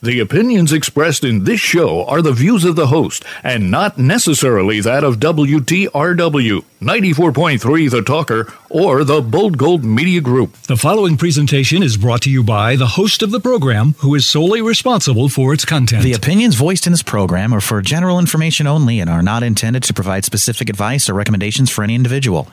The 0.00 0.20
opinions 0.20 0.72
expressed 0.72 1.24
in 1.24 1.42
this 1.42 1.58
show 1.58 2.04
are 2.04 2.22
the 2.22 2.32
views 2.32 2.64
of 2.64 2.76
the 2.76 2.86
host 2.86 3.24
and 3.42 3.68
not 3.68 3.98
necessarily 3.98 4.80
that 4.80 5.02
of 5.02 5.16
WTRW, 5.16 6.64
94.3 6.80 7.90
The 7.90 8.02
Talker, 8.02 8.52
or 8.70 9.02
the 9.02 9.20
Bold 9.20 9.58
Gold 9.58 9.84
Media 9.84 10.20
Group. 10.20 10.52
The 10.62 10.76
following 10.76 11.16
presentation 11.16 11.82
is 11.82 11.96
brought 11.96 12.22
to 12.22 12.30
you 12.30 12.44
by 12.44 12.76
the 12.76 12.86
host 12.86 13.22
of 13.22 13.32
the 13.32 13.40
program, 13.40 13.94
who 13.98 14.14
is 14.14 14.24
solely 14.24 14.62
responsible 14.62 15.28
for 15.28 15.52
its 15.52 15.64
content. 15.64 16.04
The 16.04 16.12
opinions 16.12 16.54
voiced 16.54 16.86
in 16.86 16.92
this 16.92 17.02
program 17.02 17.52
are 17.52 17.60
for 17.60 17.82
general 17.82 18.20
information 18.20 18.68
only 18.68 19.00
and 19.00 19.10
are 19.10 19.22
not 19.22 19.42
intended 19.42 19.82
to 19.84 19.94
provide 19.94 20.24
specific 20.24 20.70
advice 20.70 21.10
or 21.10 21.14
recommendations 21.14 21.70
for 21.70 21.82
any 21.82 21.96
individual. 21.96 22.48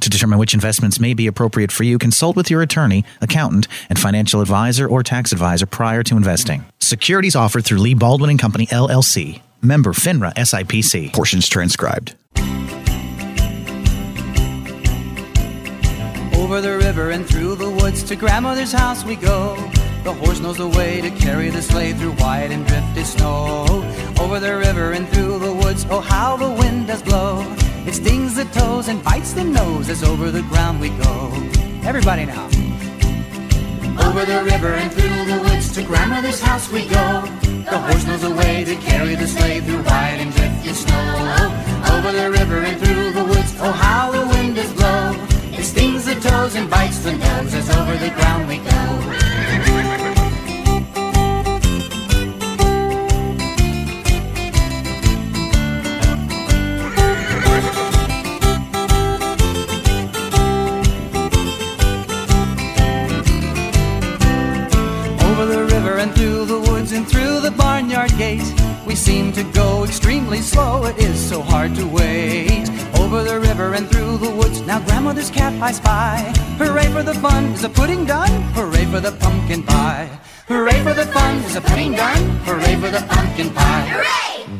To 0.00 0.10
determine 0.10 0.38
which 0.38 0.54
investments 0.54 1.00
may 1.00 1.14
be 1.14 1.26
appropriate 1.26 1.72
for 1.72 1.84
you, 1.84 1.98
consult 1.98 2.36
with 2.36 2.50
your 2.50 2.62
attorney, 2.62 3.04
accountant, 3.20 3.68
and 3.88 3.98
financial 3.98 4.40
advisor 4.40 4.86
or 4.86 5.02
tax 5.02 5.32
advisor 5.32 5.66
prior 5.66 6.02
to 6.04 6.16
investing. 6.16 6.64
Securities 6.78 7.36
offered 7.36 7.64
through 7.64 7.78
Lee 7.78 7.94
Baldwin 7.94 8.30
and 8.30 8.38
Company 8.38 8.66
LLC. 8.66 9.40
Member 9.60 9.92
FINRA 9.92 10.34
SIPC. 10.34 11.12
Portions 11.12 11.48
transcribed. 11.48 12.14
Over 16.34 16.60
the 16.60 16.78
river 16.78 17.10
and 17.10 17.26
through 17.26 17.56
the 17.56 17.68
woods 17.68 18.02
to 18.04 18.16
grandmother's 18.16 18.72
house 18.72 19.04
we 19.04 19.16
go. 19.16 19.56
The 20.04 20.14
horse 20.14 20.40
knows 20.40 20.56
the 20.56 20.68
way 20.68 21.00
to 21.00 21.10
carry 21.10 21.50
the 21.50 21.60
sleigh 21.60 21.92
through 21.92 22.12
white 22.12 22.50
and 22.50 22.66
drifted 22.66 23.04
snow. 23.04 23.66
Over 24.18 24.40
the 24.40 24.56
river 24.56 24.92
and 24.92 25.08
through 25.08 25.40
the 25.40 25.52
woods, 25.52 25.84
oh 25.90 26.00
how 26.00 26.36
the 26.36 26.50
wind 26.50 26.86
does 26.86 27.02
blow. 27.02 27.42
It 27.88 27.94
stings 27.94 28.34
the 28.34 28.44
toes 28.44 28.88
and 28.88 29.02
bites 29.02 29.32
the 29.32 29.44
nose 29.44 29.88
as 29.88 30.04
over 30.04 30.30
the 30.30 30.42
ground 30.42 30.78
we 30.78 30.90
go. 30.90 31.32
Everybody 31.88 32.26
now. 32.26 32.44
Over 34.06 34.26
the 34.26 34.44
river 34.44 34.74
and 34.74 34.92
through 34.92 35.24
the 35.24 35.40
woods 35.42 35.72
to 35.72 35.82
grandmother's 35.84 36.38
house 36.38 36.70
we 36.70 36.86
go. 36.86 37.22
The 37.64 37.78
horse 37.78 38.04
knows 38.06 38.24
a 38.24 38.30
way 38.30 38.62
to 38.64 38.76
carry 38.76 39.14
the 39.14 39.26
sleigh 39.26 39.62
through 39.62 39.82
white 39.84 40.18
and 40.20 40.30
drifted 40.34 40.76
snow. 40.76 41.08
Over 41.94 42.12
the 42.12 42.30
river 42.30 42.58
and 42.58 42.78
through 42.78 43.12
the 43.12 43.24
woods, 43.24 43.54
oh 43.58 43.72
how 43.72 44.12
the 44.12 44.26
wind 44.34 44.56
does 44.56 44.70
blow. 44.74 45.16
It 45.58 45.64
stings 45.64 46.04
the 46.04 46.16
toes 46.16 46.56
and 46.56 46.68
bites 46.68 46.98
the 46.98 47.12
nose 47.12 47.54
as 47.54 47.70
over 47.70 47.96
the 47.96 48.10
ground 48.10 48.48
we 48.48 48.58
go. 48.58 49.37
And 65.98 66.14
through 66.14 66.44
the 66.44 66.60
woods 66.60 66.92
and 66.92 67.08
through 67.08 67.40
the 67.40 67.50
barnyard 67.50 68.16
gate. 68.16 68.54
We 68.86 68.94
seem 68.94 69.32
to 69.32 69.42
go 69.52 69.84
extremely 69.84 70.40
slow, 70.40 70.84
it 70.84 70.96
is 70.98 71.18
so 71.18 71.42
hard 71.42 71.74
to 71.74 71.86
wait. 71.86 72.68
Over 72.98 73.24
the 73.24 73.40
river 73.40 73.74
and 73.74 73.88
through 73.90 74.18
the 74.18 74.30
woods, 74.30 74.60
now 74.62 74.78
grandmother's 74.86 75.30
cat 75.30 75.60
I 75.60 75.72
spy. 75.72 76.32
Hooray 76.56 76.86
for 76.92 77.02
the 77.02 77.14
fun, 77.14 77.46
is 77.46 77.62
the 77.62 77.68
pudding 77.68 78.04
done? 78.04 78.30
Hooray 78.52 78.84
for 78.84 79.00
the 79.00 79.12
pumpkin 79.12 79.64
pie. 79.64 80.06
Hooray 80.46 80.80
for 80.84 80.94
the 80.94 81.06
fun, 81.06 81.36
is 81.38 81.54
the 81.54 81.60
pudding 81.60 81.92
done? 81.92 82.22
Hooray 82.44 82.76
for 82.76 82.90
the 82.90 83.04
pumpkin 83.10 83.50
pie. 83.50 84.04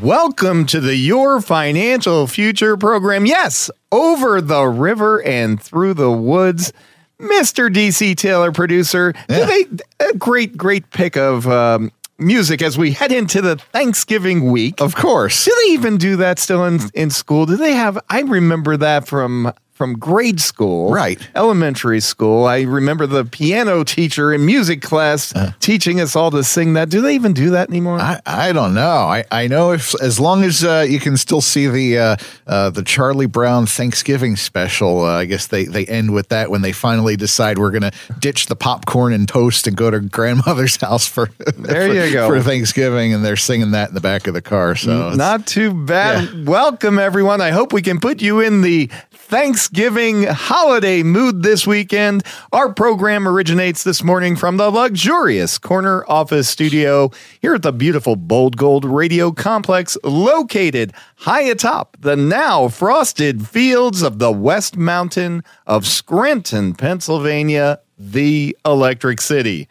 Welcome 0.03 0.67
to 0.67 0.81
the 0.81 0.97
Your 0.97 1.41
Financial 1.41 2.27
Future 2.27 2.77
program. 2.77 3.27
Yes, 3.27 3.71
over 3.93 4.41
the 4.41 4.65
river 4.65 5.23
and 5.23 5.63
through 5.63 5.95
the 5.95 6.11
woods. 6.11 6.73
Mr. 7.21 7.69
DC 7.69 8.17
Taylor, 8.17 8.53
producer. 8.53 9.13
Yeah. 9.29 9.47
They, 9.47 9.67
a 10.01 10.15
great, 10.15 10.57
great 10.57 10.91
pick 10.91 11.17
of 11.17 11.47
um, 11.49 11.91
music 12.19 12.63
as 12.63 12.79
we 12.79 12.93
head 12.93 13.13
into 13.13 13.41
the 13.41 13.57
Thanksgiving 13.57 14.51
week. 14.51 14.81
Of 14.81 14.95
course. 14.95 15.45
Do 15.45 15.55
they 15.65 15.73
even 15.73 15.97
do 15.97 16.17
that 16.17 16.39
still 16.39 16.65
in, 16.65 16.81
in 16.95 17.11
school? 17.11 17.47
Do 17.47 17.57
they 17.57 17.73
have? 17.73 17.99
I 18.09 18.21
remember 18.21 18.77
that 18.77 19.09
from 19.09 19.53
from 19.79 19.95
grade 19.95 20.41
school, 20.41 20.91
Right. 20.93 21.21
Elementary 21.37 22.01
school. 22.01 22.45
I 22.47 22.63
remember 22.63 23.07
the 23.07 23.25
piano 23.25 23.85
teacher 23.85 24.33
in 24.35 24.45
music 24.45 24.83
class 24.83 25.33
teaching 25.61 26.01
us 26.01 26.17
all 26.17 26.33
to 26.33 26.43
sing 26.43 26.73
that. 26.75 26.89
Do 26.91 27.01
they 27.01 27.15
even 27.15 27.33
do 27.33 27.51
that 27.51 27.69
anymore? 27.71 28.01
I, 28.01 28.21
I 28.27 28.53
don't 28.53 28.75
know. 28.75 28.83
I, 29.07 29.25
I 29.31 29.47
know 29.47 29.71
if 29.73 29.95
as 30.03 30.19
long 30.19 30.43
as 30.43 30.65
uh, 30.65 30.85
you 30.89 30.99
can 30.99 31.17
still 31.17 31.41
see 31.41 31.69
the 31.69 31.99
uh, 31.99 32.17
uh, 32.49 32.71
the 32.71 32.83
Charlie 32.83 33.27
Brown 33.27 33.67
Thanksgiving 33.67 34.35
special, 34.35 35.05
uh, 35.05 35.19
I 35.21 35.25
guess 35.27 35.47
they, 35.47 35.65
they 35.65 35.87
end 35.87 36.13
with 36.13 36.29
that 36.31 36.51
when 36.51 36.63
they 36.63 36.73
finally 36.73 37.15
decide 37.17 37.59
we're 37.59 37.71
going 37.71 37.83
to 37.89 37.93
ditch 38.19 38.47
the 38.47 38.57
popcorn 38.57 39.13
and 39.13 39.29
toast 39.29 39.69
and 39.69 39.77
go 39.77 39.91
to 39.93 40.01
grandmother's 40.01 40.75
house 40.77 41.07
for 41.07 41.29
There 41.57 41.89
for- 41.89 41.95
you 41.95 42.13
go. 42.13 42.29
for 42.29 42.41
Thanksgiving, 42.43 43.15
and 43.15 43.25
they're 43.25 43.37
singing 43.37 43.71
that 43.71 43.91
in 43.91 43.95
the 43.95 44.01
back 44.01 44.27
of 44.27 44.35
the 44.35 44.43
car. 44.43 44.75
So 44.75 45.13
Not 45.15 45.47
too 45.47 45.73
bad. 45.73 46.49
Welcome, 46.49 46.99
everyone. 46.99 47.41
I 47.41 47.51
hope 47.51 47.73
we 47.73 47.83
can 47.83 48.01
put 48.01 48.21
you 48.21 48.41
in 48.41 48.63
the 48.63 48.91
Thanksgiving 49.29 50.23
holiday 50.23 51.03
mood 51.03 51.43
this 51.43 51.67
weekend. 51.67 52.23
Our 52.51 52.73
program 52.73 53.29
originates 53.29 53.85
this 53.85 54.03
morning 54.03 54.37
from 54.37 54.57
the 54.57 54.71
luxurious 54.71 55.59
corner 55.59 56.03
office 56.09 56.49
studio 56.49 57.11
here 57.43 57.55
at 57.55 57.61
the 57.61 57.71
beautiful 57.71 58.17
Bold 58.17 58.57
Gold 58.57 58.87
Radio 58.87 59.31
Complex, 59.31 59.99
located 60.03 60.95
high 61.17 61.43
atop 61.43 61.99
the 62.01 62.17
now 62.17 62.69
frosted 62.69 63.47
fields 63.47 64.01
of 64.01 64.19
the 64.19 64.33
West 64.33 64.79
Mountain 64.79 65.45
of 65.67 65.87
Scranton, 65.87 66.73
Pennsylvania, 66.73 67.81
the 67.99 68.57
Electric 68.65 69.21
City. 69.21 69.69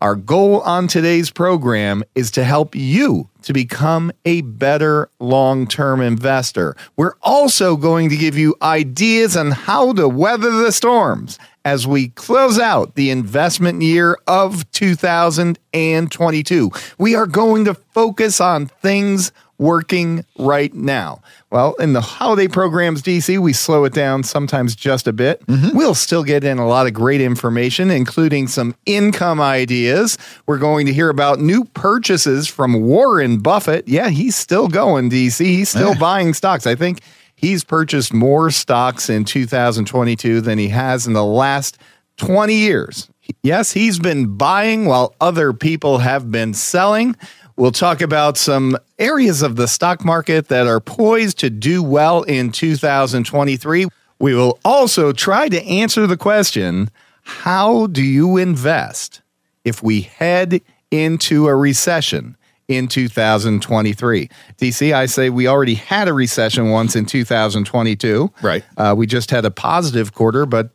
Our 0.00 0.14
goal 0.14 0.60
on 0.60 0.86
today's 0.86 1.28
program 1.28 2.04
is 2.14 2.30
to 2.32 2.44
help 2.44 2.76
you 2.76 3.28
to 3.42 3.52
become 3.52 4.12
a 4.24 4.42
better 4.42 5.10
long 5.18 5.66
term 5.66 6.00
investor. 6.00 6.76
We're 6.96 7.16
also 7.20 7.76
going 7.76 8.08
to 8.10 8.16
give 8.16 8.38
you 8.38 8.54
ideas 8.62 9.36
on 9.36 9.50
how 9.50 9.92
to 9.94 10.08
weather 10.08 10.52
the 10.52 10.70
storms 10.70 11.40
as 11.64 11.84
we 11.84 12.10
close 12.10 12.60
out 12.60 12.94
the 12.94 13.10
investment 13.10 13.82
year 13.82 14.16
of 14.28 14.70
2022. 14.70 16.70
We 16.98 17.16
are 17.16 17.26
going 17.26 17.64
to 17.64 17.74
focus 17.74 18.40
on 18.40 18.66
things 18.66 19.32
working 19.58 20.24
right 20.38 20.72
now. 20.72 21.20
Well, 21.50 21.74
in 21.74 21.92
the 21.92 22.00
holiday 22.00 22.48
programs, 22.48 23.02
DC, 23.02 23.38
we 23.38 23.52
slow 23.52 23.84
it 23.84 23.92
down 23.92 24.22
sometimes 24.22 24.76
just 24.76 25.06
a 25.06 25.12
bit. 25.12 25.44
Mm-hmm. 25.46 25.76
We'll 25.76 25.94
still 25.94 26.22
get 26.22 26.44
in 26.44 26.58
a 26.58 26.66
lot 26.66 26.86
of 26.86 26.94
great 26.94 27.20
information, 27.20 27.90
including 27.90 28.48
some 28.48 28.74
income 28.86 29.40
ideas. 29.40 30.16
We're 30.46 30.58
going 30.58 30.86
to 30.86 30.92
hear 30.92 31.10
about 31.10 31.40
new 31.40 31.64
purchases 31.64 32.46
from 32.48 32.82
Warren 32.82 33.38
Buffett. 33.38 33.88
Yeah, 33.88 34.08
he's 34.08 34.36
still 34.36 34.68
going, 34.68 35.10
DC. 35.10 35.44
He's 35.44 35.70
still 35.70 35.94
buying 35.96 36.34
stocks. 36.34 36.66
I 36.66 36.74
think 36.74 37.00
he's 37.34 37.64
purchased 37.64 38.12
more 38.12 38.50
stocks 38.50 39.10
in 39.10 39.24
2022 39.24 40.40
than 40.40 40.58
he 40.58 40.68
has 40.68 41.06
in 41.06 41.14
the 41.14 41.24
last 41.24 41.78
20 42.18 42.54
years. 42.54 43.08
Yes, 43.42 43.72
he's 43.72 43.98
been 43.98 44.36
buying 44.36 44.86
while 44.86 45.14
other 45.20 45.52
people 45.52 45.98
have 45.98 46.30
been 46.30 46.54
selling. 46.54 47.16
We'll 47.58 47.72
talk 47.72 48.00
about 48.00 48.36
some 48.36 48.78
areas 49.00 49.42
of 49.42 49.56
the 49.56 49.66
stock 49.66 50.04
market 50.04 50.46
that 50.46 50.68
are 50.68 50.78
poised 50.78 51.40
to 51.40 51.50
do 51.50 51.82
well 51.82 52.22
in 52.22 52.52
2023. 52.52 53.86
We 54.20 54.34
will 54.36 54.60
also 54.64 55.12
try 55.12 55.48
to 55.48 55.60
answer 55.64 56.06
the 56.06 56.16
question 56.16 56.88
how 57.22 57.88
do 57.88 58.04
you 58.04 58.36
invest 58.36 59.22
if 59.64 59.82
we 59.82 60.02
head 60.02 60.60
into 60.92 61.48
a 61.48 61.56
recession? 61.56 62.36
In 62.68 62.86
2023. 62.86 64.28
DC, 64.58 64.92
I 64.92 65.06
say 65.06 65.30
we 65.30 65.48
already 65.48 65.72
had 65.72 66.06
a 66.06 66.12
recession 66.12 66.68
once 66.68 66.94
in 66.94 67.06
2022. 67.06 68.30
Right. 68.42 68.62
Uh, 68.76 68.94
we 68.94 69.06
just 69.06 69.30
had 69.30 69.46
a 69.46 69.50
positive 69.50 70.12
quarter, 70.12 70.44
but 70.44 70.70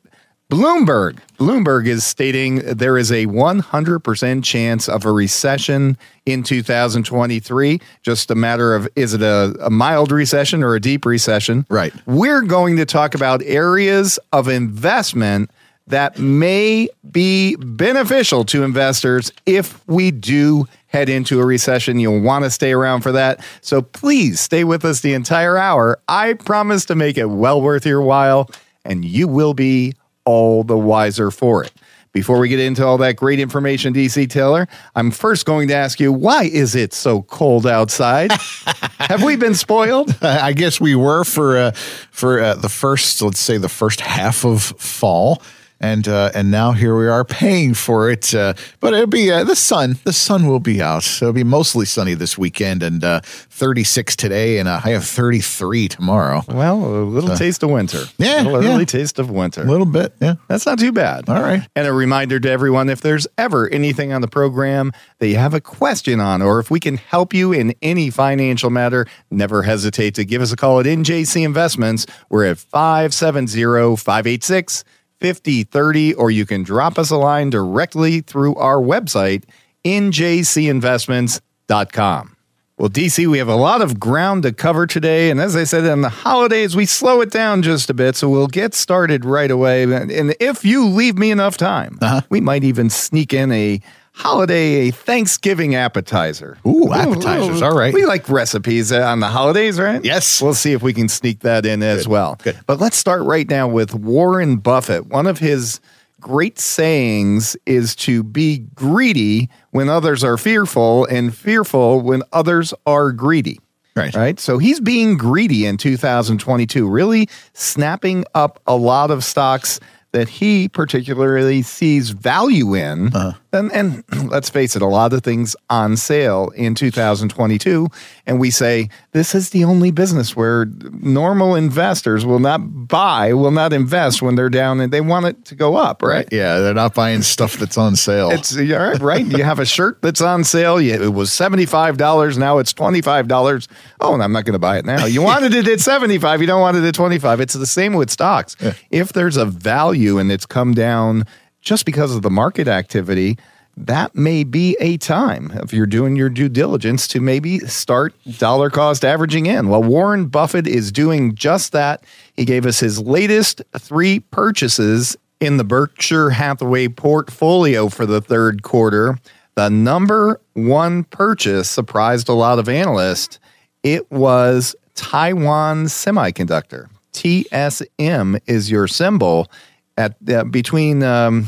Bloomberg, 0.52 1.18
Bloomberg 1.40 1.88
is 1.88 2.06
stating 2.06 2.58
there 2.58 2.98
is 2.98 3.12
a 3.12 3.26
100% 3.26 4.44
chance 4.44 4.88
of 4.88 5.06
a 5.06 5.12
recession 5.12 5.98
in 6.26 6.44
2023. 6.44 7.82
Just 8.04 8.30
a 8.30 8.36
matter 8.36 8.76
of 8.76 8.88
is 8.96 9.14
it 9.14 9.22
a, 9.22 9.56
a 9.62 9.70
mild 9.70 10.12
recession 10.12 10.62
or 10.64 10.76
a 10.76 10.80
deep 10.80 11.06
recession? 11.06 11.66
Right. 11.70 11.94
We're 12.06 12.44
going 12.44 12.78
to 12.78 12.86
talk 12.86 13.16
about 13.16 13.42
areas 13.44 14.20
of 14.32 14.48
investment 14.48 15.50
that 15.88 16.18
may 16.18 16.88
be 17.12 17.56
beneficial 17.58 18.46
to 18.46 18.64
investors 18.64 19.32
if 19.46 19.86
we 19.88 20.12
do 20.12 20.66
head 20.88 21.10
into 21.10 21.42
a 21.42 21.46
recession. 21.46 22.00
You'll 22.00 22.22
want 22.22 22.46
to 22.46 22.52
stay 22.52 22.72
around 22.72 23.02
for 23.02 23.12
that. 23.14 23.44
So 23.62 23.82
please 23.82 24.40
stay 24.40 24.64
with 24.64 24.86
us 24.86 25.02
the 25.02 25.14
entire 25.14 25.58
hour. 25.58 26.00
I 26.08 26.34
promise 26.34 26.86
to 26.86 26.96
make 26.96 27.18
it 27.18 27.26
well 27.26 27.62
worth 27.62 27.86
your 27.86 28.02
while, 28.02 28.50
and 28.86 29.04
you 29.04 29.28
will 29.28 29.54
be 29.54 29.94
all 30.26 30.64
the 30.64 30.78
wiser 30.78 31.32
for 31.32 31.64
it. 31.64 31.72
Before 32.14 32.38
we 32.38 32.48
get 32.48 32.60
into 32.60 32.86
all 32.86 33.00
that 33.00 33.16
great 33.16 33.40
information, 33.40 33.92
DC 33.92 34.30
Taylor, 34.30 34.68
I'm 34.96 35.10
first 35.10 35.48
going 35.48 35.68
to 35.70 35.74
ask 35.74 36.00
you 36.00 36.14
why 36.14 36.44
is 36.44 36.76
it 36.76 36.94
so 36.94 37.24
cold 37.24 37.66
outside? 37.66 38.32
Have 39.00 39.24
we 39.24 39.36
been 39.36 39.56
spoiled? 39.56 40.16
I 40.22 40.54
guess 40.54 40.80
we 40.80 40.94
were 40.94 41.24
for 41.24 41.58
uh, 41.58 41.72
for 41.72 42.40
uh, 42.40 42.54
the 42.54 42.70
first, 42.70 43.20
let's 43.24 43.40
say, 43.40 43.58
the 43.58 43.68
first 43.68 44.00
half 44.00 44.46
of 44.46 44.62
fall. 44.62 45.42
And 45.84 46.08
uh, 46.08 46.32
and 46.34 46.50
now 46.50 46.72
here 46.72 46.98
we 46.98 47.08
are 47.08 47.26
paying 47.26 47.74
for 47.74 48.10
it. 48.10 48.34
Uh, 48.34 48.54
but 48.80 48.94
it'll 48.94 49.06
be 49.06 49.30
uh, 49.30 49.44
the 49.44 49.56
sun. 49.56 50.00
The 50.06 50.14
sun 50.14 50.48
will 50.48 50.62
be 50.62 50.82
out. 50.82 51.04
So 51.04 51.26
it'll 51.26 51.34
be 51.34 51.44
mostly 51.44 51.86
sunny 51.86 52.14
this 52.14 52.38
weekend, 52.38 52.82
and 52.82 53.04
uh, 53.04 53.20
36 53.24 54.16
today, 54.16 54.60
and 54.60 54.70
a 54.70 54.80
high 54.80 54.92
of 54.92 55.04
33 55.04 55.90
tomorrow. 55.90 56.42
Well, 56.48 56.78
a 56.78 57.04
little 57.04 57.36
taste 57.36 57.64
of 57.64 57.70
winter. 57.70 58.06
Yeah, 58.18 58.44
a 58.44 58.46
little 58.46 58.64
yeah. 58.64 58.74
early 58.74 58.86
taste 58.86 59.20
of 59.20 59.30
winter. 59.30 59.62
A 59.62 59.66
little 59.66 59.86
bit, 59.86 60.14
yeah. 60.22 60.36
That's 60.48 60.66
not 60.66 60.80
too 60.80 60.94
bad. 60.94 61.28
All 61.28 61.42
right. 61.42 61.68
And 61.76 61.86
a 61.86 61.92
reminder 61.92 62.40
to 62.40 62.50
everyone 62.50 62.90
if 62.90 63.02
there's 63.02 63.28
ever 63.38 63.68
anything 63.68 64.14
on 64.14 64.22
the 64.22 64.30
program 64.30 64.94
that 65.20 65.28
you 65.28 65.36
have 65.36 65.54
a 65.54 65.62
question 65.62 66.22
on, 66.22 66.42
or 66.42 66.60
if 66.60 66.72
we 66.72 66.80
can 66.80 66.96
help 66.96 67.34
you 67.34 67.52
in 67.52 67.76
any 67.82 68.10
financial 68.10 68.70
matter, 68.70 69.06
never 69.30 69.64
hesitate 69.64 70.16
to 70.16 70.24
give 70.24 70.42
us 70.42 70.54
a 70.54 70.56
call 70.56 70.80
at 70.80 70.86
NJC 70.86 71.44
Investments. 71.44 72.06
We're 72.30 72.46
at 72.46 72.58
570 72.58 73.98
586 73.98 74.86
5030, 75.24 76.14
or 76.16 76.32
you 76.32 76.46
can 76.46 76.64
drop 76.64 77.00
us 77.00 77.10
a 77.10 77.16
line 77.16 77.50
directly 77.50 78.20
through 78.20 78.56
our 78.56 78.76
website, 78.76 79.46
njcinvestments.com. 79.86 82.36
Well, 82.78 82.90
DC, 82.90 83.28
we 83.28 83.38
have 83.38 83.48
a 83.48 83.56
lot 83.56 83.82
of 83.82 84.02
ground 84.02 84.44
to 84.44 84.52
cover 84.52 84.86
today. 84.86 85.30
And 85.30 85.40
as 85.40 85.56
I 85.56 85.64
said, 85.64 85.86
on 85.86 86.02
the 86.02 86.10
holidays, 86.10 86.76
we 86.76 86.86
slow 86.86 87.22
it 87.22 87.32
down 87.32 87.62
just 87.62 87.90
a 87.90 87.94
bit. 87.94 88.18
So 88.18 88.28
we'll 88.28 88.48
get 88.48 88.74
started 88.74 89.24
right 89.24 89.50
away. 89.50 89.84
And 89.84 90.36
if 90.42 90.66
you 90.66 90.90
leave 90.90 91.18
me 91.18 91.32
enough 91.32 91.56
time, 91.56 91.98
uh-huh. 92.02 92.24
we 92.30 92.42
might 92.42 92.66
even 92.66 92.90
sneak 92.90 93.34
in 93.34 93.54
a 93.54 93.80
holiday, 94.14 94.88
a 94.88 94.92
Thanksgiving 94.92 95.76
appetizer. 95.76 96.58
Ooh, 96.66 96.94
appetizers. 96.94 97.62
All 97.62 97.76
right. 97.76 97.94
We 97.94 98.06
like 98.06 98.30
recipes 98.30 98.92
uh, 98.92 99.02
on 99.02 99.20
the 99.20 99.28
holidays, 99.28 99.80
right? 99.80 100.04
Yes. 100.04 100.42
We'll 100.42 100.54
see 100.54 100.74
if 100.74 100.82
we 100.82 100.94
can 100.94 101.10
sneak 101.10 101.40
that 101.40 101.66
in 101.66 101.84
as 101.84 102.08
well. 102.08 102.40
Good. 102.44 102.60
But 102.66 102.80
let's 102.80 102.98
start 102.98 103.24
right 103.24 103.50
now 103.50 103.68
with 103.68 103.94
Warren 103.94 104.58
Buffett. 104.58 105.08
One 105.08 105.28
of 105.28 105.40
his 105.40 105.80
great 106.22 106.58
sayings 106.58 107.58
is 107.66 107.96
to 107.98 108.24
be 108.24 108.60
greedy 108.76 109.50
when 109.72 109.90
others 109.90 110.24
are 110.24 110.38
fearful 110.38 111.06
and 111.06 111.36
fearful 111.36 112.00
when 112.02 112.24
others 112.32 112.74
are 112.86 113.12
greedy. 113.12 113.60
Right. 113.96 114.16
Right. 114.16 114.40
So 114.40 114.58
he's 114.58 114.80
being 114.80 115.18
greedy 115.18 115.66
in 115.68 115.78
2022, 115.78 116.90
really 116.90 117.30
snapping 117.54 118.26
up 118.34 118.60
a 118.66 118.76
lot 118.76 119.12
of 119.12 119.24
stocks 119.24 119.80
that 120.14 120.30
he 120.30 120.68
particularly 120.70 121.62
sees 121.62 122.10
value 122.12 122.74
in. 122.76 123.12
And, 123.54 123.72
and 123.72 124.04
let's 124.30 124.50
face 124.50 124.76
it, 124.76 124.82
a 124.82 124.88
lot 124.88 125.14
of 125.14 125.24
things 125.24 125.56
on 125.70 125.96
sale 125.98 126.50
in 126.56 126.76
2022. 126.76 127.88
And 128.26 128.40
we 128.40 128.50
say 128.50 128.90
this 129.12 129.36
is 129.36 129.52
the 129.52 129.64
only 129.64 129.92
business 129.92 130.36
where 130.36 130.66
normal 130.66 131.56
investors 131.56 132.26
will 132.26 132.40
not 132.40 132.88
buy, 132.88 133.34
will 133.34 133.52
not 133.52 133.74
invest 133.74 134.22
when 134.22 134.36
they're 134.36 134.50
down 134.50 134.80
and 134.80 134.92
they 134.92 135.02
want 135.02 135.26
it 135.28 135.46
to 135.46 135.56
go 135.56 135.76
up, 135.76 136.02
right? 136.02 136.28
Yeah, 136.32 136.60
they're 136.60 136.74
not 136.74 136.94
buying 136.94 137.22
stuff 137.22 137.58
that's 137.58 137.78
on 137.78 137.96
sale. 137.96 138.32
It's 138.32 138.58
right, 138.58 139.00
right. 139.00 139.26
You 139.26 139.44
have 139.44 139.60
a 139.60 139.66
shirt 139.66 140.02
that's 140.02 140.22
on 140.22 140.44
sale. 140.44 140.82
You, 140.82 140.94
it 140.94 141.14
was 141.14 141.32
seventy 141.32 141.66
five 141.66 141.98
dollars. 141.98 142.38
Now 142.38 142.58
it's 142.58 142.74
twenty 142.74 143.02
five 143.02 143.28
dollars. 143.28 143.68
Oh, 144.00 144.14
and 144.14 144.24
I'm 144.24 144.32
not 144.32 144.46
going 144.46 144.54
to 144.54 144.60
buy 144.60 144.78
it 144.78 144.86
now. 144.86 145.06
You 145.06 145.22
wanted 145.22 145.54
it 145.54 145.68
at 145.68 145.80
seventy 145.80 146.18
five. 146.18 146.42
You 146.42 146.48
don't 146.48 146.62
want 146.62 146.78
it 146.78 146.84
at 146.84 146.96
twenty 146.96 147.20
five. 147.20 147.40
It's 147.40 147.54
the 147.54 147.68
same 147.68 147.94
with 147.94 148.10
stocks. 148.10 148.56
If 148.90 149.14
there's 149.14 149.38
a 149.38 149.46
value 149.46 150.18
and 150.18 150.32
it's 150.32 150.46
come 150.46 150.74
down 150.74 151.26
just 151.64 151.86
because 151.86 152.16
of 152.16 152.22
the 152.22 152.30
market 152.30 152.68
activity, 152.68 153.38
that 153.76 154.16
may 154.16 154.44
be 154.44 154.78
a 154.80 154.98
time 154.98 155.52
if 155.64 155.74
you're 155.74 155.88
doing 155.88 156.16
your 156.16 156.30
due 156.30 156.50
diligence 156.50 157.08
to 157.08 157.20
maybe 157.20 157.60
start 157.60 158.14
dollar 158.38 158.70
cost 158.70 159.04
averaging 159.04 159.48
in. 159.48 159.70
Well, 159.70 159.82
Warren 159.82 160.28
Buffett 160.28 160.68
is 160.68 160.92
doing 160.92 161.34
just 161.34 161.72
that. 161.72 162.04
He 162.36 162.46
gave 162.46 162.68
us 162.68 162.80
his 162.80 163.00
latest 163.00 163.64
three 163.80 164.20
purchases 164.20 165.18
in 165.40 165.58
the 165.58 165.64
Berkshire 165.64 166.30
Hathaway 166.30 166.88
portfolio 166.88 167.90
for 167.90 168.06
the 168.06 168.22
third 168.22 168.62
quarter. 168.62 169.18
The 169.56 169.70
number 169.70 170.40
one 170.54 171.04
purchase 171.06 171.70
surprised 171.70 172.30
a 172.30 172.34
lot 172.34 172.60
of 172.60 172.70
analysts. 172.70 173.40
It 173.82 174.10
was 174.12 174.76
Taiwan 174.96 175.86
Semiconductor. 175.86 176.88
TSM 177.14 178.40
is 178.48 178.70
your 178.70 178.88
symbol. 178.88 179.50
At 179.98 180.16
uh, 180.28 180.44
between 180.46 181.04
um, 181.04 181.48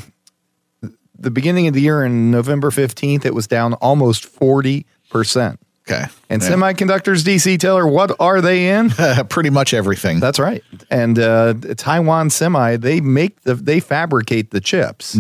the 1.18 1.32
beginning 1.32 1.68
of 1.68 1.74
the 1.74 1.82
year 1.82 2.04
and 2.04 2.30
November 2.32 2.70
15th, 2.70 3.26
it 3.26 3.34
was 3.34 3.48
down 3.48 3.74
almost 3.76 4.26
40%. 4.40 4.86
okay. 5.88 6.06
And 6.30 6.42
Yeah. 6.42 6.50
semiconductors, 6.50 7.24
DC 7.24 7.58
Taylor, 7.60 7.88
what 7.88 8.16
are 8.20 8.42
they 8.42 8.70
in? 8.70 8.90
pretty 9.30 9.50
much 9.50 9.74
everything. 9.74 10.20
That's 10.20 10.40
right. 10.40 10.64
And 10.92 11.18
uh, 11.18 11.54
Taiwan 11.76 12.30
Semi, 12.30 12.76
they 12.78 13.02
make 13.02 13.42
the, 13.44 13.56
they 13.56 13.80
fabricate 13.80 14.52
the 14.52 14.62
chips. 14.62 15.18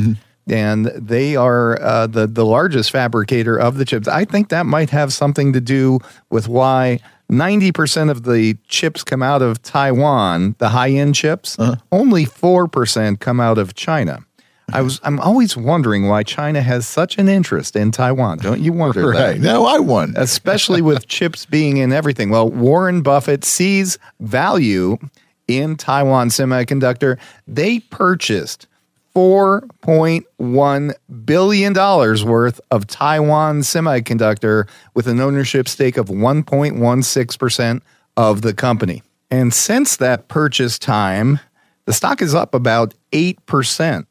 And 0.47 0.85
they 0.85 1.35
are 1.35 1.81
uh, 1.81 2.05
the 2.05 2.27
the 2.27 2.45
largest 2.45 2.91
fabricator 2.91 3.57
of 3.59 3.77
the 3.79 3.85
chips. 3.85 4.07
I 4.07 4.25
think 4.25 4.49
that 4.49 4.67
might 4.67 4.91
have 4.91 5.11
something 5.11 5.53
to 5.53 5.59
do 5.59 5.97
with 6.29 6.47
why 6.47 6.99
ninety 7.29 7.71
percent 7.71 8.09
of 8.09 8.23
the 8.23 8.57
chips 8.67 9.03
come 9.03 9.23
out 9.23 9.41
of 9.41 9.61
Taiwan, 9.61 10.55
the 10.59 10.69
high 10.69 10.91
end 10.91 11.15
chips. 11.15 11.57
Uh-huh. 11.59 11.75
Only 11.91 12.25
four 12.25 12.67
percent 12.67 13.19
come 13.19 13.39
out 13.39 13.57
of 13.57 13.75
China. 13.75 14.19
I 14.73 14.81
was 14.81 14.99
I'm 15.03 15.19
always 15.19 15.55
wondering 15.55 16.07
why 16.07 16.23
China 16.23 16.61
has 16.61 16.87
such 16.87 17.17
an 17.17 17.29
interest 17.29 17.75
in 17.75 17.91
Taiwan. 17.91 18.39
Don't 18.39 18.61
you 18.61 18.73
wonder 18.73 19.11
that? 19.13 19.19
right. 19.19 19.39
No, 19.39 19.65
I 19.65 19.79
won. 19.79 20.13
especially 20.17 20.81
with 20.81 21.07
chips 21.07 21.45
being 21.45 21.77
in 21.77 21.91
everything. 21.91 22.29
Well, 22.29 22.49
Warren 22.49 23.01
Buffett 23.01 23.43
sees 23.45 23.99
value 24.19 24.97
in 25.47 25.75
Taiwan 25.75 26.29
Semiconductor. 26.29 27.19
They 27.47 27.79
purchased 27.79 28.67
$4.1 29.15 30.93
billion 31.25 31.73
worth 31.73 32.61
of 32.71 32.87
Taiwan 32.87 33.61
Semiconductor 33.61 34.67
with 34.93 35.07
an 35.07 35.21
ownership 35.21 35.67
stake 35.69 35.97
of 35.97 36.07
1.16% 36.07 37.81
of 38.17 38.41
the 38.41 38.53
company. 38.53 39.03
And 39.31 39.53
since 39.53 39.95
that 39.97 40.27
purchase 40.27 40.77
time, 40.77 41.39
the 41.85 41.93
stock 41.93 42.21
is 42.21 42.35
up 42.35 42.53
about 42.53 42.93
8% 43.11 44.05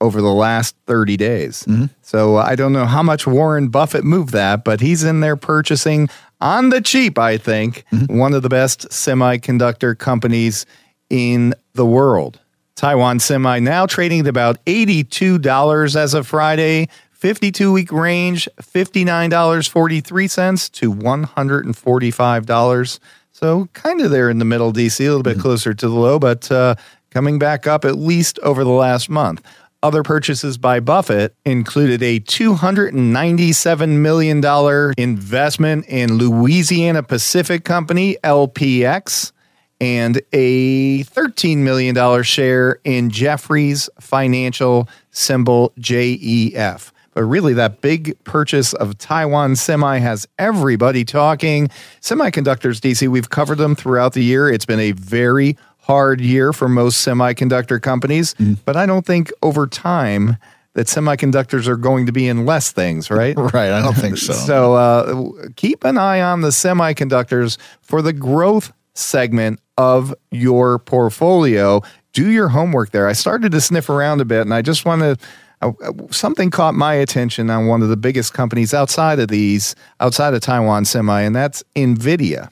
over 0.00 0.20
the 0.20 0.32
last 0.32 0.76
30 0.86 1.16
days. 1.16 1.64
Mm-hmm. 1.64 1.86
So 2.02 2.36
I 2.36 2.54
don't 2.54 2.72
know 2.72 2.86
how 2.86 3.02
much 3.02 3.26
Warren 3.26 3.68
Buffett 3.68 4.04
moved 4.04 4.32
that, 4.32 4.64
but 4.64 4.80
he's 4.80 5.02
in 5.02 5.20
there 5.20 5.36
purchasing 5.36 6.08
on 6.40 6.68
the 6.68 6.80
cheap, 6.80 7.18
I 7.18 7.36
think, 7.36 7.84
mm-hmm. 7.92 8.16
one 8.16 8.32
of 8.32 8.42
the 8.42 8.48
best 8.48 8.88
semiconductor 8.90 9.98
companies 9.98 10.66
in 11.10 11.54
the 11.74 11.86
world. 11.86 12.38
Taiwan 12.78 13.18
Semi 13.18 13.58
now 13.58 13.84
trading 13.86 14.20
at 14.20 14.28
about 14.28 14.64
$82 14.64 15.96
as 15.96 16.14
of 16.14 16.28
Friday. 16.28 16.88
52 17.10 17.72
week 17.72 17.90
range, 17.90 18.48
$59.43 18.62 20.70
to 20.70 20.94
$145. 20.94 23.00
So 23.32 23.68
kind 23.72 24.00
of 24.00 24.12
there 24.12 24.30
in 24.30 24.38
the 24.38 24.44
middle, 24.44 24.72
DC, 24.72 25.00
a 25.00 25.08
little 25.08 25.24
bit 25.24 25.40
closer 25.40 25.74
to 25.74 25.88
the 25.88 25.94
low, 25.94 26.20
but 26.20 26.52
uh, 26.52 26.76
coming 27.10 27.40
back 27.40 27.66
up 27.66 27.84
at 27.84 27.98
least 27.98 28.38
over 28.44 28.62
the 28.62 28.70
last 28.70 29.10
month. 29.10 29.44
Other 29.82 30.04
purchases 30.04 30.56
by 30.56 30.78
Buffett 30.78 31.34
included 31.44 32.00
a 32.00 32.20
$297 32.20 33.88
million 33.88 34.94
investment 34.96 35.84
in 35.86 36.14
Louisiana 36.14 37.02
Pacific 37.02 37.64
Company, 37.64 38.16
LPX, 38.22 39.32
and 39.80 40.20
a 40.32 41.04
$13 41.04 41.58
million 41.58 42.22
share 42.22 42.80
in 42.84 43.10
Jefferies 43.10 43.88
Financial, 44.00 44.88
symbol 45.10 45.72
JEF. 45.78 46.92
But 47.14 47.24
really, 47.24 47.52
that 47.54 47.80
big 47.80 48.16
purchase 48.24 48.74
of 48.74 48.96
Taiwan 48.98 49.56
Semi 49.56 49.98
has 49.98 50.28
everybody 50.38 51.04
talking. 51.04 51.68
Semiconductors, 52.00 52.80
DC, 52.80 53.08
we've 53.08 53.30
covered 53.30 53.58
them 53.58 53.74
throughout 53.74 54.12
the 54.12 54.22
year. 54.22 54.48
It's 54.48 54.66
been 54.66 54.78
a 54.78 54.92
very 54.92 55.56
hard 55.78 56.20
year 56.20 56.52
for 56.52 56.68
most 56.68 57.04
semiconductor 57.04 57.80
companies, 57.80 58.34
but 58.64 58.76
I 58.76 58.86
don't 58.86 59.06
think 59.06 59.32
over 59.42 59.66
time 59.66 60.36
that 60.74 60.86
semiconductors 60.86 61.66
are 61.66 61.76
going 61.76 62.06
to 62.06 62.12
be 62.12 62.28
in 62.28 62.46
less 62.46 62.70
things, 62.70 63.10
right? 63.10 63.36
right. 63.52 63.72
I 63.72 63.82
don't 63.82 63.96
think 63.96 64.16
so. 64.18 64.32
So 64.32 64.74
uh, 64.74 65.48
keep 65.56 65.82
an 65.82 65.98
eye 65.98 66.20
on 66.20 66.42
the 66.42 66.50
semiconductors 66.50 67.58
for 67.80 68.00
the 68.00 68.12
growth 68.12 68.72
segment 68.98 69.60
of 69.76 70.14
your 70.30 70.78
portfolio. 70.80 71.80
Do 72.12 72.30
your 72.30 72.48
homework 72.48 72.90
there. 72.90 73.06
I 73.06 73.12
started 73.12 73.52
to 73.52 73.60
sniff 73.60 73.88
around 73.88 74.20
a 74.20 74.24
bit, 74.24 74.42
and 74.42 74.52
I 74.52 74.62
just 74.62 74.84
want 74.84 75.02
to. 75.02 75.16
Uh, 75.60 75.72
something 76.12 76.50
caught 76.50 76.74
my 76.74 76.94
attention 76.94 77.50
on 77.50 77.66
one 77.66 77.82
of 77.82 77.88
the 77.88 77.96
biggest 77.96 78.32
companies 78.32 78.72
outside 78.72 79.18
of 79.18 79.26
these, 79.26 79.74
outside 79.98 80.32
of 80.32 80.40
Taiwan 80.40 80.84
Semi, 80.84 81.22
and 81.22 81.34
that's 81.34 81.64
NVIDIA. 81.74 82.48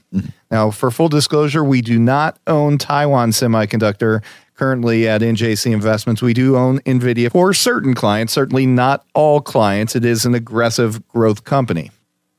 Now, 0.50 0.72
for 0.72 0.90
full 0.90 1.08
disclosure, 1.08 1.62
we 1.62 1.82
do 1.82 2.00
not 2.00 2.38
own 2.48 2.78
Taiwan 2.78 3.30
Semiconductor 3.30 4.24
currently 4.56 5.06
at 5.06 5.20
NJC 5.20 5.72
Investments. 5.72 6.20
We 6.20 6.34
do 6.34 6.56
own 6.56 6.80
NVIDIA 6.80 7.30
for 7.30 7.54
certain 7.54 7.94
clients, 7.94 8.32
certainly 8.32 8.66
not 8.66 9.04
all 9.14 9.40
clients. 9.40 9.94
It 9.94 10.04
is 10.04 10.24
an 10.24 10.34
aggressive 10.34 11.06
growth 11.08 11.44
company. 11.44 11.90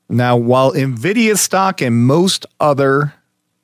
Now, 0.08 0.36
while 0.36 0.72
NVIDIA 0.72 1.36
stock 1.36 1.80
and 1.80 2.06
most 2.06 2.46
other 2.60 3.14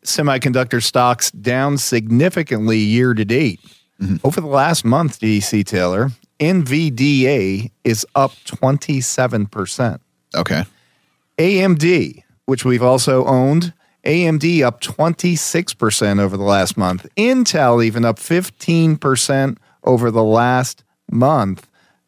semiconductor 0.04 0.82
stocks 0.82 1.30
down 1.30 1.78
significantly 1.78 2.78
year 2.78 3.14
to 3.14 3.24
date, 3.24 3.60
mm-hmm. 4.00 4.16
Over 4.24 4.40
the 4.40 4.46
last 4.46 4.84
month, 4.84 5.20
DC 5.20 5.64
Taylor, 5.64 6.10
NVDA 6.40 7.70
is 7.84 8.06
up 8.14 8.32
27%. 8.46 10.00
Okay. 10.34 10.64
AMD, 11.38 12.22
which 12.46 12.64
we've 12.64 12.82
also 12.82 13.24
owned, 13.24 13.72
AMD 14.04 14.62
up 14.62 14.80
26% 14.80 16.20
over 16.20 16.36
the 16.36 16.42
last 16.42 16.76
month. 16.76 17.06
Intel 17.16 17.84
even 17.84 18.04
up 18.04 18.18
15% 18.18 19.56
over 19.82 20.10
the 20.10 20.24
last 20.24 20.84
month. 21.10 21.66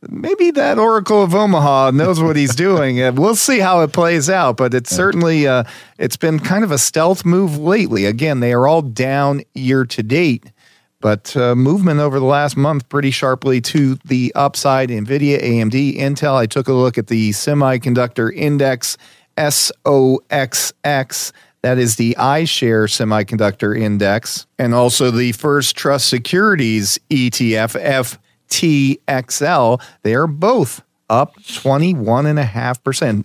Maybe 0.08 0.50
that 0.52 0.78
Oracle 0.78 1.22
of 1.22 1.34
Omaha 1.34 1.92
knows 1.92 2.20
what 2.20 2.36
he's 2.36 2.54
doing. 2.54 2.96
We'll 3.16 3.36
see 3.36 3.58
how 3.58 3.82
it 3.82 3.92
plays 3.92 4.28
out, 4.28 4.56
but 4.56 4.74
it's 4.74 4.90
certainly 4.90 5.46
uh, 5.46 5.64
it's 5.98 6.16
been 6.16 6.38
kind 6.38 6.64
of 6.64 6.70
a 6.70 6.78
stealth 6.78 7.24
move 7.24 7.56
lately. 7.56 8.04
Again, 8.04 8.40
they 8.40 8.52
are 8.52 8.66
all 8.66 8.82
down 8.82 9.42
year 9.54 9.84
to 9.86 10.02
date, 10.02 10.52
but 11.00 11.36
uh, 11.36 11.54
movement 11.54 12.00
over 12.00 12.18
the 12.18 12.26
last 12.26 12.56
month 12.56 12.88
pretty 12.88 13.10
sharply 13.10 13.60
to 13.62 13.96
the 14.04 14.32
upside. 14.34 14.90
Nvidia, 14.90 15.42
AMD, 15.42 15.96
Intel. 15.96 16.34
I 16.34 16.46
took 16.46 16.68
a 16.68 16.72
look 16.72 16.98
at 16.98 17.06
the 17.06 17.30
semiconductor 17.30 18.34
index 18.34 18.96
SOXX. 19.36 21.32
That 21.62 21.78
is 21.78 21.96
the 21.96 22.14
iShare 22.18 22.86
Semiconductor 22.86 23.78
Index, 23.78 24.46
and 24.58 24.74
also 24.74 25.10
the 25.10 25.32
First 25.32 25.76
Trust 25.76 26.08
Securities 26.08 26.98
ETF 27.10 28.18
FTXL. 28.48 29.80
They 30.02 30.14
are 30.14 30.26
both 30.26 30.82
up 31.08 31.36
21.5% 31.42 33.24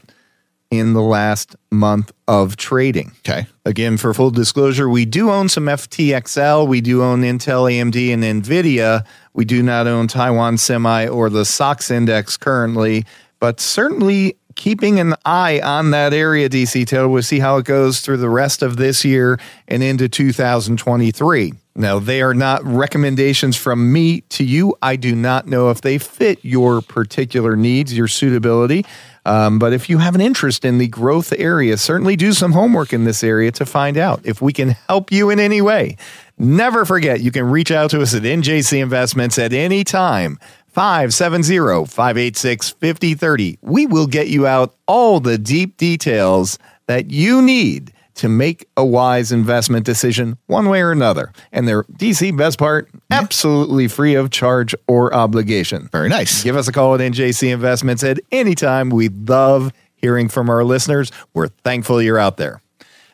in 0.69 0.93
the 0.93 1.01
last 1.01 1.55
month 1.69 2.13
of 2.27 2.55
trading. 2.55 3.11
Okay. 3.19 3.45
Again, 3.65 3.97
for 3.97 4.13
full 4.13 4.31
disclosure, 4.31 4.89
we 4.89 5.05
do 5.05 5.29
own 5.29 5.49
some 5.49 5.65
FTXL. 5.65 6.67
We 6.67 6.79
do 6.79 7.03
own 7.03 7.21
Intel, 7.21 7.69
AMD, 7.69 8.13
and 8.13 8.23
NVIDIA. 8.23 9.05
We 9.33 9.45
do 9.45 9.61
not 9.61 9.87
own 9.87 10.07
Taiwan 10.07 10.57
Semi 10.57 11.07
or 11.07 11.29
the 11.29 11.43
SOX 11.43 11.91
Index 11.91 12.37
currently, 12.37 13.05
but 13.39 13.59
certainly 13.59 14.37
keeping 14.55 14.99
an 14.99 15.15
eye 15.25 15.59
on 15.61 15.91
that 15.91 16.13
area, 16.13 16.49
DC 16.49 16.85
Taylor. 16.87 17.07
We'll 17.07 17.23
see 17.23 17.39
how 17.39 17.57
it 17.57 17.65
goes 17.65 18.01
through 18.01 18.17
the 18.17 18.29
rest 18.29 18.61
of 18.61 18.77
this 18.77 19.03
year 19.05 19.39
and 19.67 19.81
into 19.81 20.07
2023. 20.09 21.53
Now, 21.73 21.99
they 21.99 22.21
are 22.21 22.33
not 22.33 22.63
recommendations 22.65 23.55
from 23.55 23.93
me 23.93 24.21
to 24.21 24.43
you. 24.43 24.75
I 24.81 24.97
do 24.97 25.15
not 25.15 25.47
know 25.47 25.69
if 25.69 25.81
they 25.81 25.97
fit 25.97 26.39
your 26.43 26.81
particular 26.81 27.55
needs, 27.55 27.95
your 27.95 28.09
suitability. 28.09 28.85
Um, 29.25 29.59
but 29.59 29.71
if 29.71 29.89
you 29.89 29.99
have 29.99 30.15
an 30.15 30.21
interest 30.21 30.65
in 30.65 30.79
the 30.79 30.87
growth 30.87 31.31
area, 31.37 31.77
certainly 31.77 32.15
do 32.15 32.33
some 32.33 32.51
homework 32.51 32.91
in 32.91 33.03
this 33.05 33.23
area 33.23 33.51
to 33.53 33.65
find 33.65 33.97
out 33.97 34.19
if 34.25 34.41
we 34.41 34.51
can 34.51 34.69
help 34.87 35.11
you 35.11 35.29
in 35.29 35.39
any 35.39 35.61
way. 35.61 35.95
Never 36.37 36.85
forget, 36.85 37.21
you 37.21 37.31
can 37.31 37.45
reach 37.45 37.71
out 37.71 37.91
to 37.91 38.01
us 38.01 38.15
at 38.15 38.23
NJC 38.23 38.81
Investments 38.81 39.37
at 39.37 39.53
any 39.53 39.83
time. 39.83 40.39
570 40.71 41.85
586 41.85 42.69
5030. 42.69 43.59
We 43.61 43.85
will 43.85 44.07
get 44.07 44.27
you 44.27 44.47
out 44.47 44.75
all 44.87 45.19
the 45.19 45.37
deep 45.37 45.77
details 45.77 46.57
that 46.87 47.11
you 47.11 47.41
need 47.41 47.93
to 48.15 48.29
make 48.29 48.67
a 48.77 48.85
wise 48.85 49.31
investment 49.31 49.85
decision 49.85 50.37
one 50.47 50.69
way 50.69 50.81
or 50.81 50.91
another. 50.91 51.31
And 51.51 51.67
their 51.67 51.83
DC 51.83 52.35
best 52.37 52.59
part, 52.59 52.89
absolutely 53.09 53.87
free 53.87 54.15
of 54.15 54.29
charge 54.29 54.75
or 54.87 55.13
obligation. 55.13 55.89
Very 55.91 56.09
nice. 56.09 56.43
Give 56.43 56.55
us 56.55 56.67
a 56.67 56.71
call 56.71 56.95
at 56.95 57.01
NJC 57.01 57.51
Investments 57.51 58.03
at 58.03 58.19
any 58.31 58.55
time. 58.55 58.89
We 58.89 59.09
love 59.09 59.71
hearing 59.95 60.29
from 60.29 60.49
our 60.49 60.63
listeners. 60.63 61.11
We're 61.33 61.47
thankful 61.47 62.01
you're 62.01 62.19
out 62.19 62.37
there. 62.37 62.61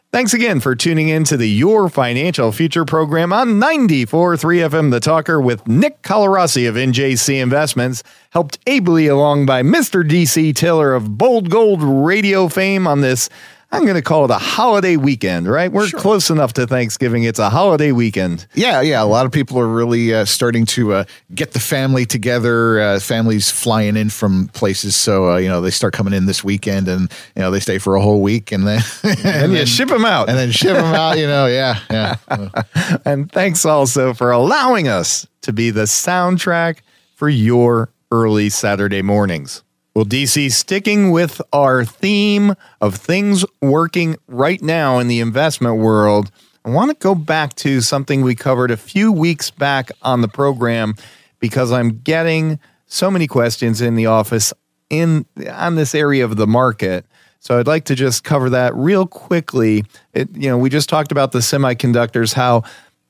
Thanks 0.09 0.33
again 0.33 0.61
for 0.61 0.73
tuning 0.73 1.09
in 1.09 1.25
to 1.25 1.35
the 1.35 1.49
Your 1.49 1.89
Financial 1.89 2.53
Future 2.53 2.85
program 2.85 3.33
on 3.33 3.59
94.3 3.59 4.37
FM 4.69 4.89
The 4.89 5.01
Talker 5.01 5.41
with 5.41 5.67
Nick 5.67 6.01
Colarossi 6.01 6.67
of 6.67 6.75
NJC 6.75 7.41
Investments, 7.41 8.03
helped 8.29 8.57
ably 8.65 9.07
along 9.07 9.45
by 9.45 9.63
Mr. 9.63 10.07
DC 10.07 10.55
Taylor 10.55 10.93
of 10.93 11.17
Bold 11.17 11.49
Gold 11.49 11.83
radio 11.83 12.47
fame 12.47 12.87
on 12.87 13.01
this 13.01 13.29
I'm 13.69 13.83
going 13.83 13.95
to 13.95 14.01
call 14.01 14.23
it 14.23 14.31
a 14.31 14.35
holiday 14.37 14.95
weekend, 14.95 15.45
right? 15.47 15.69
We're 15.69 15.87
Sure. 15.87 15.99
close 15.99 16.29
enough 16.29 16.53
to 16.53 16.65
Thanksgiving. 16.65 17.23
It's 17.23 17.37
a 17.37 17.49
holiday 17.49 17.91
weekend. 17.91 18.47
Yeah, 18.53 18.79
yeah. 18.79 19.03
A 19.03 19.05
lot 19.05 19.25
of 19.25 19.33
people 19.33 19.59
are 19.59 19.67
really 19.67 20.13
uh, 20.13 20.23
starting 20.23 20.65
to 20.67 20.93
uh, 20.93 21.03
get 21.35 21.51
the 21.51 21.59
family 21.59 22.05
together. 22.05 22.79
Uh, 22.79 22.99
families 23.01 23.51
flying 23.51 23.97
in 23.97 24.09
from 24.09 24.47
places, 24.53 24.95
so 24.95 25.31
uh, 25.33 25.37
you 25.37 25.49
know 25.49 25.59
they 25.59 25.69
start 25.69 25.93
coming 25.93 26.13
in 26.13 26.27
this 26.27 26.45
weekend, 26.45 26.87
and 26.87 27.11
you 27.35 27.41
know 27.41 27.51
they 27.51 27.59
stay 27.59 27.77
for 27.77 27.95
a 27.95 28.01
whole 28.01 28.21
week, 28.21 28.53
and 28.53 28.65
then 28.65 28.81
And 29.25 29.51
you 29.51 29.65
ship 29.65 29.89
them 29.89 30.05
out. 30.05 30.29
and 30.29 30.37
then 30.37 30.51
ship 30.51 30.75
them 30.77 30.93
out. 30.95 31.17
You 31.17 31.27
know, 31.27 31.47
yeah, 31.47 31.79
yeah. 31.91 32.15
And 33.05 33.29
thanks 33.31 33.65
also 33.65 34.13
for 34.13 34.31
allowing 34.31 34.87
us 34.87 35.27
to 35.41 35.51
be 35.51 35.71
the 35.71 35.83
soundtrack 35.83 36.77
for 37.15 37.27
your 37.27 37.89
early 38.11 38.49
Saturday 38.49 39.01
mornings. 39.01 39.61
Well, 39.97 40.05
DC, 40.05 40.51
sticking 40.51 41.09
with 41.09 41.41
our 41.51 41.83
theme 41.83 42.53
of 42.79 42.93
things 42.93 43.43
working 43.63 44.15
right 44.27 44.61
now 44.61 44.99
in 44.99 45.07
the 45.07 45.19
investment 45.19 45.77
world, 45.77 46.29
I 46.63 46.69
want 46.69 46.91
to 46.91 46.97
go 46.97 47.15
back 47.15 47.55
to 47.55 47.81
something 47.81 48.21
we 48.21 48.35
covered 48.35 48.69
a 48.69 48.77
few 48.77 49.11
weeks 49.11 49.49
back 49.49 49.89
on 50.03 50.21
the 50.21 50.27
program 50.27 50.93
because 51.39 51.71
I'm 51.71 51.97
getting 52.01 52.59
so 52.85 53.09
many 53.09 53.25
questions 53.25 53.81
in 53.81 53.95
the 53.95 54.05
office 54.05 54.53
in 54.91 55.25
on 55.51 55.73
this 55.73 55.95
area 55.95 56.23
of 56.23 56.35
the 56.35 56.45
market. 56.45 57.03
So 57.39 57.57
I'd 57.57 57.65
like 57.65 57.85
to 57.85 57.95
just 57.95 58.23
cover 58.23 58.51
that 58.51 58.75
real 58.75 59.07
quickly. 59.07 59.83
It, 60.13 60.29
you 60.37 60.47
know, 60.47 60.59
we 60.59 60.69
just 60.69 60.89
talked 60.89 61.11
about 61.11 61.31
the 61.31 61.39
semiconductors, 61.39 62.35
how 62.35 62.61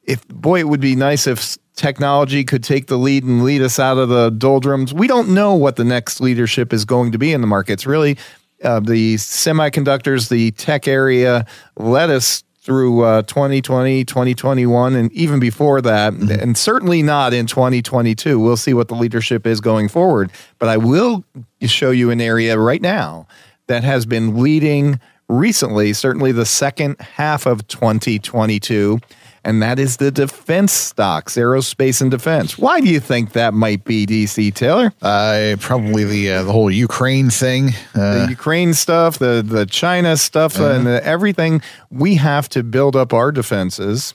if 0.03 0.25
boy, 0.29 0.61
it 0.61 0.69
would 0.69 0.79
be 0.79 0.95
nice 0.95 1.27
if 1.27 1.57
technology 1.77 2.43
could 2.43 2.63
take 2.63 2.87
the 2.87 2.97
lead 2.97 3.23
and 3.23 3.43
lead 3.43 3.61
us 3.61 3.79
out 3.79 3.97
of 3.97 4.09
the 4.09 4.29
doldrums. 4.31 4.93
We 4.93 5.07
don't 5.07 5.29
know 5.29 5.53
what 5.53 5.77
the 5.77 5.85
next 5.85 6.19
leadership 6.19 6.73
is 6.73 6.83
going 6.83 7.13
to 7.13 7.17
be 7.17 7.31
in 7.31 7.41
the 7.41 7.47
markets. 7.47 7.85
Really, 7.85 8.17
uh, 8.63 8.81
the 8.81 9.15
semiconductors, 9.15 10.29
the 10.29 10.51
tech 10.51 10.87
area 10.87 11.45
led 11.77 12.09
us 12.09 12.43
through 12.61 13.01
uh, 13.03 13.21
2020, 13.21 14.03
2021, 14.03 14.95
and 14.95 15.09
even 15.13 15.39
before 15.39 15.79
that, 15.79 16.13
and 16.13 16.57
certainly 16.57 17.01
not 17.01 17.33
in 17.33 17.47
2022. 17.47 18.37
We'll 18.37 18.57
see 18.57 18.73
what 18.73 18.89
the 18.89 18.95
leadership 18.95 19.47
is 19.47 19.61
going 19.61 19.87
forward. 19.87 20.31
But 20.59 20.67
I 20.67 20.75
will 20.75 21.23
show 21.61 21.91
you 21.91 22.11
an 22.11 22.19
area 22.19 22.59
right 22.59 22.81
now 22.81 23.25
that 23.67 23.85
has 23.85 24.05
been 24.05 24.41
leading 24.41 24.99
recently, 25.29 25.93
certainly 25.93 26.33
the 26.33 26.45
second 26.45 26.99
half 26.99 27.45
of 27.45 27.65
2022, 27.67 28.99
and 29.47 29.61
that 29.63 29.79
is 29.79 29.95
the 29.95 30.11
defense 30.11 30.73
stocks, 30.73 31.35
aerospace 31.35 32.01
and 32.01 32.11
defense. 32.11 32.57
Why 32.57 32.81
do 32.81 32.89
you 32.89 32.99
think 32.99 33.31
that 33.31 33.53
might 33.53 33.85
be, 33.85 34.05
DC 34.05 34.53
Taylor? 34.53 34.91
Uh, 35.01 35.55
probably 35.61 36.03
the 36.03 36.31
uh, 36.33 36.43
the 36.43 36.51
whole 36.51 36.69
Ukraine 36.69 37.29
thing. 37.29 37.69
Uh, 37.95 38.25
the 38.25 38.27
Ukraine 38.29 38.73
stuff, 38.73 39.19
the 39.19 39.41
the 39.41 39.65
China 39.65 40.17
stuff, 40.17 40.59
and 40.59 40.85
the, 40.85 41.01
everything. 41.05 41.61
We 41.89 42.15
have 42.15 42.49
to 42.49 42.61
build 42.61 42.97
up 42.97 43.13
our 43.13 43.31
defenses. 43.31 44.13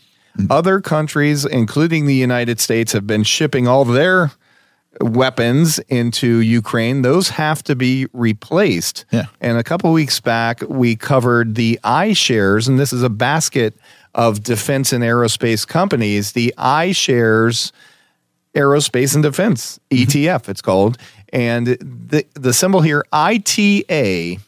Other 0.50 0.80
countries, 0.80 1.44
including 1.46 2.06
the 2.06 2.14
United 2.14 2.60
States, 2.60 2.92
have 2.92 3.06
been 3.06 3.22
shipping 3.22 3.66
all 3.66 3.84
their 3.86 4.32
weapons 5.00 5.78
into 5.88 6.38
Ukraine. 6.38 7.02
Those 7.02 7.30
have 7.30 7.62
to 7.64 7.76
be 7.76 8.06
replaced. 8.12 9.04
Yeah. 9.10 9.26
And 9.40 9.58
a 9.58 9.64
couple 9.64 9.92
weeks 9.92 10.20
back, 10.20 10.62
we 10.68 10.96
covered 10.96 11.54
the 11.54 11.78
iShares, 11.84 12.68
and 12.68 12.78
this 12.78 12.92
is 12.92 13.02
a 13.02 13.10
basket 13.10 13.74
of 14.14 14.42
defense 14.42 14.92
and 14.92 15.02
aerospace 15.02 15.66
companies. 15.66 16.33
The 16.33 16.52
iShares 16.59 17.73
Aerospace 18.54 19.14
and 19.14 19.23
Defense 19.23 19.78
mm-hmm. 19.90 20.02
ETF, 20.02 20.49
it's 20.49 20.62
called. 20.62 20.99
And 21.33 21.69
the 21.69 22.26
the 22.35 22.52
symbol 22.52 22.83
here, 22.83 23.04
ITA, 23.12 24.38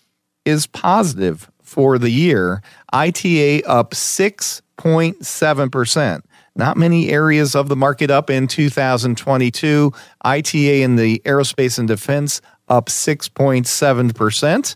is 0.44 0.66
positive 0.66 1.48
for 1.62 1.96
the 1.98 2.10
year. 2.10 2.60
ITA 2.92 3.62
up 3.64 3.92
6.7%. 3.92 6.22
Not 6.56 6.76
many 6.76 7.10
areas 7.10 7.56
of 7.56 7.68
the 7.68 7.76
market 7.76 8.10
up 8.10 8.28
in 8.30 8.46
2022. 8.46 9.92
ITA 10.22 10.82
in 10.82 10.96
the 10.96 11.22
aerospace 11.24 11.78
and 11.78 11.88
defense 11.88 12.42
up 12.68 12.86
6.7%. 12.86 14.74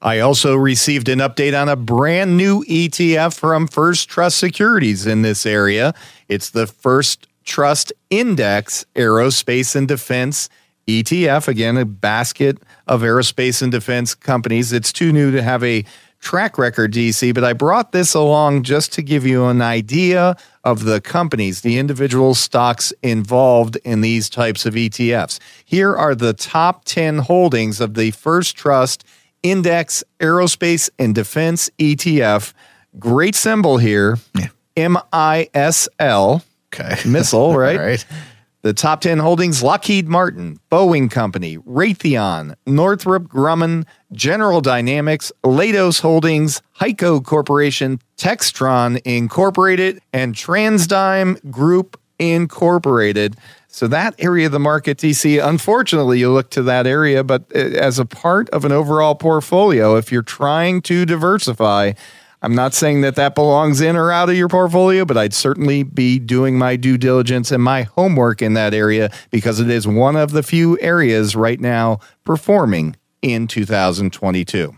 I 0.00 0.20
also 0.20 0.54
received 0.54 1.08
an 1.08 1.18
update 1.18 1.60
on 1.60 1.68
a 1.68 1.74
brand 1.74 2.36
new 2.36 2.62
ETF 2.64 3.36
from 3.36 3.66
First 3.66 4.08
Trust 4.08 4.38
Securities 4.38 5.06
in 5.06 5.22
this 5.22 5.44
area. 5.44 5.92
It's 6.28 6.50
the 6.50 6.68
First 6.68 7.26
Trust 7.44 7.92
Index 8.08 8.86
Aerospace 8.94 9.74
and 9.74 9.88
Defense 9.88 10.48
ETF. 10.86 11.48
Again, 11.48 11.76
a 11.76 11.84
basket 11.84 12.58
of 12.86 13.02
aerospace 13.02 13.60
and 13.60 13.72
defense 13.72 14.14
companies. 14.14 14.72
It's 14.72 14.92
too 14.92 15.12
new 15.12 15.32
to 15.32 15.42
have 15.42 15.64
a 15.64 15.84
track 16.20 16.58
record, 16.58 16.92
DC, 16.92 17.34
but 17.34 17.42
I 17.42 17.52
brought 17.52 17.90
this 17.90 18.14
along 18.14 18.62
just 18.62 18.92
to 18.94 19.02
give 19.02 19.26
you 19.26 19.46
an 19.46 19.62
idea 19.62 20.36
of 20.64 20.84
the 20.84 21.00
companies, 21.00 21.62
the 21.62 21.78
individual 21.78 22.34
stocks 22.34 22.92
involved 23.02 23.76
in 23.84 24.00
these 24.00 24.30
types 24.30 24.64
of 24.64 24.74
ETFs. 24.74 25.40
Here 25.64 25.96
are 25.96 26.14
the 26.14 26.32
top 26.32 26.84
10 26.84 27.18
holdings 27.18 27.80
of 27.80 27.94
the 27.94 28.12
First 28.12 28.56
Trust 28.56 29.04
Index 29.42 30.04
Aerospace 30.20 30.90
and 30.98 31.14
Defense 31.14 31.70
ETF. 31.78 32.52
Great 32.98 33.34
symbol 33.34 33.78
here. 33.78 34.18
M 34.76 34.98
I 35.12 35.48
S 35.54 35.88
L 35.98 36.42
okay. 36.72 36.96
missile, 37.08 37.56
right? 37.56 37.78
Right. 37.78 38.06
The 38.62 38.72
top 38.72 39.00
10 39.00 39.18
holdings 39.18 39.62
Lockheed 39.62 40.08
Martin, 40.08 40.58
Boeing 40.70 41.08
Company, 41.10 41.58
Raytheon, 41.58 42.54
Northrop 42.66 43.24
Grumman, 43.24 43.86
General 44.12 44.60
Dynamics, 44.60 45.30
Leidos 45.44 46.00
Holdings, 46.00 46.60
HEICO 46.80 47.24
Corporation, 47.24 48.00
Textron 48.16 49.00
Incorporated, 49.04 50.00
and 50.12 50.34
TransDigm 50.34 51.50
Group 51.50 52.00
Incorporated. 52.18 53.36
So 53.70 53.86
that 53.88 54.14
area 54.18 54.46
of 54.46 54.52
the 54.52 54.58
market, 54.58 54.96
DC, 54.96 55.46
unfortunately, 55.46 56.18
you 56.18 56.32
look 56.32 56.50
to 56.50 56.62
that 56.62 56.86
area, 56.86 57.22
but 57.22 57.44
uh, 57.54 57.58
as 57.58 57.98
a 57.98 58.06
part 58.06 58.48
of 58.48 58.64
an 58.64 58.72
overall 58.72 59.14
portfolio, 59.14 59.96
if 59.96 60.10
you're 60.10 60.22
trying 60.22 60.80
to 60.82 61.04
diversify, 61.04 61.92
I'm 62.40 62.54
not 62.54 62.72
saying 62.72 63.02
that 63.02 63.16
that 63.16 63.34
belongs 63.34 63.82
in 63.82 63.94
or 63.94 64.10
out 64.10 64.30
of 64.30 64.36
your 64.36 64.48
portfolio, 64.48 65.04
but 65.04 65.18
I'd 65.18 65.34
certainly 65.34 65.82
be 65.82 66.18
doing 66.18 66.56
my 66.56 66.76
due 66.76 66.96
diligence 66.96 67.52
and 67.52 67.62
my 67.62 67.82
homework 67.82 68.40
in 68.40 68.54
that 68.54 68.72
area 68.72 69.10
because 69.30 69.60
it 69.60 69.68
is 69.68 69.86
one 69.86 70.16
of 70.16 70.30
the 70.30 70.42
few 70.42 70.78
areas 70.80 71.36
right 71.36 71.60
now 71.60 72.00
performing 72.24 72.96
in 73.20 73.48
2022. 73.48 74.74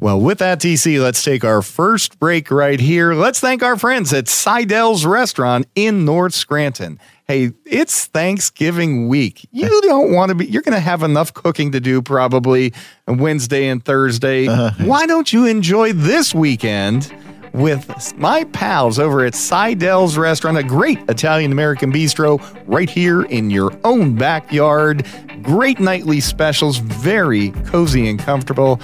Well, 0.00 0.18
with 0.18 0.38
that, 0.38 0.60
DC, 0.60 0.98
let's 1.02 1.22
take 1.22 1.44
our 1.44 1.60
first 1.60 2.18
break 2.18 2.50
right 2.50 2.80
here. 2.80 3.12
Let's 3.12 3.38
thank 3.38 3.62
our 3.62 3.76
friends 3.76 4.14
at 4.14 4.28
Seidel's 4.28 5.04
Restaurant 5.04 5.66
in 5.74 6.06
North 6.06 6.32
Scranton. 6.32 6.98
Hey, 7.30 7.52
it's 7.64 8.06
Thanksgiving 8.06 9.06
week. 9.06 9.48
You 9.52 9.80
don't 9.82 10.12
want 10.12 10.30
to 10.30 10.34
be, 10.34 10.46
you're 10.46 10.62
going 10.62 10.74
to 10.74 10.80
have 10.80 11.04
enough 11.04 11.32
cooking 11.32 11.70
to 11.70 11.78
do 11.78 12.02
probably 12.02 12.74
Wednesday 13.06 13.68
and 13.68 13.84
Thursday. 13.84 14.48
Why 14.80 15.06
don't 15.06 15.32
you 15.32 15.46
enjoy 15.46 15.92
this 15.92 16.34
weekend? 16.34 17.14
With 17.52 18.16
my 18.16 18.42
pals 18.44 18.98
over 18.98 19.24
at 19.24 19.36
Seidel's 19.36 20.18
Restaurant, 20.18 20.58
a 20.58 20.64
great 20.64 20.98
Italian 21.08 21.52
American 21.52 21.92
bistro 21.92 22.40
right 22.66 22.90
here 22.90 23.22
in 23.22 23.48
your 23.48 23.78
own 23.84 24.16
backyard. 24.16 25.06
Great 25.40 25.78
nightly 25.78 26.18
specials, 26.18 26.78
very 26.78 27.50
cozy 27.66 28.08
and 28.08 28.18
comfortable. 28.18 28.80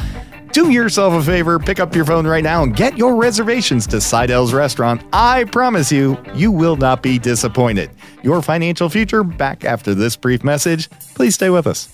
Do 0.52 0.70
yourself 0.70 1.14
a 1.14 1.22
favor, 1.22 1.58
pick 1.58 1.80
up 1.80 1.94
your 1.94 2.04
phone 2.04 2.26
right 2.26 2.42
now 2.44 2.62
and 2.62 2.74
get 2.74 2.96
your 2.96 3.16
reservations 3.16 3.86
to 3.88 4.00
Seidel's 4.00 4.54
Restaurant. 4.54 5.02
I 5.12 5.44
promise 5.44 5.92
you, 5.92 6.16
you 6.34 6.50
will 6.50 6.76
not 6.76 7.02
be 7.02 7.18
disappointed. 7.18 7.90
Your 8.26 8.42
financial 8.42 8.88
future 8.88 9.22
back 9.22 9.64
after 9.64 9.94
this 9.94 10.16
brief 10.16 10.42
message. 10.42 10.90
Please 11.14 11.36
stay 11.36 11.48
with 11.48 11.64
us. 11.64 11.88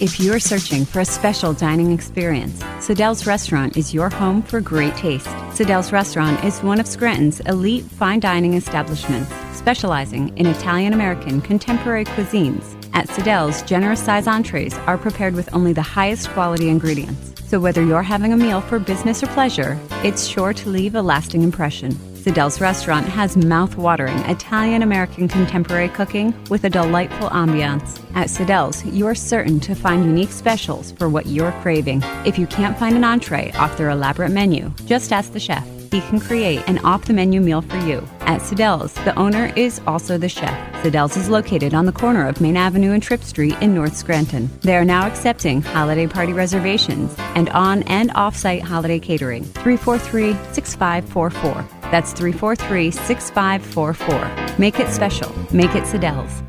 If 0.00 0.18
you're 0.18 0.40
searching 0.40 0.86
for 0.86 1.00
a 1.00 1.04
special 1.04 1.52
dining 1.52 1.92
experience, 1.92 2.62
Siddell's 2.80 3.26
Restaurant 3.26 3.76
is 3.76 3.92
your 3.92 4.08
home 4.08 4.40
for 4.40 4.62
great 4.62 4.96
taste. 4.96 5.28
Siddell's 5.52 5.92
Restaurant 5.92 6.42
is 6.42 6.62
one 6.62 6.80
of 6.80 6.86
Scranton's 6.86 7.40
elite 7.40 7.84
fine 7.84 8.18
dining 8.18 8.54
establishments, 8.54 9.30
specializing 9.52 10.34
in 10.38 10.46
Italian 10.46 10.94
American 10.94 11.42
contemporary 11.42 12.06
cuisines. 12.06 12.64
At 12.94 13.08
Siddell's, 13.08 13.60
generous 13.64 14.02
size 14.02 14.26
entrees 14.26 14.72
are 14.86 14.96
prepared 14.96 15.34
with 15.34 15.54
only 15.54 15.74
the 15.74 15.82
highest 15.82 16.30
quality 16.30 16.70
ingredients. 16.70 17.34
So 17.46 17.60
whether 17.60 17.84
you're 17.84 18.02
having 18.02 18.32
a 18.32 18.38
meal 18.38 18.62
for 18.62 18.78
business 18.78 19.22
or 19.22 19.26
pleasure, 19.26 19.78
it's 20.02 20.26
sure 20.26 20.54
to 20.54 20.68
leave 20.70 20.94
a 20.94 21.02
lasting 21.02 21.42
impression. 21.42 21.92
Siddell's 22.28 22.60
restaurant 22.60 23.08
has 23.08 23.38
mouth-watering 23.38 24.18
Italian 24.26 24.82
American 24.82 25.28
contemporary 25.28 25.88
cooking 25.88 26.34
with 26.50 26.64
a 26.64 26.68
delightful 26.68 27.30
ambiance. 27.30 28.04
At 28.14 28.28
Siddell's, 28.28 28.84
you're 28.84 29.14
certain 29.14 29.58
to 29.60 29.74
find 29.74 30.04
unique 30.04 30.32
specials 30.32 30.92
for 30.92 31.08
what 31.08 31.24
you're 31.24 31.52
craving. 31.62 32.02
If 32.26 32.38
you 32.38 32.46
can't 32.46 32.78
find 32.78 32.96
an 32.96 33.04
entree 33.04 33.50
off 33.52 33.78
their 33.78 33.88
elaborate 33.88 34.30
menu, 34.30 34.70
just 34.84 35.10
ask 35.10 35.32
the 35.32 35.40
chef. 35.40 35.66
He 35.90 36.02
can 36.02 36.20
create 36.20 36.68
an 36.68 36.80
off-the-menu 36.80 37.40
meal 37.40 37.62
for 37.62 37.78
you. 37.78 38.06
At 38.20 38.42
Siddell's, 38.42 38.92
the 39.06 39.18
owner 39.18 39.50
is 39.56 39.80
also 39.86 40.18
the 40.18 40.28
chef. 40.28 40.82
Siddell's 40.82 41.16
is 41.16 41.30
located 41.30 41.72
on 41.72 41.86
the 41.86 41.92
corner 41.92 42.28
of 42.28 42.42
Main 42.42 42.58
Avenue 42.58 42.92
and 42.92 43.02
Tripp 43.02 43.22
Street 43.22 43.56
in 43.62 43.74
North 43.74 43.96
Scranton. 43.96 44.50
They 44.60 44.76
are 44.76 44.84
now 44.84 45.06
accepting 45.06 45.62
holiday 45.62 46.06
party 46.06 46.34
reservations 46.34 47.14
and 47.34 47.48
on 47.48 47.84
and 47.84 48.10
off-site 48.14 48.60
holiday 48.60 48.98
catering. 48.98 49.44
343-6544. 49.44 51.77
That's 51.90 52.12
343 52.12 52.90
6544. 52.90 54.58
Make 54.58 54.80
it 54.80 54.88
special. 54.88 55.34
Make 55.52 55.74
it 55.74 55.84
Siddell's. 55.84 56.42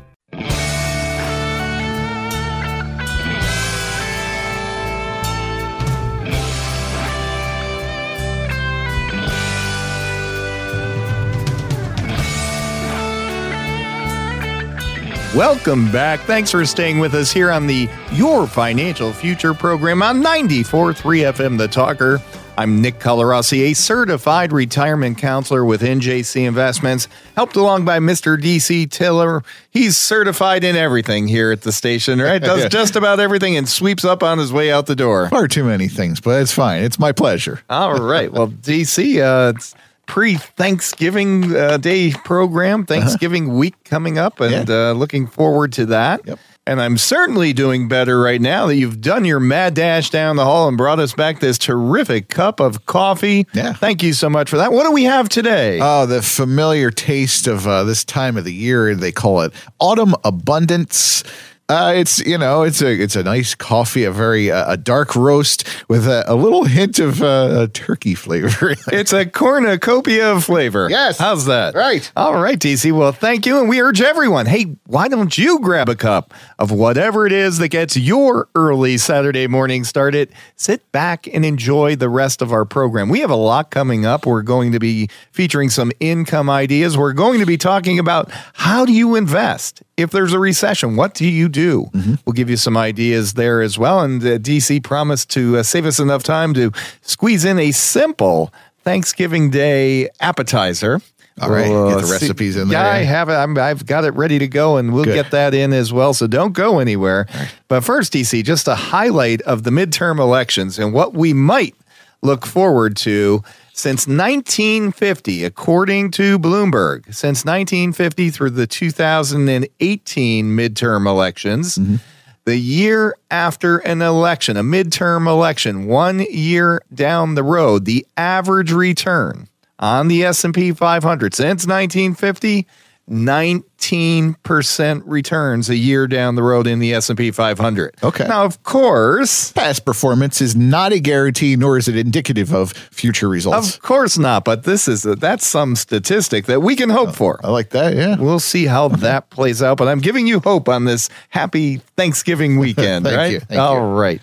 Welcome 15.34 15.92
back. 15.92 16.18
Thanks 16.20 16.50
for 16.50 16.66
staying 16.66 16.98
with 16.98 17.14
us 17.14 17.30
here 17.30 17.52
on 17.52 17.68
the 17.68 17.88
Your 18.10 18.48
Financial 18.48 19.12
Future 19.12 19.54
program 19.54 20.02
on 20.02 20.20
94.3 20.20 20.94
FM 21.32 21.56
The 21.56 21.68
Talker. 21.68 22.20
I'm 22.60 22.82
Nick 22.82 22.98
Colarossi, 22.98 23.70
a 23.70 23.74
certified 23.74 24.52
retirement 24.52 25.16
counselor 25.16 25.64
with 25.64 25.80
NJC 25.80 26.46
Investments, 26.46 27.08
helped 27.34 27.56
along 27.56 27.86
by 27.86 28.00
Mr. 28.00 28.38
DC 28.38 28.90
Taylor. 28.90 29.42
He's 29.70 29.96
certified 29.96 30.62
in 30.62 30.76
everything 30.76 31.26
here 31.26 31.52
at 31.52 31.62
the 31.62 31.72
station, 31.72 32.18
right? 32.18 32.38
Does 32.38 32.68
just 32.70 32.96
about 32.96 33.18
everything 33.18 33.56
and 33.56 33.66
sweeps 33.66 34.04
up 34.04 34.22
on 34.22 34.36
his 34.36 34.52
way 34.52 34.70
out 34.70 34.84
the 34.84 34.94
door. 34.94 35.30
Far 35.30 35.48
too 35.48 35.64
many 35.64 35.88
things, 35.88 36.20
but 36.20 36.42
it's 36.42 36.52
fine. 36.52 36.82
It's 36.82 36.98
my 36.98 37.12
pleasure. 37.12 37.62
All 37.70 37.98
right. 37.98 38.30
Well, 38.30 38.48
DC, 38.48 39.22
uh, 39.22 39.54
it's 39.56 39.74
pre 40.04 40.34
Thanksgiving 40.34 41.56
uh, 41.56 41.78
Day 41.78 42.12
program, 42.12 42.84
Thanksgiving 42.84 43.54
week 43.54 43.82
coming 43.84 44.18
up, 44.18 44.38
and 44.38 44.68
uh, 44.68 44.92
looking 44.92 45.26
forward 45.28 45.72
to 45.72 45.86
that. 45.86 46.26
Yep. 46.26 46.38
And 46.66 46.80
I'm 46.80 46.98
certainly 46.98 47.52
doing 47.52 47.88
better 47.88 48.20
right 48.20 48.40
now 48.40 48.66
that 48.66 48.76
you've 48.76 49.00
done 49.00 49.24
your 49.24 49.40
mad 49.40 49.74
dash 49.74 50.10
down 50.10 50.36
the 50.36 50.44
hall 50.44 50.68
and 50.68 50.76
brought 50.76 51.00
us 51.00 51.14
back 51.14 51.40
this 51.40 51.58
terrific 51.58 52.28
cup 52.28 52.60
of 52.60 52.84
coffee. 52.86 53.46
Yeah. 53.54 53.72
Thank 53.72 54.02
you 54.02 54.12
so 54.12 54.28
much 54.28 54.50
for 54.50 54.58
that. 54.58 54.70
What 54.70 54.84
do 54.84 54.92
we 54.92 55.04
have 55.04 55.28
today? 55.28 55.78
Oh, 55.80 56.06
the 56.06 56.22
familiar 56.22 56.90
taste 56.90 57.46
of 57.46 57.66
uh, 57.66 57.84
this 57.84 58.04
time 58.04 58.36
of 58.36 58.44
the 58.44 58.52
year. 58.52 58.94
They 58.94 59.10
call 59.10 59.40
it 59.40 59.52
autumn 59.78 60.14
abundance. 60.22 61.24
Uh, 61.70 61.92
it's 61.94 62.18
you 62.26 62.36
know 62.36 62.62
it's 62.64 62.82
a 62.82 63.00
it's 63.00 63.14
a 63.14 63.22
nice 63.22 63.54
coffee, 63.54 64.02
a 64.02 64.10
very 64.10 64.50
uh, 64.50 64.72
a 64.72 64.76
dark 64.76 65.14
roast 65.14 65.68
with 65.88 66.04
a, 66.04 66.24
a 66.26 66.34
little 66.34 66.64
hint 66.64 66.98
of 66.98 67.22
uh, 67.22 67.68
turkey 67.72 68.16
flavor. 68.16 68.74
it's 68.92 69.12
a 69.12 69.24
cornucopia 69.24 70.32
of 70.32 70.42
flavor. 70.42 70.88
Yes. 70.90 71.18
How's 71.18 71.44
that? 71.44 71.76
Right. 71.76 72.10
All 72.16 72.42
right, 72.42 72.58
DC. 72.58 72.90
Well, 72.90 73.12
thank 73.12 73.46
you. 73.46 73.60
And 73.60 73.68
we 73.68 73.80
urge 73.80 74.00
everyone 74.00 74.46
hey, 74.46 74.64
why 74.86 75.06
don't 75.06 75.38
you 75.38 75.60
grab 75.60 75.88
a 75.88 75.94
cup 75.94 76.34
of 76.58 76.72
whatever 76.72 77.24
it 77.24 77.32
is 77.32 77.58
that 77.58 77.68
gets 77.68 77.96
your 77.96 78.48
early 78.56 78.98
Saturday 78.98 79.46
morning 79.46 79.84
started? 79.84 80.32
Sit 80.56 80.90
back 80.90 81.28
and 81.32 81.44
enjoy 81.44 81.94
the 81.94 82.08
rest 82.08 82.42
of 82.42 82.52
our 82.52 82.64
program. 82.64 83.08
We 83.08 83.20
have 83.20 83.30
a 83.30 83.36
lot 83.36 83.70
coming 83.70 84.04
up. 84.04 84.26
We're 84.26 84.42
going 84.42 84.72
to 84.72 84.80
be 84.80 85.08
featuring 85.30 85.70
some 85.70 85.92
income 86.00 86.50
ideas. 86.50 86.98
We're 86.98 87.12
going 87.12 87.38
to 87.38 87.46
be 87.46 87.56
talking 87.56 88.00
about 88.00 88.28
how 88.54 88.84
do 88.84 88.92
you 88.92 89.14
invest 89.14 89.84
if 89.96 90.10
there's 90.10 90.32
a 90.32 90.38
recession? 90.38 90.96
What 90.96 91.14
do 91.14 91.28
you 91.28 91.48
do? 91.48 91.59
We'll 91.64 92.32
give 92.34 92.50
you 92.50 92.56
some 92.56 92.76
ideas 92.76 93.34
there 93.34 93.60
as 93.62 93.78
well. 93.78 94.00
And 94.00 94.22
uh, 94.22 94.38
DC 94.38 94.82
promised 94.82 95.30
to 95.30 95.58
uh, 95.58 95.62
save 95.62 95.86
us 95.86 95.98
enough 95.98 96.22
time 96.22 96.54
to 96.54 96.72
squeeze 97.02 97.44
in 97.44 97.58
a 97.58 97.72
simple 97.72 98.52
Thanksgiving 98.84 99.50
Day 99.50 100.08
appetizer. 100.20 101.00
All 101.40 101.48
right, 101.50 101.70
We'll, 101.70 101.88
get 101.88 101.98
uh, 101.98 102.00
the 102.02 102.06
see- 102.06 102.12
recipes 102.26 102.56
in 102.56 102.68
there 102.68 102.82
Yeah. 102.82 102.90
I 102.90 102.98
have 102.98 103.28
it. 103.30 103.32
I'm, 103.34 103.56
I've 103.56 103.86
got 103.86 104.04
it 104.04 104.10
ready 104.14 104.38
to 104.38 104.46
go, 104.48 104.76
and 104.76 104.92
we'll 104.92 105.04
Good. 105.04 105.14
get 105.14 105.30
that 105.30 105.54
in 105.54 105.72
as 105.72 105.90
well. 105.92 106.12
So 106.12 106.26
don't 106.26 106.52
go 106.52 106.78
anywhere. 106.80 107.26
But 107.68 107.82
first, 107.82 108.12
DC, 108.12 108.44
just 108.44 108.68
a 108.68 108.74
highlight 108.74 109.40
of 109.42 109.62
the 109.62 109.70
midterm 109.70 110.18
elections 110.18 110.78
and 110.78 110.92
what 110.92 111.14
we 111.14 111.32
might 111.32 111.74
look 112.22 112.44
forward 112.44 112.94
to 112.98 113.42
since 113.80 114.06
1950, 114.06 115.44
according 115.44 116.10
to 116.12 116.38
Bloomberg. 116.38 117.06
Since 117.06 117.44
1950 117.44 118.30
through 118.30 118.50
the 118.50 118.66
2018 118.66 120.46
midterm 120.46 121.06
elections. 121.06 121.78
Mm-hmm. 121.78 121.96
The 122.44 122.56
year 122.56 123.16
after 123.30 123.78
an 123.78 124.02
election, 124.02 124.56
a 124.56 124.62
midterm 124.62 125.26
election, 125.26 125.86
one 125.86 126.20
year 126.30 126.82
down 126.92 127.34
the 127.34 127.42
road, 127.42 127.84
the 127.84 128.06
average 128.16 128.72
return 128.72 129.48
on 129.78 130.08
the 130.08 130.24
S&P 130.24 130.72
500 130.72 131.34
since 131.34 131.66
1950 131.66 132.66
19% 133.10 135.02
returns 135.04 135.68
a 135.68 135.76
year 135.76 136.06
down 136.06 136.36
the 136.36 136.42
road 136.42 136.66
in 136.66 136.78
the 136.78 136.94
S&P 136.94 137.30
500. 137.30 137.94
Okay. 138.02 138.26
Now, 138.26 138.44
of 138.44 138.62
course, 138.62 139.52
Past 139.52 139.84
performance 139.84 140.40
is 140.40 140.54
not 140.54 140.92
a 140.92 141.00
guarantee, 141.00 141.56
nor 141.56 141.76
is 141.76 141.88
it 141.88 141.96
indicative 141.96 142.54
of 142.54 142.72
future 142.72 143.28
results. 143.28 143.74
of 143.74 143.82
course 143.82 144.16
not, 144.16 144.44
but 144.44 144.62
this 144.62 144.86
is 144.86 145.04
a, 145.04 145.16
that's 145.16 145.46
some 145.46 145.74
statistic 145.76 146.46
that 146.46 146.60
we 146.60 146.76
can 146.76 146.88
hope 146.88 147.08
oh, 147.08 147.12
for. 147.12 147.40
I 147.42 147.48
like 147.48 147.70
that. 147.70 147.96
Yeah. 147.96 148.16
We'll 148.16 148.38
see 148.38 148.66
how 148.66 148.88
that 148.98 149.28
plays 149.30 149.62
out, 149.62 149.76
but 149.78 149.88
I'm 149.88 150.00
giving 150.00 150.26
you 150.26 150.40
hope 150.40 150.68
on 150.68 150.84
this 150.84 151.08
happy 151.30 151.78
Thanksgiving 151.96 152.58
weekend, 152.60 153.06
Thank 153.06 153.16
right? 153.16 153.32
you, 153.32 153.40
thank 153.40 153.60
All 153.60 153.74
you. 153.74 153.82
right. 153.98 154.20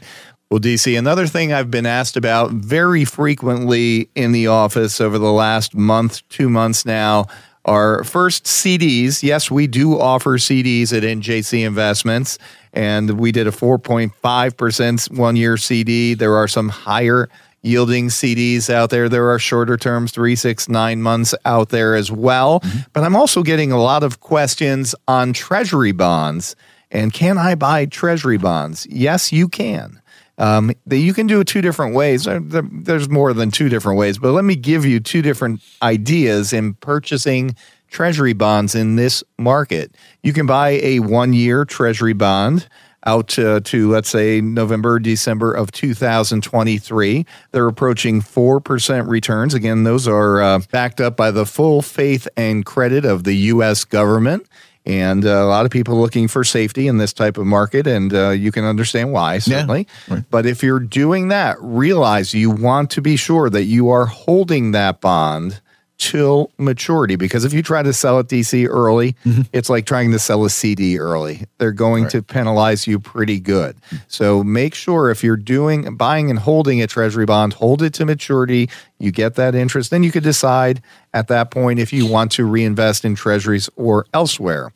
Well, 0.50 0.62
DC, 0.62 0.98
another 0.98 1.28
thing 1.28 1.52
I've 1.52 1.70
been 1.70 1.86
asked 1.86 2.16
about 2.16 2.52
very 2.52 3.04
frequently 3.04 4.10
in 4.16 4.32
the 4.32 4.48
office 4.48 5.02
over 5.02 5.18
the 5.18 5.32
last 5.32 5.76
month, 5.76 6.26
two 6.30 6.48
months 6.48 6.86
now 6.86 7.26
Our 7.68 8.06
first 8.06 8.46
CDs, 8.46 9.22
yes, 9.22 9.52
we 9.52 9.68
do 9.68 10.00
offer 10.00 10.38
CDs 10.38 10.96
at 10.96 11.04
NJC 11.04 11.66
Investments, 11.66 12.40
and 12.72 13.20
we 13.20 13.34
did 13.34 13.46
a 13.46 13.52
4.5% 13.52 15.18
one 15.18 15.36
year 15.36 15.58
CD. 15.58 16.14
There 16.14 16.38
are 16.38 16.48
some 16.48 16.70
higher 16.70 17.28
yielding 17.62 18.08
CDs 18.08 18.70
out 18.70 18.90
there. 18.90 19.10
There 19.10 19.30
are 19.30 19.40
shorter 19.40 19.76
terms, 19.76 20.12
three, 20.12 20.36
six, 20.36 20.70
nine 20.70 21.02
months 21.02 21.36
out 21.44 21.70
there 21.70 21.96
as 21.96 22.10
well. 22.10 22.62
Mm-hmm. 22.62 22.80
But 22.94 23.04
I'm 23.04 23.18
also 23.18 23.44
getting 23.44 23.74
a 23.74 23.82
lot 23.82 24.04
of 24.04 24.22
questions 24.22 24.96
on 25.08 25.34
treasury 25.34 25.92
bonds. 25.92 26.56
And 26.90 27.12
can 27.12 27.38
I 27.38 27.56
buy 27.56 27.86
treasury 27.86 28.38
bonds? 28.38 28.88
Yes, 28.90 29.34
you 29.34 29.50
can. 29.50 30.02
Um, 30.38 30.72
the, 30.86 31.00
you 31.00 31.14
can 31.14 31.26
do 31.28 31.40
it 31.40 31.48
two 31.48 31.62
different 31.62 31.96
ways. 31.96 32.26
There- 32.26 32.40
there- 32.40 32.70
There's 32.72 33.10
more 33.10 33.34
than 33.34 33.52
two 33.52 33.70
different 33.70 33.98
ways, 33.98 34.18
but 34.18 34.32
let 34.34 34.46
me 34.46 34.56
give 34.56 34.86
you 34.86 35.00
two 35.00 35.22
different 35.22 35.62
ideas 35.82 36.54
in 36.54 36.76
purchasing 36.76 37.56
treasury 37.90 38.34
bonds 38.34 38.76
in 38.76 38.98
this 38.98 39.24
market. 39.38 39.96
You 40.22 40.34
can 40.34 40.46
buy 40.46 40.80
a 40.84 41.00
one 41.00 41.34
year 41.34 41.66
treasury 41.66 42.14
bond 42.14 42.68
out 43.06 43.30
to, 43.30 43.62
to, 43.62 43.90
let's 43.90 44.10
say, 44.10 44.42
November, 44.42 45.00
December 45.00 45.54
of 45.54 45.72
2023. 45.72 47.26
They're 47.52 47.68
approaching 47.68 48.22
4% 48.22 49.08
returns. 49.08 49.54
Again, 49.54 49.84
those 49.86 50.08
are 50.08 50.42
uh, 50.42 50.60
backed 50.72 51.00
up 51.00 51.16
by 51.16 51.32
the 51.32 51.46
full 51.46 51.82
faith 51.82 52.28
and 52.36 52.66
credit 52.66 53.06
of 53.06 53.24
the 53.24 53.34
U.S. 53.36 53.86
government. 53.86 54.46
And 54.88 55.26
uh, 55.26 55.30
a 55.30 55.46
lot 55.46 55.66
of 55.66 55.72
people 55.72 56.00
looking 56.00 56.30
for 56.30 56.46
safety 56.46 56.88
in 56.88 56.98
this 56.98 57.12
type 57.12 57.38
of 57.38 57.46
market, 57.46 57.88
and 57.88 58.14
uh, 58.14 58.30
you 58.30 58.54
can 58.54 58.64
understand 58.64 59.12
why, 59.12 59.40
certainly. 59.40 59.86
But 60.30 60.46
if 60.46 60.64
you're 60.64 60.80
doing 60.80 61.28
that, 61.28 61.58
realize 61.60 62.34
you 62.34 62.50
want 62.50 62.92
to 62.92 63.02
be 63.02 63.18
sure 63.18 63.50
that 63.50 63.66
you 63.66 63.90
are 63.90 64.06
holding 64.06 64.72
that 64.72 65.02
bond 65.02 65.60
till 65.98 66.52
maturity 66.58 67.16
because 67.16 67.44
if 67.44 67.54
you 67.54 67.64
try 67.64 67.82
to 67.82 67.92
sell 67.92 68.20
at 68.20 68.28
DC 68.28 68.68
early, 68.70 69.14
mm-hmm. 69.26 69.42
it's 69.52 69.70
like 69.70 69.86
trying 69.86 70.12
to 70.12 70.20
sell 70.20 70.46
a 70.46 70.50
CD 70.50 71.00
early. 71.00 71.46
They're 71.58 71.72
going 71.72 72.08
to 72.10 72.22
penalize 72.22 72.86
you 72.86 73.00
pretty 73.00 73.40
good. 73.40 73.78
So 74.08 74.44
make 74.44 74.76
sure 74.76 75.10
if 75.10 75.24
you're 75.24 75.38
doing 75.38 75.96
buying 75.96 76.30
and 76.30 76.38
holding 76.38 76.82
a 76.82 76.88
treasury 76.88 77.26
bond, 77.26 77.54
hold 77.54 77.82
it 77.82 77.94
to 77.96 78.06
maturity. 78.06 78.70
You 79.00 79.12
get 79.12 79.36
that 79.36 79.56
interest, 79.56 79.90
then 79.90 80.04
you 80.04 80.12
could 80.12 80.24
decide 80.24 80.82
at 81.14 81.28
that 81.30 81.52
point 81.52 81.80
if 81.80 81.92
you 81.92 82.06
want 82.06 82.32
to 82.34 82.46
reinvest 82.46 83.04
in 83.04 83.16
treasuries 83.16 83.70
or 83.76 84.06
elsewhere. 84.14 84.72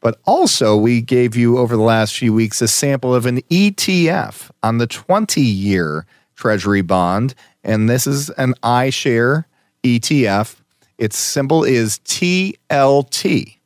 But 0.00 0.20
also, 0.26 0.76
we 0.76 1.00
gave 1.00 1.34
you 1.34 1.58
over 1.58 1.74
the 1.74 1.82
last 1.82 2.14
few 2.14 2.32
weeks 2.32 2.60
a 2.60 2.68
sample 2.68 3.14
of 3.14 3.26
an 3.26 3.38
ETF 3.50 4.50
on 4.62 4.78
the 4.78 4.86
20 4.86 5.40
year 5.40 6.06
Treasury 6.36 6.82
bond. 6.82 7.34
And 7.64 7.88
this 7.88 8.06
is 8.06 8.30
an 8.30 8.54
iShare 8.62 9.46
ETF. 9.82 10.56
Its 10.98 11.18
symbol 11.18 11.64
is 11.64 11.98
TLT. 12.00 13.56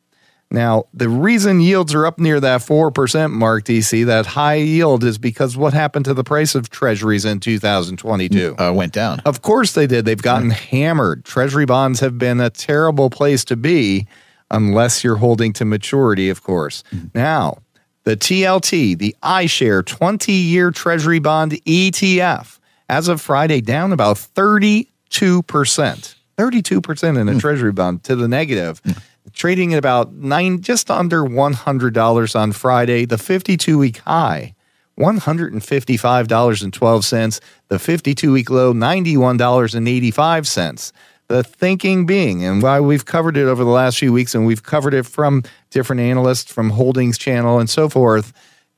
Now, 0.53 0.87
the 0.93 1.09
reason 1.09 1.61
yields 1.61 1.95
are 1.95 2.05
up 2.05 2.19
near 2.19 2.41
that 2.41 2.61
4% 2.61 3.31
mark, 3.31 3.65
DC, 3.65 4.05
that 4.07 4.27
high 4.27 4.57
yield, 4.57 5.05
is 5.05 5.17
because 5.17 5.57
what 5.57 5.73
happened 5.73 6.07
to 6.07 6.15
the 6.15 6.25
price 6.25 6.57
of 6.57 6.71
treasuries 6.71 7.25
in 7.25 7.39
2022? 7.39 8.57
Uh, 8.59 8.73
went 8.73 8.93
down. 8.93 9.21
Of 9.25 9.43
course 9.43 9.75
they 9.75 9.87
did. 9.87 10.07
They've 10.07 10.21
gotten 10.21 10.51
hammered. 10.51 11.25
Treasury 11.25 11.67
bonds 11.67 12.01
have 12.01 12.19
been 12.19 12.41
a 12.41 12.51
terrible 12.51 13.11
place 13.11 13.45
to 13.45 13.55
be 13.55 14.09
unless 14.51 15.05
you're 15.05 15.17
holding 15.17 15.53
to 15.53 15.65
maturity, 15.65 16.29
of 16.31 16.43
course. 16.43 16.83
Now, 17.15 17.59
the 18.03 18.17
TLT, 18.17 18.99
the 18.99 19.15
iShare 19.23 19.87
20 19.87 20.33
year 20.33 20.73
Treasury 20.73 21.21
bond 21.21 21.53
ETF, 21.53 22.59
as 22.89 23.07
of 23.07 23.21
Friday, 23.21 23.61
down 23.61 23.93
about 23.93 24.17
32%. 24.17 26.15
32% 26.41 27.21
in 27.21 27.29
a 27.29 27.33
hmm. 27.33 27.39
Treasury 27.39 27.73
bond 27.73 28.03
to 28.05 28.17
the 28.17 28.29
negative. 28.29 28.81
Hmm. 28.85 28.93
Trading 29.35 29.75
at 29.75 29.79
about 29.79 30.15
nine, 30.15 30.63
just 30.63 30.91
under 30.91 31.23
$100 31.23 32.37
on 32.37 32.53
Friday, 32.53 33.05
the 33.05 33.19
52 33.19 33.77
week 33.79 33.99
high. 33.99 34.55
$155.12. 34.99 37.41
The 37.69 37.79
52 37.79 38.33
week 38.33 38.49
low, 38.51 38.73
$91.85. 38.73 40.93
The 41.29 41.45
thinking 41.45 42.07
being, 42.07 42.43
and 42.45 42.63
why 42.63 42.81
we've 42.81 43.05
covered 43.05 43.37
it 43.37 43.45
over 43.45 43.63
the 43.63 43.71
last 43.71 43.99
few 43.99 44.13
weeks, 44.13 44.35
and 44.35 44.45
we've 44.47 44.65
covered 44.65 44.95
it 44.95 45.07
from 45.07 45.45
different 45.71 46.01
analysts 46.01 46.53
from 46.53 46.71
Holdings 46.71 47.19
Channel 47.19 47.61
and 47.61 47.71
so 47.71 47.89
forth. 47.89 48.33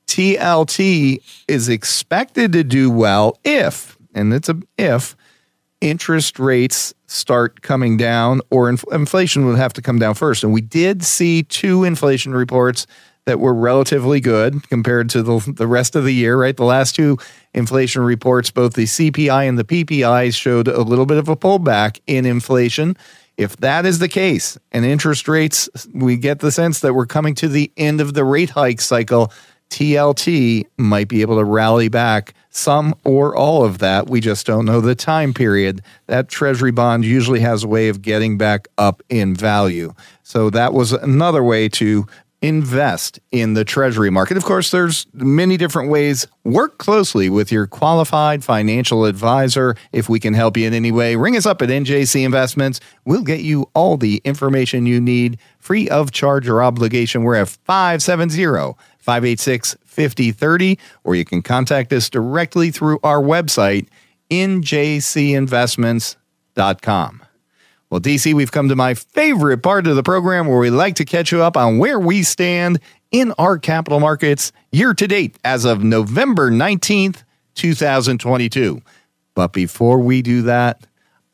TLT 0.05 1.17
is 1.47 1.69
expected 1.69 2.51
to 2.53 2.63
do 2.63 2.91
well 2.91 3.39
if, 3.43 3.97
and 4.13 4.31
it's 4.33 4.49
a 4.49 4.59
if, 4.77 5.15
interest 5.83 6.39
rates 6.39 6.93
start 7.07 7.61
coming 7.61 7.97
down 7.97 8.39
or 8.49 8.69
inf- 8.69 8.85
inflation 8.91 9.45
would 9.45 9.57
have 9.57 9.73
to 9.73 9.81
come 9.81 9.99
down 9.99 10.15
first. 10.15 10.43
And 10.43 10.53
we 10.53 10.61
did 10.61 11.03
see 11.03 11.43
two 11.43 11.83
inflation 11.83 12.33
reports 12.33 12.87
that 13.25 13.39
were 13.39 13.53
relatively 13.53 14.21
good 14.21 14.67
compared 14.69 15.09
to 15.09 15.21
the, 15.21 15.53
the 15.55 15.67
rest 15.67 15.95
of 15.95 16.05
the 16.05 16.13
year, 16.13 16.37
right? 16.37 16.55
The 16.55 16.63
last 16.63 16.95
two 16.95 17.17
inflation 17.53 18.01
reports, 18.01 18.49
both 18.49 18.73
the 18.73 18.85
CPI 18.85 19.47
and 19.47 19.59
the 19.59 19.63
PPI, 19.63 20.33
showed 20.33 20.69
a 20.69 20.81
little 20.81 21.05
bit 21.05 21.17
of 21.17 21.27
a 21.27 21.35
pullback 21.35 21.99
in 22.07 22.25
inflation. 22.25 22.95
If 23.35 23.57
that 23.57 23.85
is 23.85 23.99
the 23.99 24.07
case 24.07 24.57
and 24.71 24.85
interest 24.85 25.27
rates, 25.27 25.69
we 25.93 26.15
get 26.17 26.39
the 26.39 26.51
sense 26.51 26.79
that 26.79 26.93
we're 26.93 27.07
coming 27.07 27.35
to 27.35 27.47
the 27.49 27.71
end 27.75 27.99
of 27.99 28.13
the 28.13 28.23
rate 28.23 28.51
hike 28.51 28.79
cycle. 28.81 29.31
TLT 29.69 30.65
might 30.77 31.07
be 31.07 31.21
able 31.21 31.37
to 31.37 31.43
rally 31.43 31.89
back 31.89 32.33
some 32.49 32.93
or 33.03 33.35
all 33.35 33.65
of 33.65 33.79
that. 33.79 34.07
We 34.07 34.21
just 34.21 34.45
don't 34.45 34.65
know 34.65 34.81
the 34.81 34.95
time 34.95 35.33
period. 35.33 35.81
That 36.05 36.29
treasury 36.29 36.71
bond 36.71 37.05
usually 37.05 37.39
has 37.39 37.63
a 37.63 37.67
way 37.67 37.89
of 37.89 38.01
getting 38.01 38.37
back 38.37 38.67
up 38.77 39.01
in 39.09 39.35
value. 39.35 39.93
So 40.21 40.49
that 40.51 40.73
was 40.73 40.93
another 40.93 41.43
way 41.43 41.69
to 41.69 42.05
invest 42.43 43.21
in 43.31 43.53
the 43.53 43.63
treasury 43.63 44.09
market. 44.09 44.35
Of 44.35 44.43
course, 44.43 44.69
there's 44.69 45.07
many 45.13 45.55
different 45.55 45.89
ways. 45.89 46.27
Work 46.43 46.77
closely 46.77 47.29
with 47.29 47.53
your 47.53 47.65
qualified 47.65 48.43
financial 48.43 49.05
advisor. 49.05 49.75
If 49.93 50.09
we 50.09 50.19
can 50.19 50.33
help 50.33 50.57
you 50.57 50.67
in 50.67 50.73
any 50.73 50.91
way, 50.91 51.15
ring 51.15 51.37
us 51.37 51.45
up 51.45 51.61
at 51.61 51.69
NJC 51.69 52.25
Investments. 52.25 52.81
We'll 53.05 53.23
get 53.23 53.39
you 53.39 53.69
all 53.73 53.95
the 53.95 54.21
information 54.25 54.85
you 54.85 54.99
need 54.99 55.39
free 55.57 55.87
of 55.87 56.11
charge 56.11 56.49
or 56.49 56.61
obligation. 56.61 57.23
We're 57.23 57.35
at 57.35 57.47
570 57.47 58.45
586 59.03 59.75
5030, 59.83 60.79
or 61.03 61.15
you 61.15 61.25
can 61.25 61.41
contact 61.41 61.91
us 61.91 62.09
directly 62.09 62.71
through 62.71 62.99
our 63.03 63.21
website, 63.21 63.89
njcinvestments.com. 64.31 67.23
Well, 67.89 67.99
DC, 68.01 68.33
we've 68.33 68.51
come 68.51 68.69
to 68.69 68.75
my 68.75 68.95
favorite 68.95 69.61
part 69.61 69.85
of 69.85 69.95
the 69.95 70.01
program 70.01 70.47
where 70.47 70.57
we 70.57 70.71
like 70.71 70.95
to 70.95 71.05
catch 71.05 71.31
you 71.31 71.43
up 71.43 71.55
on 71.55 71.77
where 71.77 71.99
we 71.99 72.23
stand 72.23 72.79
in 73.11 73.31
our 73.37 73.59
capital 73.59 73.99
markets 73.99 74.51
year 74.71 74.95
to 74.95 75.07
date 75.07 75.37
as 75.43 75.65
of 75.65 75.83
November 75.83 76.49
19th, 76.49 77.21
2022. 77.53 78.81
But 79.35 79.53
before 79.53 79.99
we 79.99 80.23
do 80.23 80.41
that, 80.43 80.87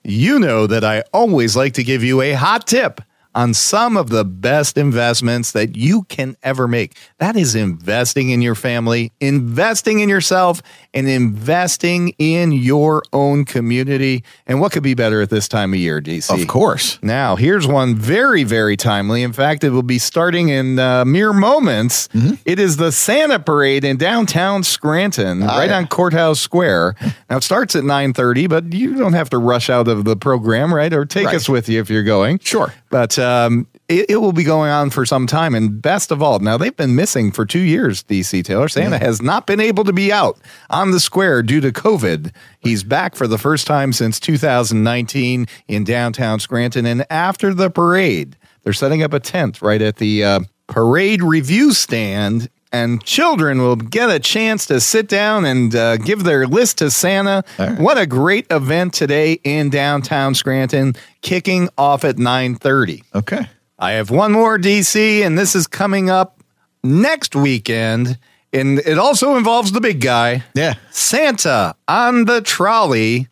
you 0.04 0.40
know 0.40 0.66
that 0.68 0.84
I 0.84 1.04
always 1.14 1.56
like 1.56 1.76
to 1.76 1.84
give 1.84 2.04
you 2.04 2.20
a 2.22 2.34
hot 2.34 2.68
tip 2.68 3.00
on 3.40 3.54
some 3.54 3.96
of 3.96 4.10
the 4.10 4.26
best 4.26 4.78
investments 4.78 5.54
that 5.54 5.78
you 5.78 6.04
can 6.04 6.36
ever 6.44 6.68
make. 6.68 6.94
That 7.20 7.38
is 7.38 7.56
investing 7.56 8.32
in 8.32 8.42
your 8.42 8.54
family, 8.54 9.14
investing 9.22 10.02
in 10.02 10.10
yourself, 10.10 10.62
and 10.94 11.08
investing 11.08 12.10
in 12.18 12.52
your 12.52 13.02
own 13.14 13.46
community. 13.46 14.26
And 14.46 14.60
what 14.60 14.74
could 14.74 14.84
be 14.84 14.94
better 14.94 15.22
at 15.22 15.30
this 15.30 15.48
time 15.48 15.72
of 15.74 15.80
year, 15.80 16.02
DC? 16.02 16.30
Of 16.30 16.50
course. 16.50 17.00
Now, 17.02 17.38
here's 17.38 17.66
one 17.66 17.96
very, 17.96 18.44
very 18.44 18.76
timely. 18.76 19.24
In 19.24 19.32
fact, 19.32 19.64
it 19.64 19.70
will 19.70 19.84
be 19.84 20.00
starting 20.00 20.50
in 20.50 20.78
uh, 20.78 21.06
mere 21.06 21.32
moments. 21.32 22.10
It 22.44 22.60
is 22.60 22.76
the 22.76 22.92
Santa 22.92 23.40
Parade 23.40 23.86
in 23.86 23.96
downtown 23.96 24.64
Scranton, 24.64 25.40
right 25.40 25.70
yeah. 25.70 25.78
on 25.78 25.88
Courthouse 25.88 26.42
Square. 26.42 26.96
Now, 27.30 27.38
it 27.38 27.44
starts 27.44 27.74
at 27.74 27.86
9.30, 27.86 28.50
but 28.50 28.74
you 28.74 28.96
don't 28.96 29.14
have 29.14 29.30
to 29.30 29.38
rush 29.38 29.70
out 29.70 29.88
of 29.88 30.04
the 30.04 30.18
program, 30.18 30.74
right? 30.74 30.92
Or 30.92 31.06
take 31.06 31.28
Right. 31.28 31.36
us 31.36 31.48
with 31.48 31.70
you 31.70 31.80
if 31.80 31.90
you're 31.90 32.04
going. 32.04 32.40
Sure. 32.40 32.74
But 32.90 33.20
um, 33.20 33.68
it, 33.88 34.10
it 34.10 34.18
will 34.18 34.34
be 34.34 34.44
going 34.44 34.72
on 34.72 34.90
for 34.90 35.06
some 35.06 35.28
time. 35.28 35.54
And 35.54 35.82
best 35.82 36.12
of 36.12 36.22
all, 36.24 36.40
now 36.40 36.58
they've 36.58 36.76
been 36.76 36.96
missing 36.96 37.32
for 37.32 37.46
two 37.46 37.60
years, 37.60 38.04
DC 38.04 38.44
Taylor. 38.44 38.68
Santa 38.68 38.98
has 38.98 39.22
not 39.22 39.46
been 39.46 39.60
able 39.60 39.84
to 39.84 39.94
be 39.94 40.12
out 40.12 40.38
on 40.70 40.92
the 40.92 41.00
square 41.00 41.44
due 41.44 41.62
to 41.62 41.72
COVID. 41.72 42.34
He's 42.60 42.84
back 42.84 43.16
for 43.16 43.28
the 43.28 43.38
first 43.38 43.68
time 43.68 43.94
since 43.94 44.20
2019 44.20 45.48
in 45.68 45.84
downtown 45.84 46.40
Scranton. 46.40 46.86
And 46.86 47.06
after 47.12 47.54
the 47.54 47.70
parade, 47.70 48.38
they're 48.64 48.74
setting 48.74 49.04
up 49.04 49.14
a 49.14 49.20
tent 49.20 49.62
right 49.62 49.82
at 49.82 49.98
the 49.98 50.24
uh, 50.24 50.40
parade 50.68 51.24
review 51.24 51.74
stand. 51.74 52.50
And 52.72 53.04
children 53.04 53.60
will 53.62 53.76
get 53.76 54.12
a 54.12 54.20
chance 54.20 54.68
to 54.68 54.80
sit 54.80 55.08
down 55.08 55.44
and 55.44 55.76
uh, 55.76 55.98
give 55.98 56.24
their 56.24 56.46
list 56.46 56.78
to 56.80 56.92
Santa. 56.92 57.44
What 57.78 57.98
a 57.98 58.06
great 58.06 58.46
event 58.52 58.94
today 58.94 59.40
in 59.44 59.72
downtown 59.72 60.36
Scranton, 60.36 60.96
kicking 61.22 61.70
off 61.80 62.06
at 62.06 62.18
9:30. 62.18 63.02
Okay. 63.16 63.48
I 63.80 63.94
have 63.94 64.12
one 64.12 64.34
more 64.34 64.60
DC, 64.60 65.26
and 65.26 65.38
this 65.38 65.56
is 65.56 65.66
coming 65.66 66.10
up 66.12 66.44
next 66.84 67.36
weekend. 67.36 68.18
And 68.54 68.80
it 68.80 68.98
also 68.98 69.36
involves 69.36 69.72
the 69.72 69.82
big 69.82 70.02
guy, 70.02 70.44
Yeah. 70.54 70.76
Santa 70.92 71.76
on 71.88 72.26
the 72.26 72.42
trolley 72.42 73.28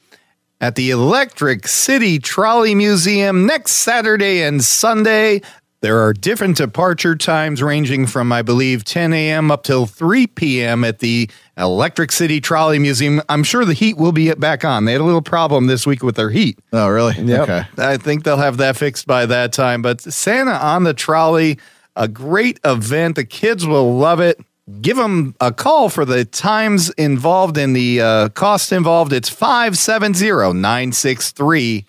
at 0.62 0.76
the 0.76 0.90
Electric 0.92 1.68
City 1.68 2.18
Trolley 2.20 2.74
Museum 2.76 3.46
next 3.46 3.74
Saturday 3.74 4.42
and 4.42 4.64
Sunday. 4.64 5.42
There 5.82 6.04
are 6.04 6.12
different 6.12 6.58
departure 6.58 7.16
times 7.16 7.62
ranging 7.62 8.08
from, 8.08 8.32
I 8.32 8.42
believe, 8.42 8.84
10 8.84 9.14
a.m. 9.14 9.52
up 9.52 9.64
till 9.64 9.86
3 9.86 10.26
p.m. 10.26 10.84
at 10.84 11.00
the 11.00 11.30
Electric 11.56 12.12
City 12.12 12.42
Trolley 12.42 12.80
Museum. 12.80 13.22
I'm 13.30 13.44
sure 13.44 13.64
the 13.64 13.74
heat 13.74 13.96
will 13.96 14.12
be 14.12 14.34
back 14.34 14.66
on. 14.66 14.86
They 14.86 14.94
had 14.94 15.02
a 15.02 15.04
little 15.04 15.22
problem 15.22 15.68
this 15.68 15.86
week 15.86 16.02
with 16.02 16.16
their 16.16 16.32
heat. 16.32 16.58
Oh, 16.74 16.88
really? 16.88 17.14
Okay. 17.44 17.64
I 17.78 17.98
think 17.98 18.24
they'll 18.24 18.38
have 18.38 18.58
that 18.58 18.76
fixed 18.76 19.06
by 19.06 19.28
that 19.28 19.54
time. 19.54 19.84
But 19.84 20.02
Santa 20.02 20.54
on 20.54 20.84
the 20.84 20.96
Trolley, 20.96 21.60
a 21.96 22.08
great 22.08 22.60
event. 22.64 23.16
The 23.16 23.26
kids 23.26 23.68
will 23.68 23.96
love 23.98 24.20
it. 24.20 24.40
Give 24.82 24.98
them 24.98 25.36
a 25.40 25.54
call 25.54 25.90
for 25.90 26.06
the 26.06 26.26
times 26.26 26.90
involved 26.92 27.56
and 27.56 27.76
the 27.76 28.02
uh, 28.02 28.30
cost 28.30 28.72
involved. 28.72 29.14
It's 29.14 29.30
570 29.30 30.54
963 30.54 31.86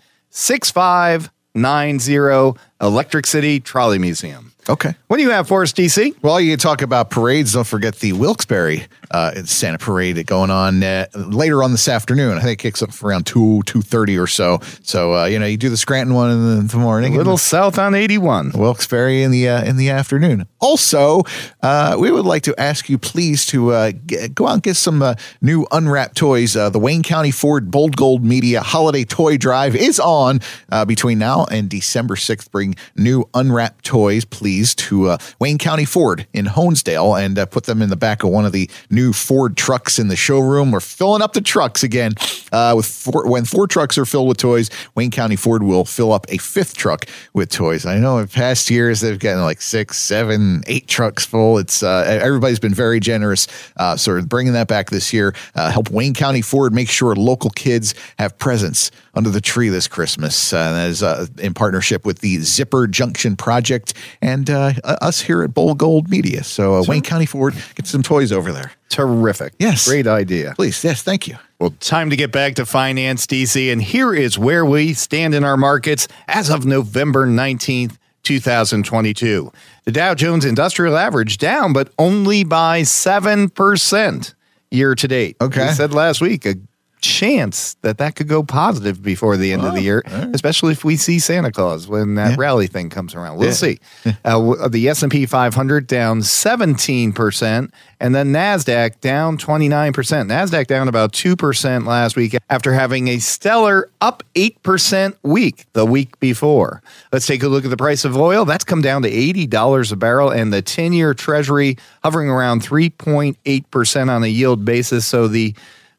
6590 1.55 2.61
Electric 2.81 3.27
City 3.27 3.61
Trolley 3.61 3.99
Museum. 3.99 4.48
Okay. 4.69 4.95
What 5.07 5.17
do 5.17 5.23
you 5.23 5.31
have 5.31 5.49
for 5.49 5.63
us, 5.63 5.73
DC? 5.73 6.15
Well, 6.23 6.41
you 6.41 6.57
talk 6.57 6.83
about 6.83 7.09
parades. 7.11 7.55
Don't 7.55 7.67
forget 7.67 7.97
the 7.97 8.13
Wilkes-Barre 8.13 8.87
uh, 9.11 9.43
Santa 9.45 9.79
Parade 9.79 10.27
going 10.27 10.51
on 10.51 10.83
uh, 10.83 11.07
later 11.15 11.63
on 11.63 11.73
this 11.73 11.89
afternoon. 11.89 12.37
I 12.37 12.41
think 12.43 12.61
it 12.61 12.63
kicks 12.63 12.83
up 12.83 12.91
around 13.03 13.25
two 13.25 13.63
two 13.65 13.81
thirty 13.81 14.19
or 14.19 14.27
so. 14.27 14.59
So 14.83 15.15
uh, 15.15 15.25
you 15.25 15.39
know, 15.39 15.47
you 15.47 15.57
do 15.57 15.71
the 15.71 15.77
Scranton 15.79 16.15
one 16.15 16.31
in 16.31 16.57
the, 16.57 16.63
the 16.65 16.77
morning, 16.77 17.15
A 17.15 17.17
little 17.17 17.39
south 17.39 17.79
on 17.79 17.95
81. 17.95 18.53
Wilkes-Barre 18.55 19.23
in 19.23 19.31
the 19.31 19.49
uh, 19.49 19.65
in 19.65 19.77
the 19.79 19.89
afternoon. 19.91 20.47
Also, 20.61 21.23
uh, 21.63 21.97
we 21.99 22.11
would 22.11 22.27
like 22.27 22.43
to 22.43 22.55
ask 22.61 22.91
you 22.91 22.99
please 22.99 23.47
to 23.47 23.71
uh, 23.73 23.93
g- 24.05 24.29
go 24.29 24.47
out 24.47 24.55
and 24.55 24.63
get 24.63 24.77
some 24.77 25.01
uh, 25.01 25.15
new 25.41 25.67
unwrapped 25.73 26.17
toys. 26.17 26.57
Uh, 26.57 26.69
the 26.69 26.79
Wayne 26.79 27.03
County 27.03 27.31
Ford 27.31 27.71
Bold 27.71 27.97
Gold 27.97 28.23
Media 28.25 28.61
Holiday 28.61 29.05
Toy 29.05 29.39
Drive 29.39 29.75
is 29.75 29.99
on 29.99 30.41
uh, 30.71 30.85
between 30.85 31.19
now 31.19 31.47
and 31.51 31.71
December 31.71 32.17
sixth. 32.17 32.53
Bring 32.53 32.75
new 32.97 33.27
unwrapped 33.33 33.85
toys, 33.87 34.27
please, 34.27 34.58
to 34.67 35.11
uh, 35.11 35.19
Wayne 35.39 35.59
County 35.59 35.85
Ford 35.85 36.27
in 36.33 36.47
Honesdale 36.47 37.21
and 37.23 37.39
uh, 37.39 37.47
put 37.47 37.65
them 37.65 37.83
in 37.83 37.91
the 37.91 37.97
back 37.97 38.23
of 38.23 38.31
one 38.31 38.45
of 38.45 38.53
the 38.53 38.69
new 38.91 39.13
Ford 39.13 39.57
trucks 39.57 39.99
in 39.99 40.09
the 40.09 40.17
showroom. 40.17 40.71
We're 40.71 40.81
filling 40.81 41.23
up 41.23 41.33
the 41.33 41.41
trucks 41.41 41.83
again. 41.83 42.15
Uh, 42.53 42.75
with 42.77 42.87
four, 42.87 43.29
when 43.29 43.45
four 43.45 43.67
trucks 43.67 43.99
are 43.99 44.05
filled 44.05 44.29
with 44.29 44.39
toys, 44.39 44.71
Wayne 44.95 45.11
County 45.11 45.37
Ford 45.37 45.63
will 45.63 45.85
fill 45.85 46.13
up 46.13 46.27
a 46.29 46.39
fifth 46.39 46.77
truck 46.77 47.07
with 47.33 47.51
toys. 47.51 47.87
I 47.87 47.99
know 47.99 48.19
in 48.19 48.29
past 48.29 48.71
years 48.71 49.01
they've 49.01 49.19
gotten 49.19 49.43
like 49.43 49.61
six, 49.61 49.99
seven, 49.99 50.63
eight 50.67 50.87
trucks 50.87 51.25
full. 51.25 51.59
It's 51.59 51.83
uh, 51.83 52.05
everybody's 52.23 52.59
been 52.59 52.75
very 52.75 53.01
generous. 53.01 53.47
Uh, 53.77 53.97
so 53.97 54.13
we're 54.13 54.23
bringing 54.23 54.55
that 54.55 54.69
back 54.69 54.91
this 54.91 55.13
year. 55.13 55.35
Uh, 55.55 55.71
help 55.71 55.91
Wayne 55.91 56.15
County 56.15 56.43
Ford 56.43 56.73
make 56.73 56.89
sure 56.89 57.15
local 57.15 57.51
kids 57.51 57.95
have 58.19 58.39
presents 58.39 58.91
under 59.15 59.31
the 59.31 59.41
tree 59.41 59.69
this 59.69 59.89
Christmas. 59.89 60.53
Uh, 60.53 60.73
that 60.73 60.91
is 60.91 61.03
in 61.39 61.55
partnership 61.55 62.07
with 62.07 62.21
the 62.21 62.39
Zipper 62.39 62.87
Junction 62.87 63.37
Project 63.37 63.95
and 64.23 64.48
uh, 64.49 64.73
us 64.85 65.21
here 65.21 65.43
at 65.43 65.55
Bold 65.55 65.79
Gold 65.79 66.09
Media. 66.09 66.45
So 66.45 66.77
uh, 66.77 66.85
Wayne 66.87 67.03
County 67.03 67.27
Ford, 67.27 67.55
get 67.75 67.87
some 67.87 68.03
toys 68.03 68.33
over 68.33 68.53
there. 68.53 68.73
Terrific. 68.89 69.55
Yes. 69.59 69.87
Great 69.87 70.07
idea. 70.07 70.55
Please, 70.57 70.83
yes, 70.83 71.03
thank 71.03 71.29
you. 71.29 71.37
Well, 71.59 71.75
time 71.81 72.11
to 72.11 72.17
get 72.17 72.33
back 72.33 72.55
to 72.57 72.67
finance, 72.67 73.27
DC. 73.27 73.73
And 73.73 73.83
here 73.83 74.15
is 74.15 74.39
where 74.39 74.65
we 74.65 74.95
stand 74.95 75.35
in 75.35 75.45
our 75.45 75.57
markets 75.57 76.09
as 76.27 76.51
of 76.51 76.65
November 76.65 77.27
19th, 77.27 77.97
2022. 78.23 79.53
The 79.85 79.93
Dow 79.93 80.15
Jones 80.15 80.45
Industrial 80.45 80.97
Average 80.97 81.39
down, 81.39 81.73
but 81.73 81.93
only 81.99 82.45
by 82.45 82.83
7% 82.83 84.35
year 84.71 84.95
to 84.95 85.09
date. 85.09 85.37
Okay. 85.41 85.69
We 85.69 85.73
said 85.73 85.93
last 85.93 86.21
week 86.21 86.45
a 86.47 86.55
chance 87.01 87.75
that 87.83 87.99
that 87.99 88.17
could 88.17 88.29
go 88.29 88.43
positive 88.43 89.03
before 89.03 89.37
the 89.37 89.53
end 89.53 89.65
of 89.65 89.75
the 89.75 89.83
year, 89.83 90.03
especially 90.35 90.73
if 90.73 90.85
we 90.85 90.97
see 90.97 91.19
Santa 91.19 91.51
Claus 91.53 91.87
when 91.89 92.15
that 92.17 92.39
rally 92.39 92.67
thing 92.67 92.91
comes 92.91 93.15
around. 93.15 93.37
We'll 93.39 93.49
Yeah. 93.49 93.55
see. 93.55 93.79
Uh, 94.25 94.69
the 94.69 94.89
S&P 94.89 95.27
500 95.27 95.87
down 95.87 96.23
17% 96.23 97.71
and 98.01 98.15
then 98.15 98.33
Nasdaq 98.33 99.01
down 99.01 99.37
29%. 99.39 99.93
Nasdaq 100.29 100.67
down 100.69 100.87
about 100.89 101.13
2% 101.13 101.85
last 101.87 102.17
week 102.17 102.37
after 102.49 102.73
having 102.73 103.09
a 103.09 103.19
stellar 103.19 103.91
up 104.01 104.23
8% 104.37 105.15
week 105.23 105.67
the 105.73 105.85
week 105.85 106.19
before. 106.21 106.81
Let's 107.13 107.27
take 107.27 107.43
a 107.43 107.49
look 107.49 107.65
at 107.65 107.71
the 107.71 107.77
price 107.77 108.05
of 108.05 108.17
oil. 108.17 108.45
That's 108.45 108.65
come 108.65 108.83
down 108.83 109.03
to 109.03 109.11
$80 109.11 109.93
a 109.93 109.97
barrel 109.97 110.31
and 110.31 110.53
the 110.53 110.63
10-year 110.63 111.15
treasury 111.15 111.77
hovering 112.05 112.29
around 112.31 112.63
3.8% 112.63 114.09
on 114.11 114.23
a 114.23 114.29
yield 114.29 114.65
basis. 114.65 115.07
So 115.07 115.27
the 115.29 115.55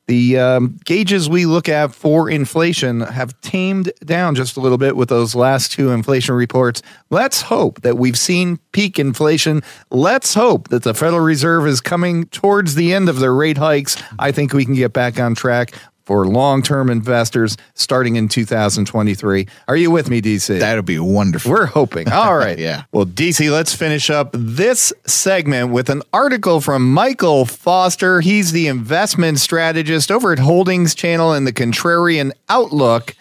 the 0.09 0.39
um, 0.39 0.79
gauges 0.85 1.29
we 1.29 1.45
look 1.45 1.69
at 1.69 1.93
for 1.93 2.31
inflation 2.31 3.01
have 3.01 3.39
tamed 3.41 3.91
down 4.03 4.33
just 4.33 4.57
a 4.57 4.59
little 4.59 4.79
bit 4.79 4.95
with 4.95 5.07
those 5.07 5.35
last 5.35 5.71
two 5.71 5.91
inflation 5.91 6.33
reports. 6.33 6.81
Let's 7.11 7.43
hope 7.43 7.81
that 7.81 7.95
we've 7.95 8.17
seen 8.17 8.57
peak 8.71 8.97
inflation. 8.97 9.61
Let's 9.91 10.33
hope 10.33 10.69
that 10.69 10.81
the 10.81 10.95
Federal 10.95 11.21
Reserve 11.21 11.67
is 11.67 11.79
coming 11.79 12.25
towards 12.25 12.73
the 12.73 12.91
end 12.91 13.07
of 13.07 13.19
their 13.19 13.35
rate 13.35 13.59
hikes. 13.59 14.01
I 14.17 14.31
think 14.31 14.51
we 14.51 14.65
can 14.65 14.73
get 14.73 14.93
back 14.93 15.19
on 15.19 15.35
track 15.35 15.73
for 16.09 16.25
long 16.25 16.63
term 16.63 16.89
investors 16.89 17.55
starting 17.75 18.15
in 18.15 18.27
2023. 18.27 19.47
Are 19.67 19.75
you 19.75 19.91
with 19.91 20.09
me, 20.09 20.23
DC? 20.23 20.59
That'll 20.59 20.81
be 20.81 20.97
wonderful. 20.97 21.51
We're 21.51 21.67
hoping. 21.67 22.09
All 22.09 22.35
right. 22.35 22.49
Yeah. 22.59 22.83
Well, 22.91 23.05
DC, 23.05 23.51
let's 23.51 23.75
finish 23.75 24.09
up 24.09 24.31
this 24.33 24.91
segment 25.05 25.71
with 25.71 25.89
an 25.89 26.01
article 26.11 26.61
from 26.61 26.91
Michael 26.91 27.45
Foster. 27.45 28.21
He's 28.21 28.51
the 28.51 28.67
investment 28.67 29.39
strategist 29.39 30.11
over 30.11 30.33
at 30.33 30.39
Holdings 30.39 30.95
Channel 30.95 31.33
and 31.33 31.45
the 31.45 31.53
Contrarian 31.53 32.31
Outlook. 32.49 33.15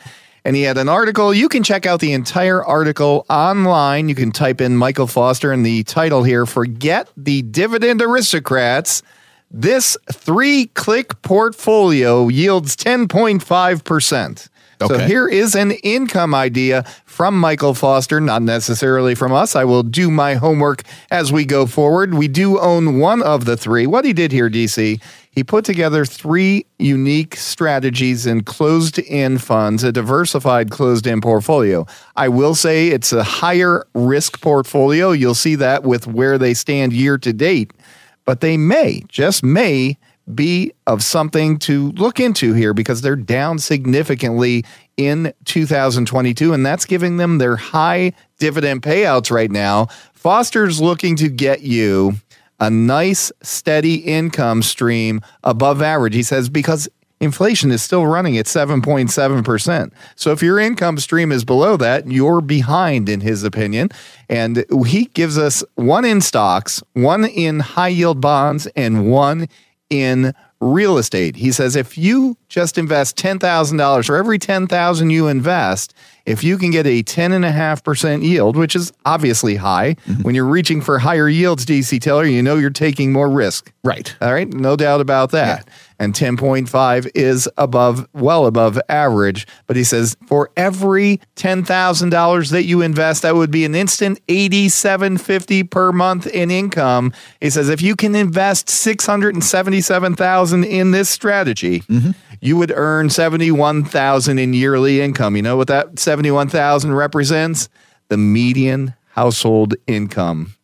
And 0.46 0.57
he 0.57 0.62
had 0.62 0.79
an 0.79 0.88
article. 0.88 1.35
You 1.35 1.51
can 1.51 1.62
check 1.62 1.85
out 1.85 2.01
the 2.01 2.14
entire 2.14 2.64
article 2.64 3.27
online. 3.29 4.09
You 4.09 4.14
can 4.14 4.33
type 4.33 4.62
in 4.62 4.79
Michael 4.79 5.07
Foster 5.07 5.53
and 5.53 5.64
the 5.64 5.83
title 5.85 6.22
here 6.22 6.46
Forget 6.46 7.11
the 7.18 7.42
Dividend 7.42 8.01
Aristocrats. 8.01 9.03
This 9.50 9.96
three 10.12 10.66
click 10.66 11.22
portfolio 11.22 12.28
yields 12.28 12.76
10.5%. 12.76 14.48
So 14.87 14.98
here 14.98 15.26
is 15.26 15.56
an 15.56 15.72
income 15.72 16.34
idea 16.34 16.84
from 17.04 17.38
Michael 17.38 17.74
Foster, 17.74 18.20
not 18.20 18.42
necessarily 18.42 19.16
from 19.16 19.32
us. 19.32 19.56
I 19.56 19.64
will 19.64 19.82
do 19.82 20.08
my 20.11 20.34
homework 20.34 20.82
as 21.11 21.32
we 21.32 21.44
go 21.44 21.66
forward. 21.66 22.14
We 22.14 22.28
do 22.28 22.61
own 22.61 23.00
one 23.00 23.22
of 23.22 23.44
the 23.44 23.56
three. 23.56 23.88
What 23.88 24.04
he 24.04 24.12
did 24.12 24.30
here, 24.30 24.48
DC, 24.48 25.02
he 25.32 25.44
put 25.44 25.64
together 25.64 26.04
three 26.04 26.66
unique 26.78 27.37
strategies 27.37 28.24
in 28.24 28.44
closed 28.44 29.00
end 29.08 29.42
funds, 29.42 29.82
a 29.82 29.90
diversified 29.90 30.70
closed 30.70 31.08
end 31.08 31.22
portfolio. 31.22 31.87
I 32.14 32.28
will 32.28 32.54
say 32.54 32.88
it's 32.88 33.12
a 33.12 33.24
higher 33.24 33.84
risk 33.94 34.40
portfolio. 34.40 35.11
You'll 35.11 35.34
see 35.34 35.56
that 35.56 35.82
with 35.82 36.06
where 36.06 36.38
they 36.38 36.54
stand 36.54 36.92
year 36.92 37.18
to 37.18 37.32
date 37.32 37.72
but 38.28 38.42
they 38.42 38.58
may, 38.58 39.02
just 39.08 39.42
may, 39.42 39.96
be 40.34 40.70
of 40.86 41.02
something 41.02 41.58
to 41.58 41.92
look 41.92 42.20
into 42.20 42.52
here 42.52 42.74
because 42.74 43.00
they're 43.00 43.16
down 43.16 43.58
significantly 43.58 44.66
in 44.98 45.32
2022, 45.46 46.52
and 46.52 46.66
that's 46.66 46.84
giving 46.84 47.16
them 47.16 47.38
their 47.38 47.56
high 47.56 48.12
dividend 48.38 48.82
payouts 48.82 49.30
right 49.30 49.50
now. 49.50 49.86
Foster's 50.12 50.78
looking 50.78 51.16
to 51.16 51.30
get 51.30 51.62
you 51.62 52.16
a 52.60 52.68
nice, 52.68 53.32
steady 53.42 53.94
income 53.94 54.60
stream 54.60 55.22
above 55.42 55.80
average. 55.80 56.14
He 56.14 56.22
says, 56.22 56.50
because 56.50 56.86
inflation 57.20 57.70
is 57.70 57.83
still 57.83 58.07
running 58.07 58.38
at 58.38 58.46
7.7%. 58.46 59.92
So 60.16 60.33
if 60.33 60.42
your 60.42 60.59
income 60.59 60.98
stream 60.98 61.33
is 61.33 61.44
below 61.44 61.76
that, 61.76 62.11
you're 62.11 62.40
behind, 62.40 63.09
in 63.09 63.20
his 63.20 63.44
opinion. 63.44 63.90
And 64.28 64.64
he 64.87 65.07
gives 65.07 65.38
us 65.38 65.64
one 65.74 66.04
in 66.04 66.20
stocks, 66.20 66.83
one 66.92 67.24
in 67.24 67.61
high 67.61 67.88
yield 67.88 68.20
bonds, 68.20 68.66
and 68.76 69.11
one 69.11 69.48
in 69.90 70.35
real 70.61 70.98
estate. 70.98 71.37
He 71.37 71.52
says 71.52 71.76
if 71.76 71.96
you 71.96 72.37
just 72.48 72.78
invest 72.78 73.16
$10,000 73.16 74.07
for 74.07 74.16
every 74.16 74.38
10,000 74.38 75.11
you 75.11 75.28
invest, 75.28 75.94
if 76.26 76.42
you 76.42 76.59
can 76.59 76.70
get 76.70 76.87
a 76.87 77.02
10.5% 77.02 78.22
yield, 78.22 78.57
which 78.57 78.74
is 78.74 78.92
obviously 79.04 79.57
high, 79.57 79.94
mm-hmm. 79.94 80.22
when 80.22 80.35
you're 80.35 80.44
reaching 80.44 80.81
for 80.81 80.98
higher 80.98 81.28
yields, 81.28 81.64
DC 81.64 82.00
Taylor, 82.00 82.24
you 82.24 82.42
know 82.42 82.57
you're 82.57 82.70
taking 82.70 83.12
more 83.12 83.31
risk. 83.31 83.72
Right. 83.85 84.14
All 84.20 84.33
right, 84.33 84.48
no 84.48 84.76
doubt 84.76 85.00
about 85.00 85.31
that. 85.31 85.68
And 85.98 86.14
10.5 86.14 87.11
is 87.14 87.48
above, 87.58 88.06
well 88.12 88.46
above 88.46 88.80
average. 88.88 89.46
But 89.66 89.76
he 89.76 89.82
says 89.82 90.16
for 90.26 90.50
every 90.56 91.20
$10,000 91.37 92.50
that 92.50 92.64
you 92.64 92.82
invest, 92.82 93.22
that 93.22 93.34
would 93.34 93.50
be 93.50 93.64
an 93.64 93.74
instant 93.74 94.20
8750 94.28 95.64
per 95.64 95.90
month 95.90 96.26
in 96.28 96.50
income. 96.50 97.12
He 97.40 97.50
says 97.50 97.68
if 97.68 97.82
you 97.82 97.96
can 97.96 98.14
invest 98.14 98.68
677,000 98.68 100.64
in 100.64 100.92
this 100.92 101.11
strategy, 101.11 101.80
mm-hmm. 101.80 102.12
you 102.40 102.56
would 102.56 102.72
earn 102.74 103.11
71,000 103.11 104.38
in 104.38 104.54
yearly 104.54 105.00
income. 105.00 105.34
You 105.34 105.42
know 105.42 105.56
what 105.56 105.68
that 105.68 105.98
71,000 105.98 106.94
represents? 106.94 107.68
The 108.08 108.16
median 108.16 108.94
household 109.11 109.74
income 109.88 110.54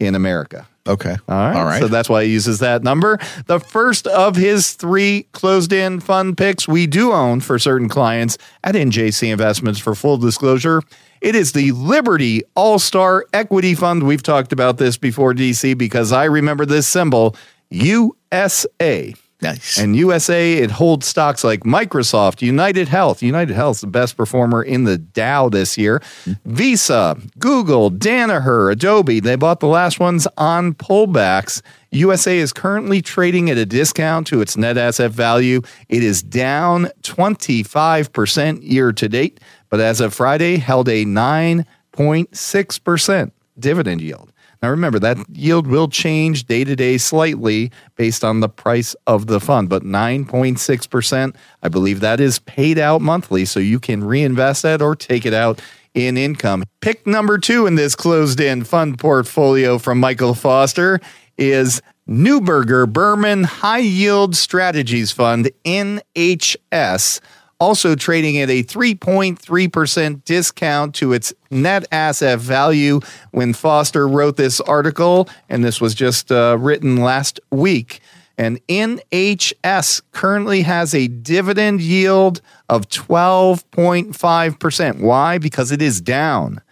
in 0.00 0.16
America. 0.16 0.66
Okay. 0.90 1.16
All 1.28 1.36
right. 1.36 1.56
All 1.56 1.64
right. 1.64 1.80
So 1.80 1.88
that's 1.88 2.08
why 2.08 2.24
he 2.24 2.32
uses 2.32 2.58
that 2.58 2.82
number. 2.82 3.18
The 3.46 3.60
first 3.60 4.06
of 4.08 4.36
his 4.36 4.72
three 4.72 5.26
closed 5.32 5.72
end 5.72 6.02
fund 6.02 6.36
picks 6.36 6.66
we 6.66 6.86
do 6.86 7.12
own 7.12 7.40
for 7.40 7.58
certain 7.58 7.88
clients 7.88 8.36
at 8.64 8.74
NJC 8.74 9.30
Investments 9.30 9.78
for 9.78 9.94
full 9.94 10.18
disclosure. 10.18 10.82
It 11.20 11.34
is 11.36 11.52
the 11.52 11.72
Liberty 11.72 12.42
All 12.54 12.78
Star 12.78 13.26
Equity 13.32 13.74
Fund. 13.74 14.02
We've 14.02 14.22
talked 14.22 14.52
about 14.52 14.78
this 14.78 14.96
before, 14.96 15.32
DC, 15.32 15.76
because 15.78 16.12
I 16.12 16.24
remember 16.24 16.66
this 16.66 16.86
symbol 16.86 17.36
USA. 17.70 19.14
Nice. 19.40 19.78
And 19.78 19.96
USA, 19.96 20.54
it 20.54 20.70
holds 20.70 21.06
stocks 21.06 21.44
like 21.44 21.60
Microsoft, 21.60 22.42
United 22.42 22.88
Health. 22.88 23.22
United 23.22 23.54
Health's 23.54 23.80
the 23.80 23.86
best 23.86 24.16
performer 24.16 24.62
in 24.62 24.84
the 24.84 24.98
Dow 24.98 25.48
this 25.48 25.78
year. 25.78 26.02
Hmm. 26.24 26.32
Visa, 26.44 27.16
Google, 27.38 27.90
Danaher, 27.90 28.72
Adobe. 28.72 29.20
They 29.20 29.36
bought 29.36 29.60
the 29.60 29.66
last 29.66 30.00
ones 30.00 30.26
on 30.36 30.74
pullbacks. 30.74 31.62
USA 31.92 32.38
is 32.38 32.52
currently 32.52 33.02
trading 33.02 33.50
at 33.50 33.56
a 33.56 33.66
discount 33.66 34.28
to 34.28 34.40
its 34.40 34.56
net 34.56 34.78
asset 34.78 35.10
value. 35.10 35.60
It 35.88 36.04
is 36.04 36.22
down 36.22 36.86
25% 37.02 38.62
year 38.62 38.92
to 38.92 39.08
date, 39.08 39.40
but 39.68 39.80
as 39.80 40.00
of 40.00 40.14
Friday, 40.14 40.58
held 40.58 40.88
a 40.88 41.04
9.6% 41.04 43.32
dividend 43.58 44.00
yield. 44.00 44.29
Now 44.62 44.70
remember 44.70 44.98
that 44.98 45.16
yield 45.30 45.66
will 45.66 45.88
change 45.88 46.44
day 46.44 46.64
to 46.64 46.76
day 46.76 46.98
slightly 46.98 47.70
based 47.96 48.22
on 48.22 48.40
the 48.40 48.48
price 48.48 48.94
of 49.06 49.26
the 49.26 49.40
fund, 49.40 49.70
but 49.70 49.82
9.6%, 49.82 51.34
I 51.62 51.68
believe 51.68 52.00
that 52.00 52.20
is 52.20 52.38
paid 52.40 52.78
out 52.78 53.00
monthly, 53.00 53.46
so 53.46 53.58
you 53.58 53.80
can 53.80 54.04
reinvest 54.04 54.62
that 54.62 54.82
or 54.82 54.94
take 54.94 55.24
it 55.24 55.32
out 55.32 55.62
in 55.94 56.16
income. 56.16 56.64
Pick 56.80 57.06
number 57.06 57.38
two 57.38 57.66
in 57.66 57.74
this 57.74 57.96
closed 57.96 58.40
end 58.40 58.68
fund 58.68 58.98
portfolio 58.98 59.78
from 59.78 59.98
Michael 59.98 60.34
Foster 60.34 61.00
is 61.38 61.80
Neuberger 62.06 62.92
Berman 62.92 63.44
High 63.44 63.78
Yield 63.78 64.36
Strategies 64.36 65.10
Fund, 65.10 65.50
NHS 65.64 67.20
also 67.60 67.94
trading 67.94 68.38
at 68.38 68.50
a 68.50 68.64
3.3% 68.64 70.24
discount 70.24 70.94
to 70.96 71.12
its 71.12 71.32
net 71.50 71.86
asset 71.92 72.38
value 72.38 73.00
when 73.30 73.52
Foster 73.52 74.08
wrote 74.08 74.36
this 74.36 74.60
article, 74.62 75.28
and 75.48 75.62
this 75.62 75.80
was 75.80 75.94
just 75.94 76.32
uh, 76.32 76.56
written 76.58 76.96
last 76.96 77.38
week. 77.50 78.00
And 78.38 78.66
NHS 78.68 80.00
currently 80.12 80.62
has 80.62 80.94
a 80.94 81.08
dividend 81.08 81.82
yield 81.82 82.40
of 82.70 82.88
12.5%. 82.88 85.00
Why? 85.00 85.36
Because 85.36 85.70
it 85.70 85.82
is 85.82 86.00
down 86.00 86.62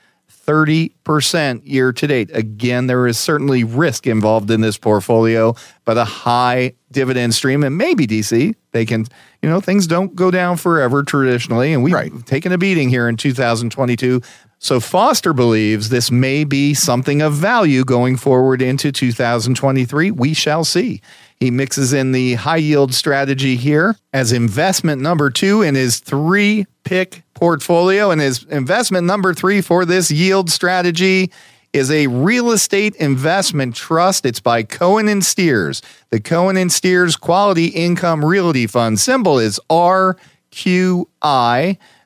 30% 0.49 1.61
year 1.65 1.93
to 1.93 2.07
date. 2.07 2.31
Again, 2.33 2.87
there 2.87 3.07
is 3.07 3.19
certainly 3.19 3.65
risk 3.65 4.07
involved 4.07 4.51
in 4.51 4.63
this 4.63 4.79
portfolio, 4.79 5.55
but 5.85 5.99
a 5.99 6.05
high 6.05 6.73
dividend 6.91 7.35
stream. 7.35 7.63
And 7.63 7.77
maybe 7.77 8.07
DC, 8.07 8.55
they 8.73 8.87
can, 8.87 9.05
you 9.43 9.51
know, 9.51 9.61
things 9.61 9.87
don't 9.87 10.17
go 10.17 10.31
down 10.31 10.57
forever 10.57 11.03
traditionally. 11.03 11.75
And 11.75 11.83
we've 11.83 11.93
Right. 11.93 12.13
taken 12.27 12.51
a 12.53 12.59
beating 12.59 12.89
here 12.89 13.09
in 13.09 13.17
2022. 13.19 14.23
So 14.59 14.81
Foster 14.81 15.33
believes 15.33 15.91
this 15.91 16.11
may 16.11 16.45
be 16.45 16.73
something 16.75 17.21
of 17.21 17.35
value 17.35 17.85
going 17.85 18.17
forward 18.17 18.63
into 18.63 18.91
2023. 18.91 20.11
We 20.11 20.33
shall 20.35 20.65
see. 20.65 21.01
He 21.41 21.51
mixes 21.53 21.93
in 21.93 22.13
the 22.13 22.35
high 22.35 22.57
yield 22.57 22.93
strategy 22.95 23.57
here 23.57 23.97
as 24.13 24.33
investment 24.33 25.01
number 25.01 25.31
two 25.31 25.63
in 25.63 25.77
his 25.77 26.01
three 26.01 26.67
pick 26.83 27.23
portfolio. 27.35 28.11
And 28.11 28.21
his 28.21 28.43
investment 28.45 29.07
number 29.07 29.33
three 29.33 29.61
for 29.61 29.85
this 29.85 30.11
yield 30.11 30.51
strategy 30.51 31.31
is 31.73 31.91
a 31.91 32.09
real 32.09 32.51
estate 32.51 32.97
investment 32.97 33.77
trust. 33.77 34.27
It's 34.27 34.41
by 34.41 34.65
Cohen 34.65 35.07
and 35.07 35.25
Steers. 35.25 35.81
The 36.11 36.19
Cohen 36.19 36.57
and 36.57 36.73
Steers 36.73 37.15
Quality 37.17 37.67
Income 37.67 38.25
Realty 38.25 38.67
Fund 38.67 38.99
symbol 38.99 39.39
is 39.39 39.61
RQI. 39.71 40.17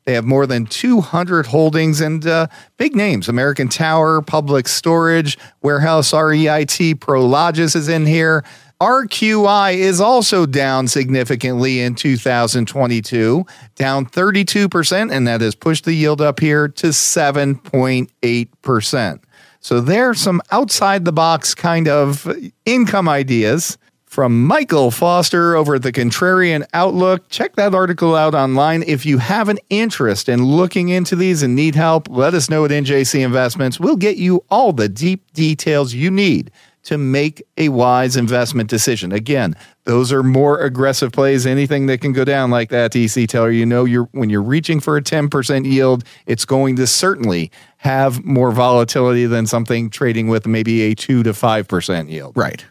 They 0.04 0.14
have 0.14 0.24
more 0.24 0.48
than 0.48 0.66
200 0.66 1.46
holdings 1.46 2.00
and 2.00 2.26
uh, 2.26 2.48
big 2.76 2.96
names 2.96 3.28
American 3.28 3.68
Tower, 3.68 4.20
Public 4.20 4.66
Storage, 4.66 5.38
Warehouse 5.62 6.12
REIT, 6.12 6.98
Prologis 6.98 7.76
is 7.76 7.88
in 7.88 8.04
here. 8.04 8.44
RQI 8.82 9.74
is 9.74 10.00
also 10.00 10.44
down 10.44 10.88
significantly 10.88 11.78
in 11.78 11.94
2022, 11.94 13.46
down 13.76 14.06
32%, 14.06 15.12
and 15.12 15.28
that 15.28 15.40
has 15.40 15.54
pushed 15.54 15.84
the 15.84 15.92
yield 15.92 16.20
up 16.20 16.40
here 16.40 16.66
to 16.66 16.88
7.8%. 16.88 19.22
So 19.60 19.80
there's 19.80 20.20
some 20.20 20.42
outside 20.50 21.04
the 21.04 21.12
box 21.12 21.54
kind 21.54 21.86
of 21.86 22.28
income 22.66 23.08
ideas 23.08 23.78
from 24.04 24.44
Michael 24.44 24.90
Foster 24.90 25.54
over 25.54 25.76
at 25.76 25.82
the 25.82 25.92
Contrarian 25.92 26.66
Outlook. 26.74 27.28
Check 27.28 27.54
that 27.54 27.76
article 27.76 28.16
out 28.16 28.34
online. 28.34 28.82
If 28.84 29.06
you 29.06 29.18
have 29.18 29.48
an 29.48 29.60
interest 29.70 30.28
in 30.28 30.44
looking 30.44 30.88
into 30.88 31.14
these 31.14 31.44
and 31.44 31.54
need 31.54 31.76
help, 31.76 32.08
let 32.10 32.34
us 32.34 32.50
know 32.50 32.64
at 32.64 32.72
NJC 32.72 33.24
Investments. 33.24 33.78
We'll 33.78 33.94
get 33.94 34.16
you 34.16 34.44
all 34.50 34.72
the 34.72 34.88
deep 34.88 35.32
details 35.34 35.94
you 35.94 36.10
need 36.10 36.50
to 36.84 36.98
make 36.98 37.42
a 37.56 37.68
wise 37.68 38.16
investment 38.16 38.68
decision. 38.68 39.12
Again, 39.12 39.54
those 39.84 40.12
are 40.12 40.22
more 40.22 40.60
aggressive 40.60 41.12
plays. 41.12 41.46
Anything 41.46 41.86
that 41.86 42.00
can 42.00 42.12
go 42.12 42.24
down 42.24 42.50
like 42.50 42.70
that, 42.70 42.92
DC 42.92 43.28
Taylor, 43.28 43.50
you 43.50 43.66
know, 43.66 43.84
you're 43.84 44.08
when 44.12 44.30
you're 44.30 44.42
reaching 44.42 44.80
for 44.80 44.96
a 44.96 45.02
10% 45.02 45.64
yield, 45.64 46.04
it's 46.26 46.44
going 46.44 46.76
to 46.76 46.86
certainly 46.86 47.50
have 47.78 48.24
more 48.24 48.52
volatility 48.52 49.26
than 49.26 49.46
something 49.46 49.90
trading 49.90 50.28
with 50.28 50.46
maybe 50.46 50.82
a 50.82 50.94
2 50.94 51.22
to 51.22 51.30
5% 51.30 52.10
yield. 52.10 52.36
right. 52.36 52.64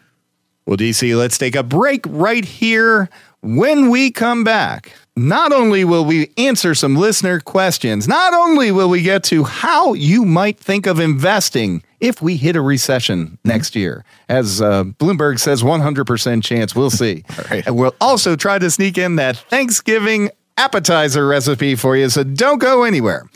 Well, 0.65 0.77
DC, 0.77 1.17
let's 1.17 1.39
take 1.39 1.55
a 1.55 1.63
break 1.63 2.05
right 2.07 2.45
here. 2.45 3.09
When 3.43 3.89
we 3.89 4.11
come 4.11 4.43
back, 4.43 4.93
not 5.15 5.51
only 5.51 5.83
will 5.83 6.05
we 6.05 6.31
answer 6.37 6.75
some 6.75 6.95
listener 6.95 7.39
questions, 7.39 8.07
not 8.07 8.35
only 8.35 8.71
will 8.71 8.87
we 8.87 9.01
get 9.01 9.23
to 9.25 9.43
how 9.43 9.93
you 9.93 10.25
might 10.25 10.59
think 10.59 10.85
of 10.85 10.99
investing 10.99 11.81
if 11.99 12.21
we 12.21 12.37
hit 12.37 12.55
a 12.55 12.61
recession 12.61 13.39
next 13.43 13.75
year. 13.75 14.05
As 14.29 14.61
uh, 14.61 14.83
Bloomberg 14.83 15.39
says, 15.39 15.63
100% 15.63 16.43
chance. 16.43 16.75
We'll 16.75 16.91
see. 16.91 17.23
right. 17.49 17.65
And 17.65 17.75
we'll 17.75 17.95
also 17.99 18.35
try 18.35 18.59
to 18.59 18.69
sneak 18.69 18.99
in 18.99 19.15
that 19.15 19.37
Thanksgiving 19.37 20.29
appetizer 20.57 21.25
recipe 21.25 21.73
for 21.73 21.97
you, 21.97 22.09
so 22.09 22.23
don't 22.23 22.59
go 22.59 22.83
anywhere. 22.83 23.27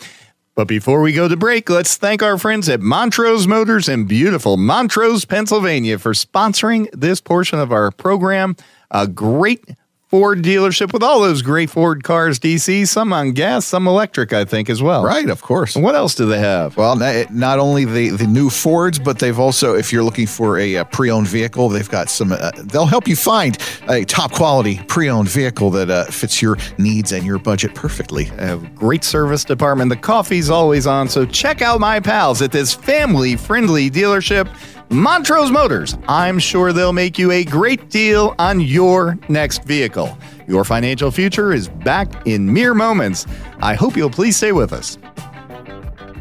But 0.54 0.68
before 0.68 1.02
we 1.02 1.14
go 1.14 1.28
to 1.28 1.36
break, 1.36 1.68
let's 1.68 1.98
thank 1.98 2.22
our 2.22 2.38
friends 2.38 2.70
at 2.70 2.80
Montrose 2.80 3.48
Motors 3.48 3.90
in 3.90 4.06
beautiful 4.06 4.56
Montrose, 4.56 5.26
Pennsylvania 5.26 5.98
for 5.98 6.14
sponsoring 6.14 6.90
this 6.92 7.20
portion 7.20 7.58
of 7.60 7.72
our 7.72 7.90
program. 7.90 8.56
A 8.92 9.08
great 9.08 9.66
Ford 10.08 10.44
dealership 10.44 10.94
with 10.94 11.02
all 11.02 11.22
those 11.22 11.42
great 11.42 11.68
Ford 11.70 12.04
cars, 12.04 12.40
DC, 12.40 12.88
some 12.88 13.12
on 13.12 13.32
gas, 13.32 13.66
some 13.66 13.88
electric, 13.88 14.34
I 14.34 14.46
think, 14.46 14.70
as 14.70 14.82
well. 14.82 15.04
Right, 15.04 15.28
of 15.28 15.42
course. 15.42 15.76
And 15.76 15.84
what 15.84 15.96
else 15.96 16.14
do 16.14 16.28
they 16.28 16.38
have? 16.38 16.78
Well, 16.78 16.96
not, 16.96 17.58
only 17.60 17.86
the, 17.86 18.10
the 18.10 18.28
new 18.28 18.52
Fords, 18.52 19.00
but 19.00 19.18
they've 19.18 19.40
also, 19.40 19.74
if 19.74 19.92
you're 19.92 20.04
looking 20.04 20.28
for 20.28 20.60
a, 20.60 20.78
uh 20.78 20.84
pre-owned 20.86 21.28
vehicle, 21.28 21.70
they've 21.70 21.90
got 21.90 22.10
some. 22.10 22.32
Uh, 22.32 22.52
they'll 22.66 22.86
help 22.86 23.08
you 23.08 23.16
find 23.16 23.58
a 23.90 24.06
top 24.06 24.32
quality 24.32 24.80
pre-owned 24.88 25.28
vehicle 25.28 25.72
that 25.72 25.90
uh, 25.90 26.06
fits 26.06 26.40
your 26.40 26.58
needs 26.78 27.12
and 27.12 27.26
your 27.26 27.40
budget 27.40 27.74
perfectly. 27.74 28.30
a 28.38 28.58
great 28.76 29.04
service 29.04 29.44
department. 29.44 29.90
The 29.90 29.98
coffee's 29.98 30.52
always 30.52 30.86
on, 30.86 31.10
so 31.10 31.26
check 31.26 31.64
out 31.64 31.80
my 31.80 32.00
pals 32.00 32.44
at 32.44 32.52
this 32.52 32.74
family 32.76 33.36
friendly 33.36 33.90
dealership, 33.90 34.48
Montrose 34.90 35.52
Motors. 35.52 35.98
I'm 36.08 36.40
sure 36.40 36.72
they'll 36.72 36.94
make 36.94 37.18
you 37.18 37.32
a 37.32 37.44
great 37.44 37.90
deal 37.90 38.36
on 38.40 38.60
your 38.60 39.18
next 39.30 39.64
vehicle. 39.64 40.18
Your 40.48 40.64
financial 40.64 41.12
future 41.12 41.54
is 41.54 41.68
back 41.68 42.28
in 42.28 42.52
mere 42.52 42.74
moments. 42.74 43.26
I 43.62 43.74
hope 43.76 43.98
you'll 43.98 44.10
please 44.10 44.38
stay 44.38 44.52
with 44.52 44.72
us. 44.74 44.98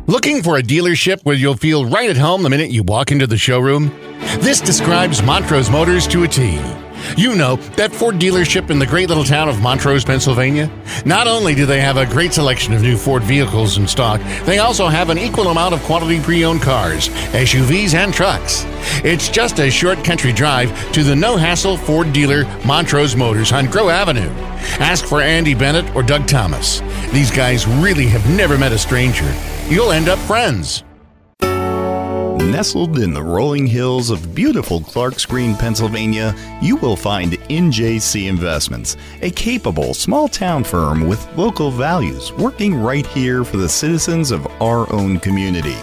Looking 0.07 0.42
for 0.42 0.59
a 0.59 0.62
dealership 0.62 1.20
where 1.22 1.37
you'll 1.37 1.57
feel 1.57 1.87
right 1.87 2.11
at 2.11 2.16
home 2.16 2.42
the 2.42 2.50
minute 2.50 2.70
you 2.70 2.83
walk 2.83 3.11
into 3.11 3.27
the 3.27 3.38
showroom? 3.38 3.88
This 4.40 4.61
describes 4.61 5.22
Montrose 5.22 5.70
Motors 5.70 6.07
to 6.09 6.24
a 6.24 6.29
T. 6.29 6.61
You 7.17 7.35
know, 7.35 7.57
that 7.77 7.93
Ford 7.93 8.17
dealership 8.17 8.71
in 8.71 8.79
the 8.79 8.87
great 8.87 9.09
little 9.09 9.25
town 9.25 9.49
of 9.49 9.61
Montrose, 9.61 10.05
Pennsylvania? 10.05 10.71
Not 11.05 11.27
only 11.27 11.55
do 11.55 11.67
they 11.67 11.81
have 11.81 11.97
a 11.97 12.07
great 12.07 12.33
selection 12.33 12.75
of 12.75 12.83
new 12.83 12.97
Ford 12.97 13.23
vehicles 13.23 13.79
in 13.79 13.87
stock, 13.87 14.21
they 14.45 14.59
also 14.59 14.88
have 14.88 15.11
an 15.11 15.19
equal 15.19 15.49
amount 15.49 15.75
of 15.75 15.83
quality 15.83 16.21
pre 16.21 16.45
owned 16.45 16.62
cars, 16.62 17.09
SUVs, 17.09 17.95
and 17.95 18.12
trucks. 18.12 18.64
It's 19.05 19.29
just 19.29 19.61
a 19.61 19.71
short 19.71 20.03
country 20.05 20.33
drive 20.33 20.93
to 20.93 21.03
the 21.03 21.16
no 21.16 21.37
hassle 21.37 21.76
Ford 21.76 22.12
dealer 22.12 22.45
Montrose 22.64 23.16
Motors 23.16 23.53
on 23.53 23.66
Grow 23.66 23.89
Avenue. 23.89 24.31
Ask 24.81 25.05
for 25.05 25.20
Andy 25.20 25.55
Bennett 25.55 25.95
or 25.95 26.03
Doug 26.03 26.26
Thomas. 26.26 26.81
These 27.12 27.31
guys 27.31 27.66
really 27.66 28.07
have 28.07 28.28
never 28.28 28.59
met 28.59 28.72
a 28.72 28.78
stranger. 28.78 29.33
You'll 29.68 29.93
end 29.93 30.09
up 30.09 30.18
friends. 30.20 30.85
Nestled 32.51 32.99
in 32.99 33.14
the 33.14 33.22
rolling 33.22 33.66
hills 33.66 34.11
of 34.11 34.34
beautiful 34.34 34.80
Clarks 34.80 35.24
Green, 35.24 35.57
Pennsylvania, 35.57 36.34
you 36.61 36.76
will 36.76 36.95
find 36.95 37.32
NJC 37.32 38.28
Investments, 38.28 38.99
a 39.22 39.30
capable 39.30 39.95
small 39.95 40.28
town 40.28 40.62
firm 40.62 41.09
with 41.09 41.26
local 41.38 41.70
values 41.70 42.32
working 42.34 42.74
right 42.74 43.07
here 43.07 43.45
for 43.45 43.57
the 43.57 43.68
citizens 43.68 44.30
of 44.30 44.47
our 44.61 44.92
own 44.92 45.18
community. 45.20 45.76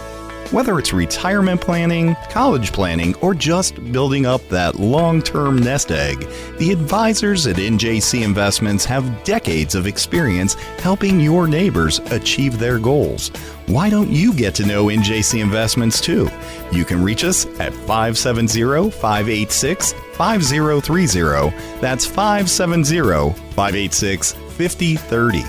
Whether 0.52 0.78
it's 0.78 0.92
retirement 0.92 1.62
planning, 1.62 2.14
college 2.28 2.72
planning, 2.72 3.14
or 3.16 3.32
just 3.32 3.90
building 3.90 4.26
up 4.26 4.46
that 4.50 4.78
long 4.78 5.22
term 5.22 5.56
nest 5.56 5.90
egg, 5.90 6.28
the 6.58 6.72
advisors 6.72 7.46
at 7.46 7.56
NJC 7.56 8.22
Investments 8.22 8.84
have 8.84 9.24
decades 9.24 9.74
of 9.74 9.86
experience 9.86 10.54
helping 10.78 11.18
your 11.18 11.48
neighbors 11.48 12.00
achieve 12.10 12.58
their 12.58 12.78
goals. 12.78 13.30
Why 13.72 13.88
don't 13.88 14.10
you 14.10 14.34
get 14.34 14.54
to 14.56 14.66
know 14.66 14.88
NJC 14.88 15.40
Investments 15.40 15.98
too? 15.98 16.28
You 16.72 16.84
can 16.84 17.02
reach 17.02 17.24
us 17.24 17.46
at 17.58 17.72
570 17.72 18.90
586 18.90 19.94
5030. 20.12 21.56
That's 21.80 22.04
570 22.04 23.32
586 23.54 24.32
5030 24.32 25.44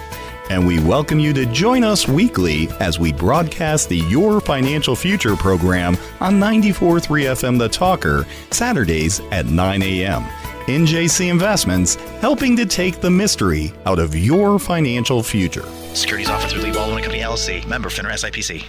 and 0.49 0.65
we 0.67 0.79
welcome 0.79 1.19
you 1.19 1.33
to 1.33 1.45
join 1.47 1.83
us 1.83 2.07
weekly 2.07 2.69
as 2.79 2.99
we 2.99 3.11
broadcast 3.13 3.89
the 3.89 3.97
Your 3.97 4.39
Financial 4.39 4.95
Future 4.95 5.35
program 5.35 5.97
on 6.19 6.39
94.3 6.39 7.01
FM 7.01 7.57
The 7.57 7.69
Talker, 7.69 8.25
Saturdays 8.51 9.19
at 9.31 9.45
9 9.45 9.81
a.m. 9.81 10.23
NJC 10.67 11.29
Investments, 11.29 11.95
helping 12.21 12.55
to 12.55 12.65
take 12.65 13.01
the 13.01 13.09
mystery 13.09 13.73
out 13.85 13.99
of 13.99 14.15
your 14.15 14.59
financial 14.59 15.21
future. 15.21 15.65
Securities 15.93 16.29
offered 16.29 16.51
through 16.51 16.61
Lee 16.61 16.71
Baldwin 16.71 17.03
Company 17.03 17.21
LLC, 17.21 17.67
member 17.67 17.89
FINRA 17.89 18.13
SIPC. 18.13 18.65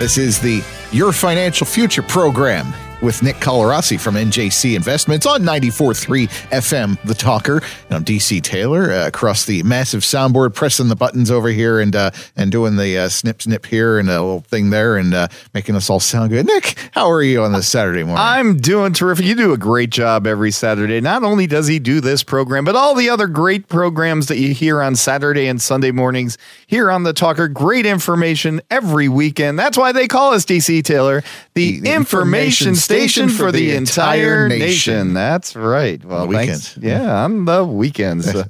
This 0.00 0.16
is 0.16 0.40
the 0.40 0.64
Your 0.92 1.12
Financial 1.12 1.66
Future 1.66 2.02
program 2.02 2.72
with 3.02 3.22
Nick 3.22 3.36
Colarossi 3.36 3.98
from 4.00 4.14
NJC 4.14 4.76
Investments 4.76 5.26
on 5.26 5.42
94.3 5.42 6.28
FM, 6.50 7.02
The 7.04 7.14
Talker. 7.14 7.56
And 7.88 7.96
I'm 7.96 8.04
DC 8.04 8.42
Taylor 8.42 8.92
uh, 8.92 9.06
across 9.06 9.44
the 9.44 9.62
massive 9.62 10.02
soundboard, 10.02 10.54
pressing 10.54 10.88
the 10.88 10.96
buttons 10.96 11.30
over 11.30 11.48
here 11.48 11.80
and 11.80 11.94
uh, 11.96 12.10
and 12.36 12.52
doing 12.52 12.76
the 12.76 12.98
uh, 12.98 13.08
snip 13.08 13.42
snip 13.42 13.66
here 13.66 13.98
and 13.98 14.08
a 14.08 14.12
little 14.12 14.40
thing 14.40 14.70
there 14.70 14.96
and 14.96 15.14
uh, 15.14 15.28
making 15.54 15.76
us 15.76 15.88
all 15.88 16.00
sound 16.00 16.30
good. 16.30 16.46
Nick, 16.46 16.76
how 16.92 17.10
are 17.10 17.22
you 17.22 17.42
on 17.42 17.52
this 17.52 17.68
Saturday 17.68 18.02
morning? 18.02 18.22
I'm 18.22 18.56
doing 18.56 18.92
terrific. 18.92 19.24
You 19.24 19.34
do 19.34 19.52
a 19.52 19.58
great 19.58 19.90
job 19.90 20.26
every 20.26 20.50
Saturday. 20.50 21.00
Not 21.00 21.22
only 21.22 21.46
does 21.46 21.66
he 21.66 21.78
do 21.78 22.00
this 22.00 22.22
program, 22.22 22.64
but 22.64 22.76
all 22.76 22.94
the 22.94 23.08
other 23.08 23.26
great 23.26 23.68
programs 23.68 24.26
that 24.26 24.38
you 24.38 24.54
hear 24.54 24.82
on 24.82 24.96
Saturday 24.96 25.46
and 25.46 25.60
Sunday 25.60 25.90
mornings 25.90 26.38
here 26.66 26.90
on 26.90 27.02
The 27.02 27.12
Talker. 27.12 27.48
Great 27.48 27.86
information 27.86 28.60
every 28.70 29.08
weekend. 29.08 29.58
That's 29.58 29.78
why 29.78 29.92
they 29.92 30.08
call 30.08 30.32
us 30.32 30.44
DC 30.44 30.84
Taylor, 30.84 31.22
the, 31.60 31.80
The 31.80 31.94
information, 31.94 32.74
station 32.74 33.28
for 33.28 33.52
the 33.52 33.74
entire 33.76 34.48
nation. 34.48 34.66
nation. 34.66 35.14
That's 35.14 35.54
right. 35.56 36.04
Well, 36.04 36.26
the 36.26 36.34
thanks. 36.34 36.76
weekends. 36.76 36.78
Yeah, 36.78 37.24
I'm 37.24 37.44
the 37.44 37.64
weekends. 37.64 38.34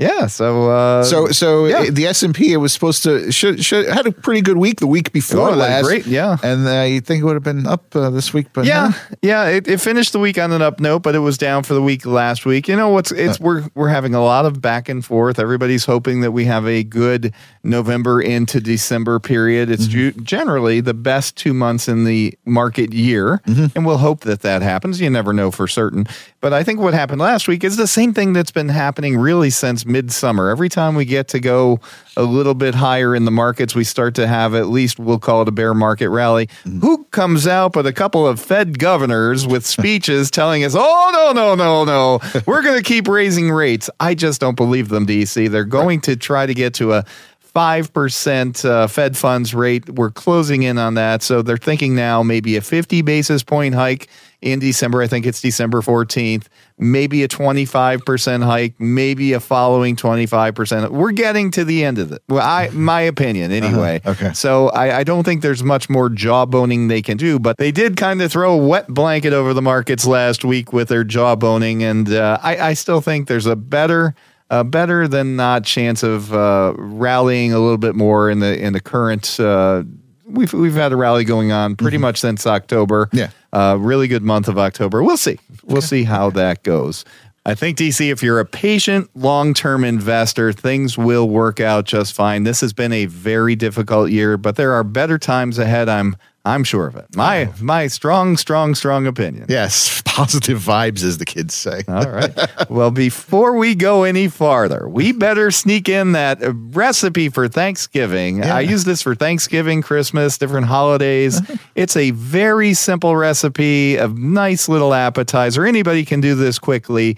Uh, 0.00 0.04
yeah. 0.04 0.26
So, 0.26 0.70
uh, 0.70 1.02
So, 1.04 1.28
so 1.28 1.66
yeah. 1.66 1.78
uh, 1.78 1.84
the 1.90 2.06
S 2.06 2.22
and 2.22 2.34
P 2.34 2.52
it 2.52 2.58
was 2.58 2.72
supposed 2.72 3.02
to 3.04 3.30
should, 3.32 3.64
should 3.64 3.88
had 3.88 4.06
a 4.06 4.12
pretty 4.12 4.40
good 4.40 4.56
week 4.56 4.80
the 4.80 4.86
week 4.86 5.12
before 5.12 5.48
Oh, 5.48 5.50
that 5.52 5.56
last. 5.56 5.84
great, 5.84 6.06
yeah. 6.06 6.36
and 6.42 6.66
uh, 6.66 6.82
you 6.82 7.00
think 7.00 7.20
it 7.22 7.24
would 7.24 7.34
have 7.34 7.42
been 7.42 7.66
up 7.66 7.94
uh, 7.96 8.10
this 8.10 8.32
week, 8.32 8.46
but 8.52 8.64
Yeah, 8.66 8.88
no. 9.10 9.16
yeah. 9.22 9.44
It, 9.48 9.66
it 9.68 9.80
finished 9.80 10.12
the 10.12 10.18
week 10.18 10.38
on 10.38 10.52
an 10.52 10.62
up 10.62 10.80
note, 10.80 11.02
but 11.02 11.14
it 11.14 11.20
was 11.20 11.36
down 11.38 11.62
for 11.64 11.74
the 11.74 11.82
week 11.82 12.06
last 12.06 12.46
week. 12.46 12.68
You 12.68 12.76
know 12.76 12.90
what's 12.90 13.10
it's 13.12 13.40
we're 13.40 13.64
we're 13.74 13.88
having 13.88 14.14
a 14.14 14.22
lot 14.22 14.46
of 14.46 14.60
back 14.60 14.88
and 14.88 15.04
forth. 15.04 15.38
Everybody's 15.38 15.84
hoping 15.84 16.20
that 16.20 16.30
we 16.32 16.44
have 16.44 16.66
a 16.66 16.84
good 16.84 17.34
November 17.64 18.20
into 18.20 18.60
December 18.60 19.18
period. 19.20 19.70
It's 19.70 19.86
ju- 19.86 20.12
generally 20.12 20.80
the 20.80 20.94
best 20.94 21.36
two 21.36 21.52
months 21.54 21.88
in 21.88 22.04
the 22.04 22.34
market 22.44 22.92
year, 22.92 23.40
and 23.46 23.84
we'll 23.84 23.98
hope 23.98 24.20
that 24.20 24.40
that 24.42 24.62
happens. 24.62 25.00
You 25.00 25.10
never 25.10 25.32
know 25.32 25.50
for 25.50 25.66
certain, 25.68 26.06
but 26.40 26.52
I 26.52 26.62
think 26.62 26.78
what 26.78 26.94
happened 26.94 27.20
last 27.20 27.48
week 27.48 27.64
is 27.64 27.76
the 27.76 27.88
same 27.88 28.14
thing 28.14 28.32
that's 28.32 28.52
been 28.52 28.68
happening 28.68 29.16
really 29.18 29.50
since 29.50 29.84
midsummer. 29.84 30.50
Every 30.50 30.68
time 30.68 30.94
we 30.94 31.04
get 31.04 31.28
to 31.28 31.40
go 31.40 31.80
a 32.16 32.22
little 32.22 32.54
bit 32.54 32.76
higher 32.76 33.14
in 33.14 33.24
the 33.24 33.30
markets, 33.32 33.74
we 33.74 33.82
start 33.82 34.14
to 34.16 34.26
have 34.26 34.54
at 34.54 34.68
least 34.68 35.00
we'll 35.00 35.18
call 35.18 35.42
it 35.42 35.48
a 35.48 35.52
bear 35.52 35.74
market 35.74 36.10
rally. 36.10 36.48
Who 36.80 37.04
comes 37.04 37.46
out 37.48 37.72
but 37.72 37.86
a 37.86 37.92
couple 37.92 38.26
of 38.26 38.38
Fed 38.40 38.78
governors 38.78 39.46
with 39.46 39.66
speeches 39.78 40.30
telling 40.30 40.62
us, 40.64 40.74
"Oh 40.76 41.10
no, 41.12 41.32
no, 41.32 41.54
no, 41.56 41.84
no, 41.84 42.42
we're 42.46 42.62
going 42.62 42.76
to 42.76 42.84
keep 42.84 43.08
raising 43.08 43.50
rates." 43.50 43.90
I 43.98 44.14
just 44.14 44.40
don't 44.40 44.56
believe 44.56 44.90
them, 44.90 45.06
DC. 45.06 45.50
They're 45.50 45.64
going 45.64 46.00
to 46.02 46.14
try 46.14 46.46
to 46.46 46.54
get 46.54 46.74
to 46.74 46.92
a 46.92 47.04
five 47.40 47.92
percent 47.92 48.64
uh, 48.64 48.86
Fed 48.86 49.16
funds 49.16 49.54
rate. 49.54 49.88
We're 49.90 50.12
closing 50.12 50.62
in 50.62 50.78
on 50.78 50.94
that, 50.94 51.22
so 51.22 51.42
they're 51.42 51.56
thinking 51.56 51.96
now 51.96 52.22
maybe 52.22 52.56
a 52.56 52.60
fifty 52.60 53.02
basis 53.02 53.42
point 53.42 53.74
hike 53.74 54.08
in 54.40 54.58
December. 54.60 55.02
I 55.02 55.06
think 55.06 55.26
it's 55.26 55.40
December 55.40 55.82
fourteenth. 55.82 56.48
Maybe 56.78 57.22
a 57.22 57.28
twenty 57.28 57.64
five 57.64 58.04
percent 58.04 58.44
hike. 58.44 58.78
Maybe 58.78 59.32
a 59.32 59.40
following 59.40 59.96
twenty 59.96 60.26
five 60.26 60.54
percent. 60.54 60.92
We're 60.92 61.12
getting 61.12 61.50
to 61.52 61.64
the 61.64 61.84
end 61.84 61.98
of 61.98 62.12
it. 62.12 62.22
Well, 62.28 62.46
I 62.46 62.68
my 62.70 63.00
opinion 63.00 63.50
anyway. 63.52 64.00
Okay. 64.06 64.32
So 64.32 64.68
I, 64.68 64.98
I 64.98 65.04
don't 65.04 65.24
think 65.24 65.42
there's 65.42 65.64
much 65.64 65.90
more 65.90 66.08
jawboning 66.08 66.88
they 66.88 67.02
can 67.02 67.16
do, 67.16 67.38
but 67.38 67.56
they 67.56 67.72
did 67.72 67.96
kind 67.96 68.22
of 68.22 68.30
throw 68.30 68.52
a 68.52 68.66
wet 68.66 68.88
blanket 68.88 69.32
over 69.32 69.54
the 69.54 69.62
markets 69.62 70.06
last 70.06 70.44
week 70.44 70.72
with 70.72 70.88
their 70.88 71.04
jawboning, 71.04 71.82
and 71.82 72.12
uh, 72.12 72.38
I, 72.42 72.56
I 72.70 72.74
still 72.74 73.00
think 73.00 73.28
there's 73.28 73.46
a 73.46 73.56
better. 73.56 74.14
A 74.50 74.64
better 74.64 75.06
than 75.06 75.36
not 75.36 75.64
chance 75.64 76.02
of 76.02 76.32
uh, 76.32 76.72
rallying 76.78 77.52
a 77.52 77.58
little 77.58 77.76
bit 77.76 77.94
more 77.94 78.30
in 78.30 78.38
the 78.38 78.58
in 78.58 78.72
the 78.72 78.80
current. 78.80 79.38
Uh, 79.38 79.82
we've 80.28 80.52
we've 80.52 80.74
had 80.74 80.92
a 80.92 80.96
rally 80.96 81.24
going 81.24 81.52
on 81.52 81.76
pretty 81.76 81.98
much 81.98 82.20
since 82.20 82.46
October. 82.46 83.08
Yeah. 83.12 83.30
uh, 83.52 83.76
really 83.78 84.08
good 84.08 84.22
month 84.22 84.48
of 84.48 84.58
October. 84.58 85.02
We'll 85.02 85.16
see. 85.16 85.38
We'll 85.64 85.82
see 85.82 86.04
how 86.04 86.30
that 86.30 86.62
goes. 86.62 87.04
I 87.46 87.54
think 87.54 87.78
DC, 87.78 88.12
if 88.12 88.22
you're 88.22 88.40
a 88.40 88.44
patient, 88.44 89.08
long 89.14 89.54
term 89.54 89.82
investor, 89.82 90.52
things 90.52 90.98
will 90.98 91.28
work 91.28 91.60
out 91.60 91.86
just 91.86 92.12
fine. 92.12 92.42
This 92.44 92.60
has 92.60 92.74
been 92.74 92.92
a 92.92 93.06
very 93.06 93.56
difficult 93.56 94.10
year, 94.10 94.36
but 94.36 94.56
there 94.56 94.72
are 94.74 94.84
better 94.84 95.18
times 95.18 95.58
ahead. 95.58 95.88
I'm 95.88 96.16
I'm 96.48 96.64
sure 96.64 96.86
of 96.86 96.96
it. 96.96 97.14
My 97.14 97.46
oh. 97.46 97.54
my 97.60 97.86
strong, 97.88 98.36
strong, 98.36 98.74
strong 98.74 99.06
opinion. 99.06 99.46
yes, 99.48 100.02
positive 100.06 100.58
vibes, 100.58 101.04
as 101.04 101.18
the 101.18 101.24
kids 101.24 101.54
say. 101.54 101.82
All 101.86 102.10
right. 102.10 102.70
well, 102.70 102.90
before 102.90 103.56
we 103.56 103.74
go 103.74 104.04
any 104.04 104.28
farther, 104.28 104.88
we 104.88 105.12
better 105.28 105.50
sneak 105.50 105.88
in 105.88 106.12
that 106.12 106.38
recipe 106.42 107.28
for 107.28 107.48
Thanksgiving. 107.48 108.42
I 108.42 108.60
use 108.60 108.84
this 108.84 109.02
for 109.02 109.14
Thanksgiving, 109.14 109.82
Christmas, 109.82 110.38
different 110.38 110.66
holidays. 110.66 111.40
it's 111.74 111.96
a 111.96 112.12
very 112.12 112.72
simple 112.74 113.14
recipe, 113.14 113.96
a 113.96 114.08
nice 114.08 114.68
little 114.68 114.94
appetizer. 114.94 115.66
Anybody 115.66 116.04
can 116.04 116.20
do 116.20 116.34
this 116.34 116.58
quickly. 116.58 117.16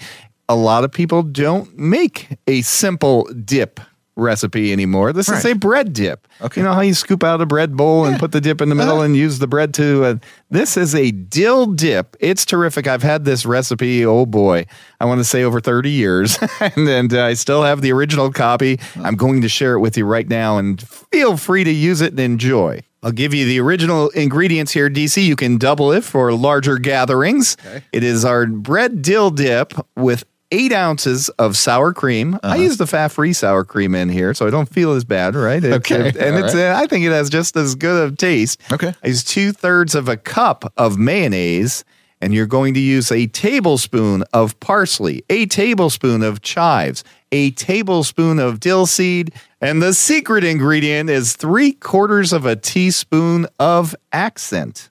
A 0.48 0.56
lot 0.56 0.82
of 0.82 0.90
people 0.90 1.22
don't 1.22 1.78
make 1.78 2.26
a 2.48 2.62
simple 2.62 3.24
dip 3.44 3.78
recipe 4.16 4.72
anymore. 4.72 5.12
This 5.12 5.28
is 5.28 5.44
Right. 5.44 5.52
a 5.52 5.58
bread 5.58 5.92
dip. 5.92 6.26
Okay. 6.42 6.60
You 6.60 6.66
know 6.66 6.74
how 6.74 6.80
you 6.80 6.94
scoop 6.94 7.22
out 7.24 7.40
a 7.40 7.46
bread 7.46 7.76
bowl 7.76 8.04
and 8.04 8.18
put 8.18 8.32
the 8.32 8.40
dip 8.40 8.60
in 8.60 8.68
the 8.68 8.74
middle 8.74 9.00
and 9.02 9.16
use 9.16 9.38
the 9.38 9.46
bread 9.46 9.72
to. 9.74 10.04
Uh, 10.04 10.14
this 10.50 10.76
is 10.76 10.94
a 10.94 11.10
dill 11.10 11.66
dip. 11.66 12.16
It's 12.20 12.44
terrific. 12.44 12.86
I've 12.86 13.02
had 13.02 13.24
this 13.24 13.46
recipe. 13.46 14.04
Oh 14.04 14.26
boy, 14.26 14.66
I 15.00 15.04
want 15.06 15.18
to 15.20 15.24
say 15.24 15.42
over 15.42 15.60
thirty 15.60 15.90
years, 15.90 16.38
and, 16.60 16.88
and 16.88 17.14
uh, 17.14 17.24
I 17.24 17.34
still 17.34 17.62
have 17.62 17.80
the 17.82 17.92
original 17.92 18.30
copy. 18.30 18.78
I'm 18.96 19.16
going 19.16 19.40
to 19.42 19.48
share 19.48 19.74
it 19.74 19.80
with 19.80 19.96
you 19.96 20.04
right 20.04 20.28
now, 20.28 20.58
and 20.58 20.80
feel 21.12 21.36
free 21.36 21.64
to 21.64 21.70
use 21.72 22.00
it 22.00 22.10
and 22.12 22.20
enjoy. 22.20 22.82
I'll 23.02 23.12
give 23.12 23.32
you 23.32 23.46
the 23.46 23.58
original 23.60 24.10
ingredients 24.10 24.72
here, 24.72 24.90
DC. 24.90 25.24
You 25.24 25.34
can 25.34 25.56
double 25.56 25.90
it 25.92 26.04
for 26.04 26.30
larger 26.34 26.76
gatherings. 26.78 27.56
It 27.92 28.04
is 28.04 28.26
our 28.26 28.46
bread 28.46 29.00
dill 29.00 29.30
dip 29.30 29.72
with 29.96 30.24
eight 30.52 30.72
ounces 30.72 31.28
of 31.30 31.56
sour 31.56 31.92
cream. 31.92 32.38
I 32.42 32.56
use 32.56 32.76
the 32.76 32.86
fat-free 32.86 33.32
sour 33.32 33.64
cream 33.64 33.94
in 33.94 34.08
here, 34.08 34.34
so 34.34 34.46
I 34.46 34.50
don't 34.50 34.68
feel 34.68 34.92
as 34.92 35.04
bad, 35.04 35.34
right? 35.34 35.62
It- 35.62 35.72
Okay, 35.74 36.08
it- 36.08 36.16
and 36.16 36.36
all 36.36 36.44
it's 36.44 36.54
uh, 36.54 36.74
I 36.76 36.86
think 36.86 37.04
it 37.04 37.12
has 37.12 37.30
just 37.30 37.56
as 37.56 37.74
good 37.74 38.02
of 38.08 38.16
taste. 38.16 38.60
Okay. 38.72 38.94
I 39.02 39.06
use 39.08 39.22
two 39.24 39.52
thirds 39.52 39.94
of 39.94 40.08
a 40.08 40.16
cup 40.16 40.72
of 40.76 40.98
mayonnaise, 40.98 41.84
and 42.20 42.34
you're 42.34 42.46
going 42.46 42.74
to 42.74 42.80
use 42.80 43.10
a 43.10 43.26
tablespoon 43.28 44.24
of 44.32 44.58
parsley, 44.60 45.24
a 45.30 45.46
tablespoon 45.46 46.22
of 46.22 46.42
chives, 46.42 47.02
a 47.32 47.52
tablespoon 47.52 48.38
of 48.38 48.60
dill 48.60 48.84
seed, 48.86 49.32
and 49.62 49.80
the 49.80 49.94
secret 49.94 50.42
ingredient 50.44 51.08
is 51.08 51.34
three 51.34 51.72
quarters 51.72 52.32
of 52.32 52.44
a 52.44 52.56
teaspoon 52.56 53.46
of 53.58 53.94
accent. 54.12 54.89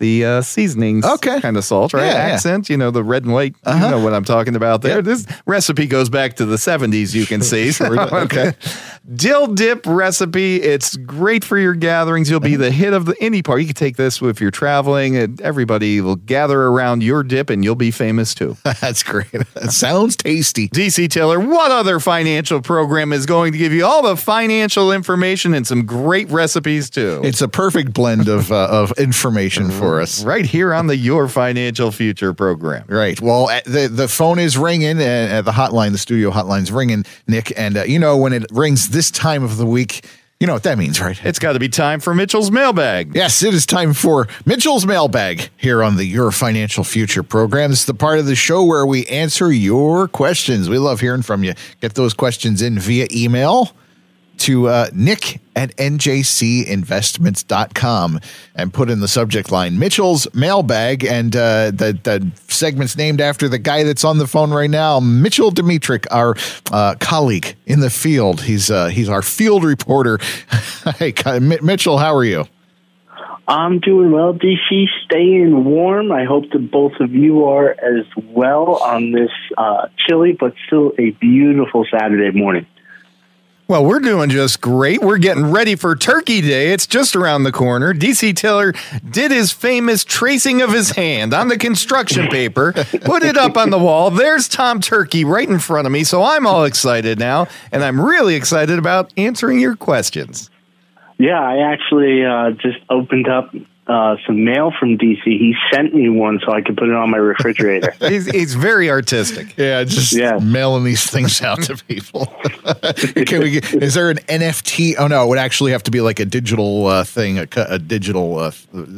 The 0.00 0.24
uh, 0.24 0.42
seasonings 0.42 1.04
Okay. 1.04 1.40
kind 1.40 1.56
of 1.56 1.64
salt, 1.64 1.92
right? 1.94 2.06
Yeah, 2.06 2.26
yeah. 2.28 2.34
Accent, 2.34 2.68
you 2.68 2.76
know, 2.76 2.90
the 2.90 3.04
red 3.04 3.22
and 3.24 3.32
white. 3.32 3.54
You 3.66 3.74
know 3.78 4.00
what 4.02 4.12
I'm 4.14 4.24
talking 4.24 4.56
about 4.56 4.82
there. 4.82 5.00
This 5.02 5.26
recipe 5.46 5.86
goes 5.86 6.08
back 6.08 6.34
to 6.36 6.44
the 6.46 6.56
70s, 6.56 7.14
you 7.14 7.26
can 7.26 7.42
see. 7.42 7.70
Sure. 7.80 7.98
Okay. 8.24 8.52
Dill 9.14 9.46
dip 9.46 9.86
recipe. 9.86 10.56
It's 10.56 10.96
great 10.96 11.44
for 11.44 11.56
your 11.58 11.74
gatherings. 11.74 12.28
You'll 12.30 12.40
be 12.40 12.56
the 12.56 12.70
hit 12.70 12.92
of 12.92 13.06
the 13.06 13.14
any 13.20 13.42
part. 13.42 13.60
You 13.60 13.66
can 13.66 13.74
take 13.74 13.96
this 13.96 14.20
if 14.20 14.40
you're 14.40 14.50
traveling, 14.50 15.16
and 15.16 15.40
everybody 15.40 16.00
will 16.00 16.16
gather 16.16 16.60
around 16.62 17.02
your 17.02 17.22
dip, 17.22 17.48
and 17.50 17.62
you'll 17.64 17.74
be 17.74 17.90
famous 17.90 18.34
too. 18.34 18.56
That's 18.80 19.02
great. 19.02 19.30
That 19.54 19.72
sounds 19.72 20.16
tasty. 20.16 20.68
DC 20.68 21.08
Taylor, 21.10 21.38
what 21.40 21.70
other 21.70 22.00
financial 22.00 22.60
program 22.60 23.12
is 23.12 23.26
going 23.26 23.52
to 23.52 23.58
give 23.58 23.72
you 23.72 23.84
all 23.86 24.02
the 24.02 24.16
financial 24.16 24.92
information 24.92 25.54
and 25.54 25.66
some 25.66 25.84
great 25.86 26.28
recipes 26.30 26.88
too? 26.90 27.20
It's 27.24 27.40
a 27.40 27.48
perfect 27.48 27.92
blend 27.92 28.28
of 28.28 28.50
uh, 28.52 28.68
of 28.70 28.92
information 28.98 29.70
for 29.78 29.89
us. 29.98 30.22
right 30.30 30.44
here 30.44 30.74
on 30.74 30.86
the 30.86 30.96
Your 30.96 31.26
Financial 31.26 31.90
Future 31.90 32.34
program. 32.34 32.84
Right. 32.86 33.18
Well, 33.20 33.48
uh, 33.48 33.60
the 33.64 33.88
the 33.88 34.06
phone 34.06 34.38
is 34.38 34.58
ringing, 34.58 35.00
and 35.00 35.32
uh, 35.32 35.42
the 35.42 35.52
hotline, 35.52 35.92
the 35.92 35.98
studio 35.98 36.30
hotline's 36.30 36.70
ringing, 36.70 37.04
Nick. 37.26 37.52
And 37.56 37.78
uh, 37.78 37.84
you 37.84 37.98
know 37.98 38.16
when 38.16 38.32
it 38.32 38.44
rings 38.52 38.90
this 38.90 39.10
time 39.10 39.42
of 39.42 39.56
the 39.56 39.66
week, 39.66 40.04
you 40.38 40.46
know 40.46 40.54
what 40.54 40.62
that 40.62 40.78
means, 40.78 41.00
right? 41.00 41.20
It's 41.24 41.38
got 41.38 41.52
to 41.52 41.58
be 41.58 41.68
time 41.68 42.00
for 42.00 42.14
Mitchell's 42.14 42.50
mailbag. 42.50 43.14
Yes, 43.14 43.42
it 43.42 43.52
is 43.52 43.66
time 43.66 43.92
for 43.92 44.28
Mitchell's 44.46 44.86
mailbag 44.86 45.50
here 45.56 45.82
on 45.82 45.96
the 45.96 46.04
Your 46.04 46.30
Financial 46.30 46.84
Future 46.84 47.22
program. 47.22 47.70
This 47.70 47.80
is 47.80 47.86
the 47.86 47.94
part 47.94 48.18
of 48.18 48.26
the 48.26 48.36
show 48.36 48.64
where 48.64 48.86
we 48.86 49.04
answer 49.06 49.52
your 49.52 50.06
questions. 50.06 50.68
We 50.68 50.78
love 50.78 51.00
hearing 51.00 51.22
from 51.22 51.44
you. 51.44 51.54
Get 51.80 51.94
those 51.94 52.14
questions 52.14 52.62
in 52.62 52.78
via 52.78 53.06
email 53.12 53.72
to 54.40 54.68
uh, 54.68 54.90
nick 54.92 55.40
at 55.54 55.76
njcinvestments.com 55.76 58.20
and 58.54 58.74
put 58.74 58.90
in 58.90 59.00
the 59.00 59.08
subject 59.08 59.50
line 59.52 59.78
Mitchell's 59.78 60.26
mailbag. 60.34 61.04
And 61.04 61.36
uh, 61.36 61.70
the, 61.70 61.98
the 62.02 62.32
segment's 62.48 62.96
named 62.96 63.20
after 63.20 63.46
the 63.48 63.58
guy 63.58 63.84
that's 63.84 64.04
on 64.04 64.18
the 64.18 64.26
phone 64.26 64.50
right 64.50 64.70
now, 64.70 65.00
Mitchell 65.00 65.50
Dimitrik, 65.50 66.06
our 66.10 66.34
uh, 66.72 66.94
colleague 67.00 67.56
in 67.66 67.80
the 67.80 67.90
field. 67.90 68.42
He's, 68.42 68.70
uh, 68.70 68.88
he's 68.88 69.08
our 69.08 69.22
field 69.22 69.64
reporter. 69.64 70.18
hey, 70.98 71.14
Mitchell, 71.40 71.98
how 71.98 72.14
are 72.14 72.24
you? 72.24 72.46
I'm 73.50 73.80
doing 73.80 74.12
well, 74.12 74.32
DC. 74.32 74.86
Staying 75.04 75.64
warm. 75.64 76.12
I 76.12 76.24
hope 76.24 76.50
that 76.52 76.70
both 76.70 76.92
of 77.00 77.12
you 77.12 77.46
are 77.46 77.70
as 77.70 78.06
well 78.16 78.76
on 78.76 79.10
this 79.10 79.32
uh, 79.58 79.88
chilly 80.06 80.36
but 80.38 80.54
still 80.68 80.92
a 80.98 81.10
beautiful 81.10 81.84
Saturday 81.90 82.30
morning. 82.30 82.64
Well, 83.70 83.84
we're 83.84 84.00
doing 84.00 84.30
just 84.30 84.60
great. 84.60 85.00
We're 85.00 85.18
getting 85.18 85.52
ready 85.52 85.76
for 85.76 85.94
Turkey 85.94 86.40
Day. 86.40 86.72
It's 86.72 86.88
just 86.88 87.14
around 87.14 87.44
the 87.44 87.52
corner. 87.52 87.94
DC 87.94 88.34
Taylor 88.34 88.74
did 89.08 89.30
his 89.30 89.52
famous 89.52 90.02
tracing 90.02 90.60
of 90.60 90.72
his 90.72 90.90
hand 90.90 91.32
on 91.32 91.46
the 91.46 91.56
construction 91.56 92.26
paper, 92.26 92.72
put 93.04 93.22
it 93.22 93.36
up 93.36 93.56
on 93.56 93.70
the 93.70 93.78
wall. 93.78 94.10
There's 94.10 94.48
Tom 94.48 94.80
Turkey 94.80 95.24
right 95.24 95.48
in 95.48 95.60
front 95.60 95.86
of 95.86 95.92
me. 95.92 96.02
So 96.02 96.24
I'm 96.24 96.48
all 96.48 96.64
excited 96.64 97.20
now, 97.20 97.46
and 97.70 97.84
I'm 97.84 98.00
really 98.00 98.34
excited 98.34 98.76
about 98.76 99.12
answering 99.16 99.60
your 99.60 99.76
questions. 99.76 100.50
Yeah, 101.18 101.40
I 101.40 101.58
actually 101.72 102.24
uh, 102.24 102.50
just 102.60 102.78
opened 102.90 103.28
up 103.28 103.54
uh, 103.90 104.16
some 104.26 104.44
mail 104.44 104.72
from 104.78 104.96
DC. 104.96 105.22
He 105.24 105.54
sent 105.72 105.92
me 105.94 106.08
one 106.08 106.38
so 106.46 106.52
I 106.52 106.60
could 106.62 106.76
put 106.76 106.88
it 106.88 106.94
on 106.94 107.10
my 107.10 107.18
refrigerator. 107.18 107.92
He's, 108.08 108.26
he's 108.30 108.54
very 108.54 108.88
artistic. 108.90 109.56
Yeah, 109.56 109.82
just 109.84 110.12
Yeah. 110.12 110.38
mailing 110.38 110.84
these 110.84 111.08
things 111.10 111.42
out 111.42 111.62
to 111.64 111.76
people. 111.76 112.26
Can 113.26 113.40
we? 113.42 113.50
Get, 113.52 113.74
is 113.82 113.94
there 113.94 114.10
an 114.10 114.18
NFT? 114.28 114.94
Oh 114.98 115.06
no, 115.08 115.24
it 115.24 115.28
would 115.28 115.38
actually 115.38 115.72
have 115.72 115.82
to 115.84 115.90
be 115.90 116.00
like 116.00 116.20
a 116.20 116.24
digital 116.24 116.86
uh, 116.86 117.04
thing, 117.04 117.38
a, 117.38 117.48
a 117.56 117.78
digital 117.78 118.38
uh, 118.38 118.52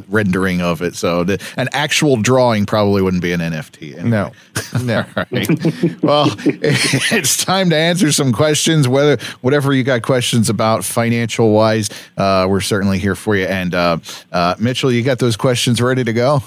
rendering 0.09 0.61
of 0.61 0.83
it. 0.83 0.95
So 0.95 1.25
the, 1.25 1.43
an 1.57 1.69
actual 1.73 2.17
drawing 2.19 2.67
probably 2.67 3.01
wouldn't 3.03 3.23
be 3.23 3.33
an 3.33 3.41
NFT. 3.41 3.99
anyway. 3.99 4.11
No, 4.11 4.31
no. 4.83 5.05
Right. 5.17 6.03
well, 6.03 6.27
it's 6.47 7.45
time 7.45 7.71
to 7.71 7.77
answer 7.77 8.13
some 8.13 8.33
questions. 8.33 8.89
Whether 8.89 9.17
whatever 9.41 9.73
you 9.73 9.85
got 9.85 10.03
questions 10.03 10.51
about 10.51 10.85
financial 10.85 11.53
wise, 11.53 11.89
uh, 12.17 12.47
we're 12.49 12.61
certainly 12.61 12.99
here 12.99 13.15
for 13.15 13.37
you. 13.37 13.45
And 13.47 13.75
uh, 13.75 13.99
uh, 14.33 14.55
Mitchell, 14.83 14.93
you 14.93 15.05
got 15.05 15.21
those 15.21 15.37
questions 15.37 15.81
ready 15.81 16.03
to 16.03 16.13
go? 16.13 16.43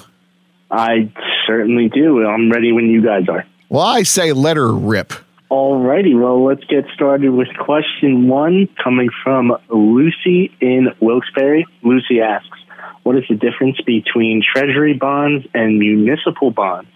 I 0.69 1.09
certainly 1.47 1.87
do. 1.87 2.25
I'm 2.27 2.51
ready 2.51 2.73
when 2.73 2.87
you 2.87 3.01
guys 3.01 3.29
are. 3.29 3.45
Well, 3.69 3.85
I 3.85 4.03
say 4.03 4.33
let 4.33 4.57
her 4.57 4.73
rip. 4.73 5.13
Alrighty, 5.49 6.19
well, 6.21 6.43
let's 6.43 6.65
get 6.65 6.83
started 6.93 7.29
with 7.29 7.47
question 7.57 8.27
one 8.27 8.67
coming 8.83 9.07
from 9.23 9.57
Lucy 9.69 10.51
in 10.59 10.89
Wilkes-Barre. 10.99 11.63
Lucy 11.81 12.19
asks, 12.19 12.59
what 13.03 13.15
is 13.15 13.23
the 13.29 13.35
difference 13.35 13.79
between 13.85 14.43
treasury 14.43 14.95
bonds 14.95 15.47
and 15.53 15.79
municipal 15.79 16.51
bonds? 16.51 16.89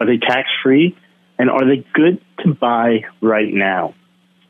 Are 0.00 0.06
they 0.06 0.18
tax-free 0.18 0.96
and 1.38 1.50
are 1.50 1.64
they 1.64 1.84
good 1.94 2.20
to 2.40 2.52
buy 2.52 3.04
right 3.20 3.52
now? 3.54 3.94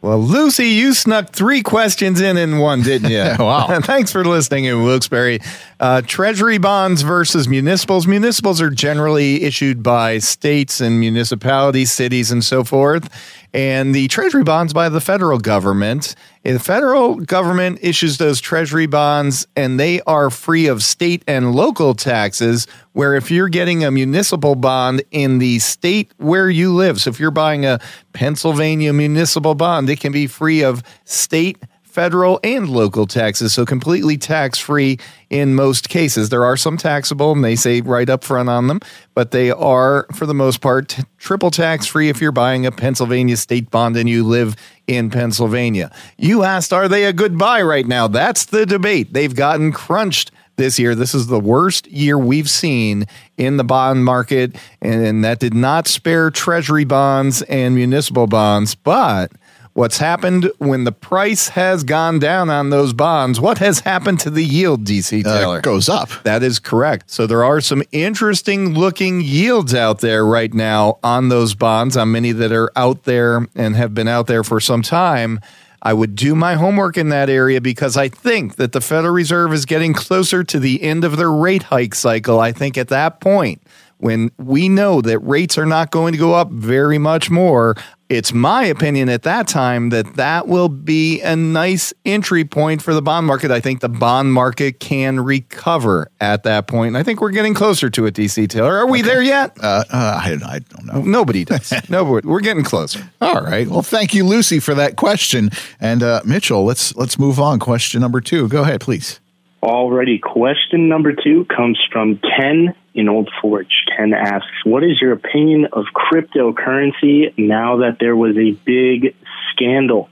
Well, 0.02 0.18
Lucy, 0.18 0.68
you 0.68 0.94
snuck 0.94 1.30
three 1.30 1.62
questions 1.62 2.22
in 2.22 2.38
in 2.38 2.58
one, 2.58 2.82
didn't 2.82 3.10
you? 3.10 3.20
Wow. 3.44 3.80
Thanks 3.82 4.10
for 4.12 4.24
listening 4.24 4.64
in 4.64 4.82
Wilkes-Barre. 4.82 5.40
Uh, 5.78 6.00
treasury 6.02 6.56
bonds 6.58 7.02
versus 7.02 7.48
municipals. 7.48 8.06
Municipals 8.06 8.60
are 8.62 8.70
generally 8.70 9.42
issued 9.42 9.82
by 9.82 10.18
states 10.18 10.80
and 10.80 11.00
municipalities, 11.00 11.92
cities, 11.92 12.30
and 12.30 12.42
so 12.44 12.64
forth. 12.64 13.08
And 13.52 13.94
the 13.94 14.08
treasury 14.08 14.44
bonds 14.44 14.72
by 14.72 14.88
the 14.88 15.00
federal 15.00 15.38
government. 15.38 16.14
The 16.42 16.58
federal 16.58 17.16
government 17.16 17.80
issues 17.82 18.16
those 18.16 18.40
treasury 18.40 18.86
bonds 18.86 19.46
and 19.56 19.78
they 19.78 20.00
are 20.02 20.30
free 20.30 20.68
of 20.68 20.82
state 20.82 21.22
and 21.26 21.54
local 21.54 21.94
taxes. 21.94 22.66
Where 22.92 23.14
if 23.14 23.30
you're 23.30 23.50
getting 23.50 23.84
a 23.84 23.90
municipal 23.90 24.54
bond 24.54 25.02
in 25.10 25.38
the 25.38 25.58
state 25.58 26.12
where 26.16 26.48
you 26.48 26.74
live, 26.74 27.00
so 27.00 27.10
if 27.10 27.20
you're 27.20 27.30
buying 27.30 27.66
a 27.66 27.78
Pennsylvania 28.14 28.92
municipal 28.92 29.54
bond, 29.54 29.90
it 29.90 30.00
can 30.00 30.12
be 30.12 30.26
free 30.26 30.62
of 30.62 30.82
state, 31.04 31.58
federal, 32.00 32.40
and 32.42 32.70
local 32.70 33.06
taxes. 33.06 33.52
So 33.52 33.66
completely 33.66 34.16
tax 34.16 34.58
free 34.58 34.98
in 35.28 35.54
most 35.54 35.90
cases. 35.90 36.30
There 36.30 36.46
are 36.46 36.56
some 36.56 36.78
taxable, 36.78 37.32
and 37.32 37.44
they 37.44 37.56
say 37.56 37.82
right 37.82 38.08
up 38.08 38.24
front 38.24 38.48
on 38.48 38.68
them, 38.68 38.80
but 39.12 39.32
they 39.32 39.50
are, 39.50 40.06
for 40.14 40.24
the 40.24 40.32
most 40.32 40.62
part, 40.62 40.96
triple 41.18 41.50
tax 41.50 41.84
free 41.84 42.08
if 42.08 42.22
you're 42.22 42.32
buying 42.32 42.64
a 42.64 42.72
Pennsylvania 42.72 43.36
state 43.36 43.70
bond 43.70 43.98
and 43.98 44.08
you 44.08 44.24
live 44.24 44.56
in 44.86 45.10
Pennsylvania. 45.10 45.92
You 46.16 46.42
asked, 46.42 46.72
are 46.72 46.88
they 46.88 47.04
a 47.04 47.12
good 47.12 47.36
buy 47.36 47.60
right 47.60 47.86
now? 47.86 48.08
That's 48.08 48.46
the 48.46 48.64
debate. 48.64 49.12
They've 49.12 49.34
gotten 49.34 49.70
crunched 49.70 50.30
this 50.56 50.78
year. 50.78 50.94
This 50.94 51.14
is 51.14 51.26
the 51.26 51.38
worst 51.38 51.86
year 51.88 52.18
we've 52.18 52.48
seen 52.48 53.04
in 53.36 53.58
the 53.58 53.64
bond 53.64 54.06
market, 54.06 54.56
and 54.80 55.22
that 55.22 55.38
did 55.38 55.52
not 55.52 55.86
spare 55.86 56.30
treasury 56.30 56.84
bonds 56.84 57.42
and 57.42 57.74
municipal 57.74 58.26
bonds. 58.26 58.74
But 58.74 59.32
what's 59.72 59.98
happened 59.98 60.50
when 60.58 60.84
the 60.84 60.92
price 60.92 61.48
has 61.48 61.84
gone 61.84 62.18
down 62.18 62.50
on 62.50 62.70
those 62.70 62.92
bonds? 62.92 63.40
What 63.40 63.58
has 63.58 63.80
happened 63.80 64.20
to 64.20 64.30
the 64.30 64.44
yield, 64.44 64.84
DC 64.84 65.22
Taylor? 65.24 65.58
Uh, 65.58 65.60
goes 65.60 65.88
up. 65.88 66.10
That 66.24 66.42
is 66.42 66.58
correct. 66.58 67.10
So 67.10 67.26
there 67.26 67.44
are 67.44 67.60
some 67.60 67.82
interesting 67.92 68.74
looking 68.74 69.20
yields 69.20 69.74
out 69.74 70.00
there 70.00 70.24
right 70.24 70.52
now 70.52 70.98
on 71.02 71.28
those 71.28 71.54
bonds, 71.54 71.96
on 71.96 72.12
many 72.12 72.32
that 72.32 72.52
are 72.52 72.70
out 72.76 73.04
there 73.04 73.46
and 73.54 73.76
have 73.76 73.94
been 73.94 74.08
out 74.08 74.26
there 74.26 74.44
for 74.44 74.60
some 74.60 74.82
time. 74.82 75.40
I 75.82 75.94
would 75.94 76.14
do 76.14 76.34
my 76.34 76.54
homework 76.54 76.98
in 76.98 77.08
that 77.08 77.30
area 77.30 77.60
because 77.60 77.96
I 77.96 78.08
think 78.08 78.56
that 78.56 78.72
the 78.72 78.82
Federal 78.82 79.14
Reserve 79.14 79.52
is 79.52 79.64
getting 79.64 79.94
closer 79.94 80.44
to 80.44 80.60
the 80.60 80.82
end 80.82 81.04
of 81.04 81.16
their 81.16 81.32
rate 81.32 81.64
hike 81.64 81.94
cycle. 81.94 82.38
I 82.38 82.52
think 82.52 82.76
at 82.76 82.88
that 82.88 83.20
point, 83.20 83.62
when 83.96 84.30
we 84.38 84.68
know 84.68 85.00
that 85.00 85.18
rates 85.20 85.56
are 85.56 85.66
not 85.66 85.90
going 85.90 86.12
to 86.12 86.18
go 86.18 86.34
up 86.34 86.50
very 86.50 86.98
much 86.98 87.30
more, 87.30 87.76
it's 88.10 88.32
my 88.32 88.64
opinion 88.64 89.08
at 89.08 89.22
that 89.22 89.46
time 89.46 89.90
that 89.90 90.16
that 90.16 90.48
will 90.48 90.68
be 90.68 91.20
a 91.20 91.36
nice 91.36 91.94
entry 92.04 92.44
point 92.44 92.82
for 92.82 92.92
the 92.92 93.00
bond 93.00 93.24
market. 93.24 93.52
I 93.52 93.60
think 93.60 93.80
the 93.80 93.88
bond 93.88 94.32
market 94.32 94.80
can 94.80 95.20
recover 95.20 96.10
at 96.20 96.42
that 96.42 96.66
point. 96.66 96.88
And 96.88 96.96
I 96.98 97.04
think 97.04 97.20
we're 97.20 97.30
getting 97.30 97.54
closer 97.54 97.88
to 97.88 98.06
it, 98.06 98.14
DC 98.14 98.48
Taylor. 98.48 98.76
Are 98.76 98.88
we 98.88 99.00
there 99.00 99.22
yet? 99.22 99.56
Uh, 99.62 99.84
uh, 99.90 100.20
I, 100.24 100.36
I 100.44 100.58
don't 100.58 100.86
know. 100.86 101.02
Nobody 101.02 101.44
does. 101.44 101.72
no, 101.88 102.02
we're, 102.02 102.22
we're 102.24 102.40
getting 102.40 102.64
closer. 102.64 103.08
All 103.20 103.42
right. 103.42 103.68
Well, 103.68 103.82
thank 103.82 104.12
you, 104.12 104.26
Lucy, 104.26 104.58
for 104.58 104.74
that 104.74 104.96
question. 104.96 105.50
And 105.78 106.02
uh, 106.02 106.22
Mitchell, 106.24 106.64
let's 106.64 106.94
let's 106.96 107.16
move 107.16 107.38
on. 107.38 107.60
Question 107.60 108.00
number 108.00 108.20
two. 108.20 108.48
Go 108.48 108.62
ahead, 108.62 108.80
please. 108.80 109.20
Already, 109.62 110.18
question 110.18 110.88
number 110.88 111.12
two 111.12 111.44
comes 111.44 111.78
from 111.92 112.18
Ken 112.18 112.74
in 112.94 113.08
Old 113.08 113.30
Forge. 113.40 113.84
Ken 113.96 114.12
asks, 114.12 114.64
What 114.64 114.84
is 114.84 115.00
your 115.00 115.12
opinion 115.12 115.66
of 115.72 115.86
cryptocurrency 115.94 117.36
now 117.38 117.78
that 117.78 117.98
there 118.00 118.16
was 118.16 118.36
a 118.36 118.52
big 118.64 119.14
scandal? 119.52 120.08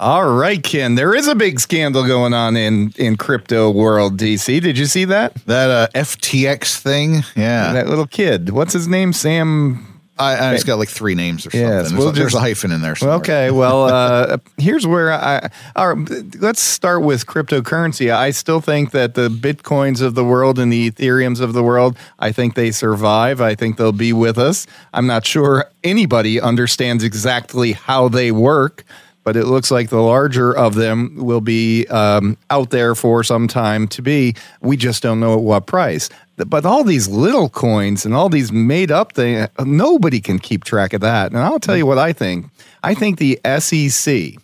All 0.00 0.34
right, 0.34 0.60
Ken. 0.60 0.96
There 0.96 1.14
is 1.14 1.28
a 1.28 1.34
big 1.36 1.60
scandal 1.60 2.04
going 2.04 2.34
on 2.34 2.56
in 2.56 2.92
in 2.96 3.16
crypto 3.16 3.70
world. 3.70 4.16
DC, 4.18 4.60
did 4.60 4.76
you 4.76 4.86
see 4.86 5.04
that? 5.04 5.34
That 5.46 5.70
uh, 5.70 5.86
FTX 5.94 6.80
thing. 6.80 7.22
Yeah. 7.36 7.72
That 7.72 7.86
little 7.86 8.08
kid. 8.08 8.50
What's 8.50 8.72
his 8.72 8.88
name? 8.88 9.12
Sam 9.12 9.91
I, 10.18 10.36
I 10.36 10.54
it's 10.54 10.64
got 10.64 10.78
like 10.78 10.90
three 10.90 11.14
names 11.14 11.46
or 11.46 11.50
something. 11.50 11.60
Yes, 11.60 11.88
there's, 11.88 11.98
we'll 11.98 12.08
a, 12.10 12.12
there's 12.12 12.32
just- 12.32 12.36
a 12.36 12.40
hyphen 12.40 12.70
in 12.70 12.82
there. 12.82 12.94
Somewhere. 12.94 13.16
Okay, 13.18 13.50
well, 13.50 13.84
uh, 13.84 14.36
here's 14.58 14.86
where 14.86 15.12
I. 15.12 15.50
All 15.74 15.94
right, 15.94 16.08
let's 16.40 16.60
start 16.60 17.02
with 17.02 17.26
cryptocurrency. 17.26 18.14
I 18.14 18.30
still 18.30 18.60
think 18.60 18.90
that 18.90 19.14
the 19.14 19.28
bitcoins 19.28 20.02
of 20.02 20.14
the 20.14 20.24
world 20.24 20.58
and 20.58 20.72
the 20.72 20.90
ethereums 20.90 21.40
of 21.40 21.54
the 21.54 21.62
world, 21.62 21.96
I 22.18 22.30
think 22.30 22.54
they 22.54 22.70
survive. 22.72 23.40
I 23.40 23.54
think 23.54 23.78
they'll 23.78 23.92
be 23.92 24.12
with 24.12 24.38
us. 24.38 24.66
I'm 24.92 25.06
not 25.06 25.24
sure 25.26 25.66
anybody 25.82 26.40
understands 26.40 27.02
exactly 27.04 27.72
how 27.72 28.08
they 28.08 28.30
work, 28.32 28.84
but 29.24 29.36
it 29.36 29.46
looks 29.46 29.70
like 29.70 29.88
the 29.88 30.00
larger 30.02 30.56
of 30.56 30.74
them 30.74 31.14
will 31.16 31.40
be 31.40 31.86
um, 31.86 32.36
out 32.50 32.70
there 32.70 32.94
for 32.94 33.22
some 33.22 33.48
time 33.48 33.86
to 33.88 34.02
be. 34.02 34.34
We 34.60 34.76
just 34.76 35.02
don't 35.02 35.20
know 35.20 35.34
at 35.34 35.40
what 35.40 35.66
price. 35.66 36.08
But 36.36 36.64
all 36.64 36.82
these 36.82 37.08
little 37.08 37.48
coins 37.48 38.04
and 38.04 38.14
all 38.14 38.28
these 38.28 38.50
made 38.50 38.90
up 38.90 39.12
things, 39.12 39.48
nobody 39.64 40.20
can 40.20 40.38
keep 40.38 40.64
track 40.64 40.92
of 40.92 41.00
that. 41.02 41.30
And 41.30 41.38
I'll 41.38 41.60
tell 41.60 41.76
you 41.76 41.86
what 41.86 41.98
I 41.98 42.12
think. 42.12 42.46
I 42.82 42.94
think 42.94 43.18
the 43.18 43.38
SEC 43.58 44.34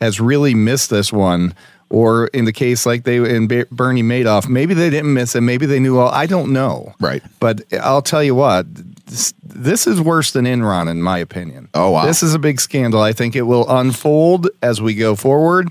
has 0.00 0.20
really 0.20 0.54
missed 0.54 0.90
this 0.90 1.12
one. 1.12 1.54
Or 1.88 2.26
in 2.28 2.46
the 2.46 2.52
case 2.52 2.84
like 2.84 3.04
they 3.04 3.18
in 3.18 3.46
Bernie 3.70 4.02
Madoff, 4.02 4.48
maybe 4.48 4.74
they 4.74 4.90
didn't 4.90 5.14
miss 5.14 5.36
it. 5.36 5.42
Maybe 5.42 5.66
they 5.66 5.78
knew 5.78 5.98
all. 5.98 6.08
I 6.08 6.26
don't 6.26 6.52
know. 6.52 6.96
Right. 6.98 7.22
But 7.38 7.62
I'll 7.74 8.02
tell 8.02 8.24
you 8.24 8.34
what, 8.34 8.66
this, 9.06 9.32
this 9.44 9.86
is 9.86 10.00
worse 10.00 10.32
than 10.32 10.46
Enron, 10.46 10.90
in 10.90 11.00
my 11.00 11.18
opinion. 11.18 11.68
Oh, 11.74 11.92
wow. 11.92 12.04
This 12.04 12.24
is 12.24 12.34
a 12.34 12.40
big 12.40 12.60
scandal. 12.60 13.00
I 13.00 13.12
think 13.12 13.36
it 13.36 13.42
will 13.42 13.70
unfold 13.70 14.48
as 14.62 14.82
we 14.82 14.94
go 14.94 15.14
forward. 15.14 15.68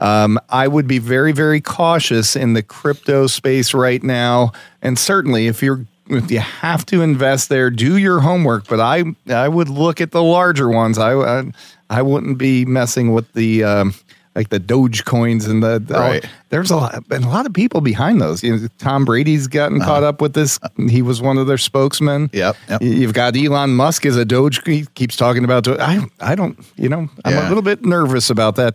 Um, 0.00 0.38
I 0.48 0.68
would 0.68 0.86
be 0.86 0.98
very, 0.98 1.32
very 1.32 1.60
cautious 1.60 2.36
in 2.36 2.52
the 2.52 2.62
crypto 2.62 3.26
space 3.26 3.74
right 3.74 4.02
now, 4.02 4.52
and 4.80 4.98
certainly 4.98 5.46
if 5.46 5.62
you're 5.62 5.86
if 6.10 6.30
you 6.30 6.40
have 6.40 6.86
to 6.86 7.02
invest 7.02 7.48
there, 7.48 7.70
do 7.70 7.96
your 7.96 8.20
homework. 8.20 8.66
But 8.68 8.80
I 8.80 9.04
I 9.28 9.48
would 9.48 9.68
look 9.68 10.00
at 10.00 10.12
the 10.12 10.22
larger 10.22 10.68
ones. 10.68 10.98
I 10.98 11.14
I, 11.14 11.52
I 11.90 12.02
wouldn't 12.02 12.38
be 12.38 12.64
messing 12.64 13.12
with 13.12 13.32
the. 13.32 13.64
Um, 13.64 13.94
like 14.34 14.48
the 14.50 14.58
Doge 14.58 15.04
coins 15.04 15.46
and 15.46 15.62
the, 15.62 15.82
Right. 15.88 16.24
there's 16.50 16.70
a 16.70 16.76
lot 16.76 16.94
and 17.10 17.24
a 17.24 17.28
lot 17.28 17.46
of 17.46 17.52
people 17.52 17.80
behind 17.80 18.20
those. 18.20 18.42
You 18.42 18.56
know, 18.56 18.68
Tom 18.78 19.04
Brady's 19.04 19.46
gotten 19.48 19.80
caught 19.80 20.02
up 20.04 20.20
with 20.20 20.34
this. 20.34 20.58
He 20.88 21.02
was 21.02 21.20
one 21.20 21.38
of 21.38 21.46
their 21.46 21.58
spokesmen. 21.58 22.24
Uh-huh. 22.24 22.28
Yep, 22.38 22.56
yep. 22.68 22.82
You've 22.82 23.14
got 23.14 23.36
Elon 23.36 23.70
Musk 23.74 24.06
as 24.06 24.16
a 24.16 24.24
Doge. 24.24 24.60
He 24.64 24.86
keeps 24.94 25.16
talking 25.16 25.44
about. 25.44 25.66
I 25.68 26.00
I 26.20 26.34
don't. 26.34 26.58
You 26.76 26.88
know, 26.88 26.98
I'm 27.24 27.32
Yeah. 27.32 27.32
Mm-hmm. 27.32 27.46
a 27.46 27.48
little 27.48 27.62
bit 27.62 27.84
nervous 27.84 28.30
about 28.30 28.56
that. 28.56 28.74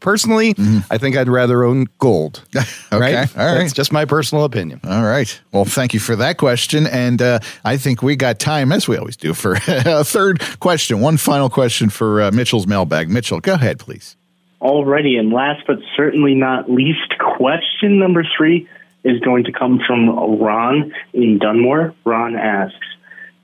Personally, 0.00 0.54
I 0.90 0.98
think 0.98 1.16
I'd 1.16 1.28
rather 1.28 1.64
own 1.64 1.86
gold. 1.98 2.42
Okay, 2.92 3.14
right? 3.14 3.38
all 3.38 3.46
right. 3.46 3.58
That's 3.58 3.72
just 3.72 3.90
my 3.92 4.04
personal 4.04 4.44
opinion. 4.44 4.80
All 4.84 5.02
right. 5.04 5.40
Well, 5.50 5.64
thank 5.64 5.94
you 5.94 6.00
for 6.00 6.14
that 6.16 6.36
question. 6.36 6.86
And 6.86 7.22
uh, 7.22 7.38
I 7.64 7.78
think 7.78 8.02
we 8.02 8.16
got 8.16 8.38
time, 8.38 8.70
as 8.70 8.86
we 8.86 8.98
always 8.98 9.16
do, 9.16 9.32
for 9.32 9.54
a 9.66 10.04
third 10.04 10.42
question. 10.60 11.00
One 11.00 11.16
final 11.16 11.48
question 11.48 11.88
for 11.88 12.20
uh, 12.20 12.30
Mitchell's 12.32 12.66
mailbag. 12.66 13.08
Mitchell, 13.08 13.40
go 13.40 13.54
ahead, 13.54 13.78
please. 13.78 14.16
Alrighty, 14.62 15.18
and 15.18 15.32
last 15.32 15.66
but 15.66 15.78
certainly 15.96 16.36
not 16.36 16.70
least, 16.70 17.18
question 17.18 17.98
number 17.98 18.24
three 18.36 18.68
is 19.02 19.18
going 19.18 19.44
to 19.44 19.52
come 19.52 19.80
from 19.84 20.08
Ron 20.38 20.94
in 21.12 21.38
Dunmore. 21.38 21.94
Ron 22.04 22.36
asks, 22.36 22.86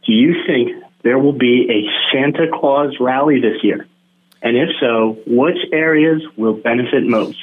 Do 0.06 0.12
you 0.12 0.44
think 0.46 0.84
there 1.02 1.18
will 1.18 1.32
be 1.32 1.68
a 1.68 2.12
Santa 2.12 2.46
Claus 2.52 2.98
rally 3.00 3.40
this 3.40 3.64
year? 3.64 3.88
And 4.42 4.56
if 4.56 4.68
so, 4.78 5.18
which 5.26 5.58
areas 5.72 6.22
will 6.36 6.54
benefit 6.54 7.02
most? 7.02 7.36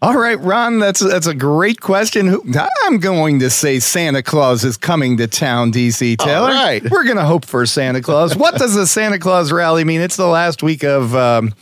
All 0.00 0.16
right, 0.16 0.38
Ron, 0.40 0.78
that's 0.78 1.00
that's 1.00 1.26
a 1.26 1.34
great 1.34 1.80
question. 1.82 2.40
I'm 2.84 2.98
going 2.98 3.40
to 3.40 3.50
say 3.50 3.80
Santa 3.80 4.22
Claus 4.22 4.64
is 4.64 4.78
coming 4.78 5.18
to 5.18 5.26
town, 5.26 5.72
DC 5.72 6.16
Taylor. 6.18 6.48
right. 6.48 6.82
We're 6.90 7.04
going 7.04 7.16
to 7.16 7.24
hope 7.24 7.44
for 7.44 7.66
Santa 7.66 8.00
Claus. 8.00 8.34
what 8.34 8.54
does 8.56 8.76
a 8.76 8.86
Santa 8.86 9.18
Claus 9.18 9.52
rally 9.52 9.84
mean? 9.84 10.00
It's 10.00 10.16
the 10.16 10.26
last 10.26 10.62
week 10.62 10.84
of 10.84 11.14
um, 11.14 11.54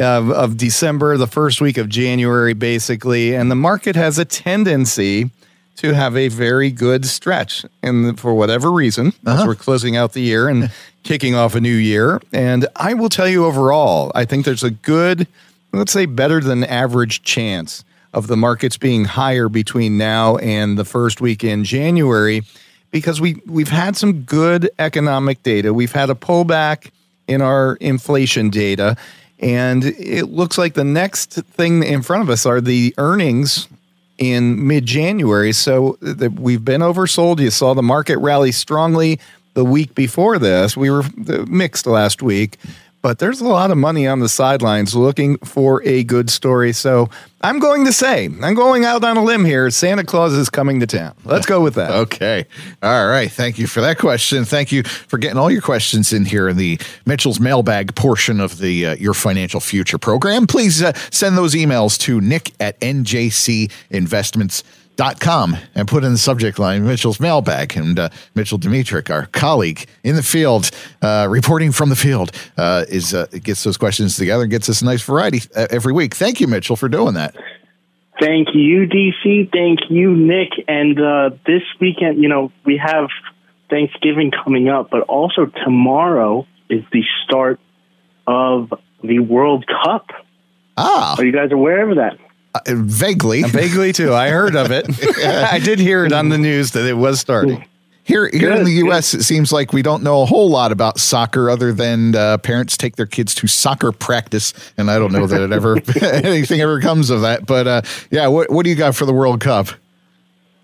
of, 0.00 0.30
of 0.30 0.56
December, 0.56 1.16
the 1.16 1.26
first 1.26 1.60
week 1.60 1.78
of 1.78 1.88
January, 1.88 2.54
basically, 2.54 3.34
and 3.34 3.50
the 3.50 3.56
market 3.56 3.96
has 3.96 4.18
a 4.18 4.24
tendency 4.24 5.30
to 5.76 5.94
have 5.94 6.16
a 6.16 6.28
very 6.28 6.70
good 6.70 7.06
stretch, 7.06 7.64
and 7.82 8.18
for 8.18 8.34
whatever 8.34 8.70
reason, 8.70 9.08
as 9.08 9.14
uh-huh. 9.26 9.44
we're 9.46 9.54
closing 9.54 9.96
out 9.96 10.12
the 10.12 10.20
year 10.20 10.48
and 10.48 10.70
kicking 11.04 11.34
off 11.34 11.54
a 11.54 11.60
new 11.60 11.74
year. 11.74 12.20
And 12.32 12.66
I 12.76 12.94
will 12.94 13.08
tell 13.08 13.28
you 13.28 13.46
overall, 13.46 14.12
I 14.14 14.24
think 14.24 14.44
there's 14.44 14.62
a 14.62 14.70
good, 14.70 15.26
let's 15.72 15.92
say, 15.92 16.06
better 16.06 16.40
than 16.40 16.64
average 16.64 17.22
chance 17.22 17.84
of 18.12 18.26
the 18.26 18.36
markets 18.36 18.76
being 18.76 19.04
higher 19.04 19.48
between 19.48 19.96
now 19.96 20.36
and 20.36 20.76
the 20.76 20.84
first 20.84 21.20
week 21.20 21.44
in 21.44 21.64
January, 21.64 22.42
because 22.90 23.20
we 23.20 23.40
we've 23.46 23.68
had 23.68 23.96
some 23.96 24.22
good 24.22 24.68
economic 24.78 25.42
data. 25.42 25.72
We've 25.72 25.92
had 25.92 26.10
a 26.10 26.14
pullback 26.14 26.90
in 27.26 27.40
our 27.40 27.76
inflation 27.76 28.50
data. 28.50 28.96
And 29.40 29.84
it 29.84 30.26
looks 30.26 30.58
like 30.58 30.74
the 30.74 30.84
next 30.84 31.32
thing 31.32 31.82
in 31.82 32.02
front 32.02 32.22
of 32.22 32.30
us 32.30 32.44
are 32.44 32.60
the 32.60 32.94
earnings 32.98 33.68
in 34.18 34.66
mid 34.66 34.84
January. 34.84 35.52
So 35.52 35.98
we've 36.00 36.64
been 36.64 36.82
oversold. 36.82 37.40
You 37.40 37.50
saw 37.50 37.74
the 37.74 37.82
market 37.82 38.18
rally 38.18 38.52
strongly 38.52 39.18
the 39.54 39.64
week 39.64 39.94
before 39.94 40.38
this. 40.38 40.76
We 40.76 40.90
were 40.90 41.02
uh, 41.02 41.46
mixed 41.48 41.86
last 41.86 42.22
week, 42.22 42.58
but 43.02 43.18
there's 43.18 43.40
a 43.40 43.46
lot 43.46 43.70
of 43.70 43.78
money 43.78 44.06
on 44.06 44.20
the 44.20 44.28
sidelines 44.28 44.94
looking 44.94 45.38
for 45.38 45.82
a 45.84 46.04
good 46.04 46.30
story. 46.30 46.72
So 46.72 47.08
I'm 47.40 47.58
going 47.58 47.86
to 47.86 47.92
say, 47.92 48.26
I'm 48.26 48.54
going 48.54 48.84
out 48.84 49.02
on 49.02 49.16
a 49.16 49.24
limb 49.24 49.44
here. 49.44 49.70
Santa 49.70 50.04
Claus 50.04 50.34
is 50.34 50.50
coming 50.50 50.80
to 50.80 50.86
town. 50.86 51.14
Let's 51.24 51.46
go 51.46 51.62
with 51.62 51.74
that. 51.74 51.90
Okay. 51.90 52.46
All 52.82 53.06
right. 53.06 53.30
Thank 53.30 53.58
you 53.58 53.66
for 53.66 53.80
that 53.80 53.98
question. 53.98 54.44
Thank 54.44 54.72
you 54.72 54.82
for 54.82 55.18
getting 55.18 55.38
all 55.38 55.50
your 55.50 55.62
questions 55.62 56.12
in 56.12 56.26
here 56.26 56.48
in 56.48 56.56
the 56.56 56.78
Mitchell's 57.06 57.40
mailbag 57.40 57.94
portion 57.94 58.40
of 58.40 58.58
the 58.58 58.86
uh, 58.86 58.94
Your 58.96 59.14
Financial 59.14 59.60
Future 59.60 59.98
program. 59.98 60.46
Please 60.46 60.82
uh, 60.82 60.92
send 61.10 61.38
those 61.38 61.54
emails 61.54 61.98
to 62.00 62.20
nick 62.20 62.52
at 62.60 62.78
njcinvestments.com 62.80 64.79
and 64.98 65.88
put 65.88 66.04
in 66.04 66.12
the 66.12 66.18
subject 66.18 66.58
line 66.58 66.86
Mitchell's 66.86 67.20
mailbag. 67.20 67.76
And 67.76 67.98
uh, 67.98 68.08
Mitchell 68.34 68.58
Dimitrik, 68.58 69.10
our 69.10 69.26
colleague 69.26 69.86
in 70.04 70.16
the 70.16 70.22
field, 70.22 70.70
uh, 71.02 71.26
reporting 71.30 71.72
from 71.72 71.88
the 71.88 71.96
field, 71.96 72.32
uh, 72.56 72.84
is 72.88 73.14
uh, 73.14 73.26
gets 73.42 73.64
those 73.64 73.76
questions 73.76 74.16
together 74.16 74.42
and 74.42 74.50
gets 74.50 74.68
us 74.68 74.82
a 74.82 74.84
nice 74.84 75.02
variety 75.02 75.40
uh, 75.56 75.66
every 75.70 75.92
week. 75.92 76.14
Thank 76.14 76.40
you, 76.40 76.46
Mitchell, 76.46 76.76
for 76.76 76.88
doing 76.88 77.14
that. 77.14 77.34
Thank 78.20 78.48
you, 78.52 78.86
DC. 78.86 79.50
Thank 79.50 79.80
you, 79.88 80.14
Nick. 80.14 80.50
And 80.68 81.00
uh, 81.00 81.30
this 81.46 81.62
weekend, 81.80 82.22
you 82.22 82.28
know, 82.28 82.52
we 82.66 82.76
have 82.76 83.08
Thanksgiving 83.70 84.30
coming 84.30 84.68
up, 84.68 84.90
but 84.90 85.02
also 85.02 85.46
tomorrow 85.64 86.46
is 86.68 86.84
the 86.92 87.02
start 87.24 87.58
of 88.26 88.72
the 89.02 89.20
World 89.20 89.64
Cup. 89.66 90.08
Ah, 90.76 91.16
Are 91.18 91.24
you 91.24 91.32
guys 91.32 91.50
aware 91.50 91.88
of 91.88 91.96
that? 91.96 92.18
Uh, 92.54 92.60
vaguely. 92.66 93.42
Vaguely, 93.42 93.92
too. 93.92 94.12
I 94.14 94.30
heard 94.30 94.56
of 94.56 94.70
it. 94.70 94.86
I 95.24 95.58
did 95.58 95.78
hear 95.78 96.04
it 96.04 96.12
on 96.12 96.28
the 96.28 96.38
news 96.38 96.72
that 96.72 96.86
it 96.86 96.94
was 96.94 97.20
starting. 97.20 97.64
Here, 98.02 98.28
here 98.32 98.50
in 98.50 98.58
Good, 98.58 98.66
the 98.66 98.74
good. 98.80 98.86
U.S., 98.86 99.14
it 99.14 99.22
seems 99.22 99.52
like 99.52 99.72
we 99.72 99.82
don't 99.82 100.02
know 100.02 100.22
a 100.22 100.26
whole 100.26 100.50
lot 100.50 100.72
about 100.72 100.98
soccer 100.98 101.48
other 101.48 101.72
than 101.72 102.16
uh, 102.16 102.38
parents 102.38 102.76
take 102.76 102.96
their 102.96 103.06
kids 103.06 103.34
to 103.36 103.46
soccer 103.46 103.92
practice, 103.92 104.52
and 104.76 104.90
I 104.90 104.98
don't 104.98 105.12
know 105.12 105.26
that 105.28 105.40
it 105.40 105.52
ever 105.52 105.76
anything 106.02 106.60
ever 106.60 106.80
comes 106.80 107.10
of 107.10 107.20
that. 107.20 107.46
But 107.46 107.66
uh, 107.68 107.82
yeah, 108.10 108.26
what 108.26 108.50
what 108.50 108.64
do 108.64 108.70
you 108.70 108.74
got 108.76 108.96
for 108.96 109.04
the 109.04 109.12
World 109.12 109.40
Cup? 109.40 109.68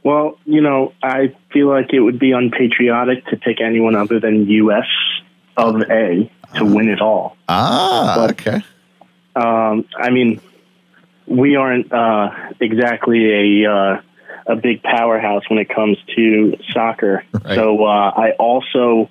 Well, 0.03 0.39
you 0.45 0.61
know, 0.61 0.93
I 1.05 1.35
feel 1.53 1.69
like 1.69 1.93
it 1.93 2.01
would 2.01 2.19
be 2.19 2.33
unpatriotic 2.33 3.27
to 3.27 3.37
pick 3.37 3.61
anyone 3.61 3.95
other 3.95 4.19
than 4.19 4.47
U.S. 4.49 4.87
of 5.57 5.83
A 5.83 6.29
to 6.57 6.65
win 6.65 6.89
it 6.89 7.01
all. 7.01 7.37
Ah, 7.49 8.15
But- 8.17 8.31
okay. 8.41 8.63
Um, 9.37 9.85
I 9.97 10.11
mean, 10.11 10.41
we 11.27 11.57
aren't 11.57 11.93
uh, 11.93 12.31
exactly 12.61 13.65
a 13.65 13.71
uh, 13.71 14.01
a 14.47 14.57
big 14.57 14.83
powerhouse 14.83 15.43
when 15.49 15.59
it 15.59 15.69
comes 15.69 15.99
to 16.15 16.57
soccer. 16.73 17.25
Right. 17.33 17.55
So 17.55 17.85
uh, 17.85 18.11
I 18.17 18.33
also 18.39 19.11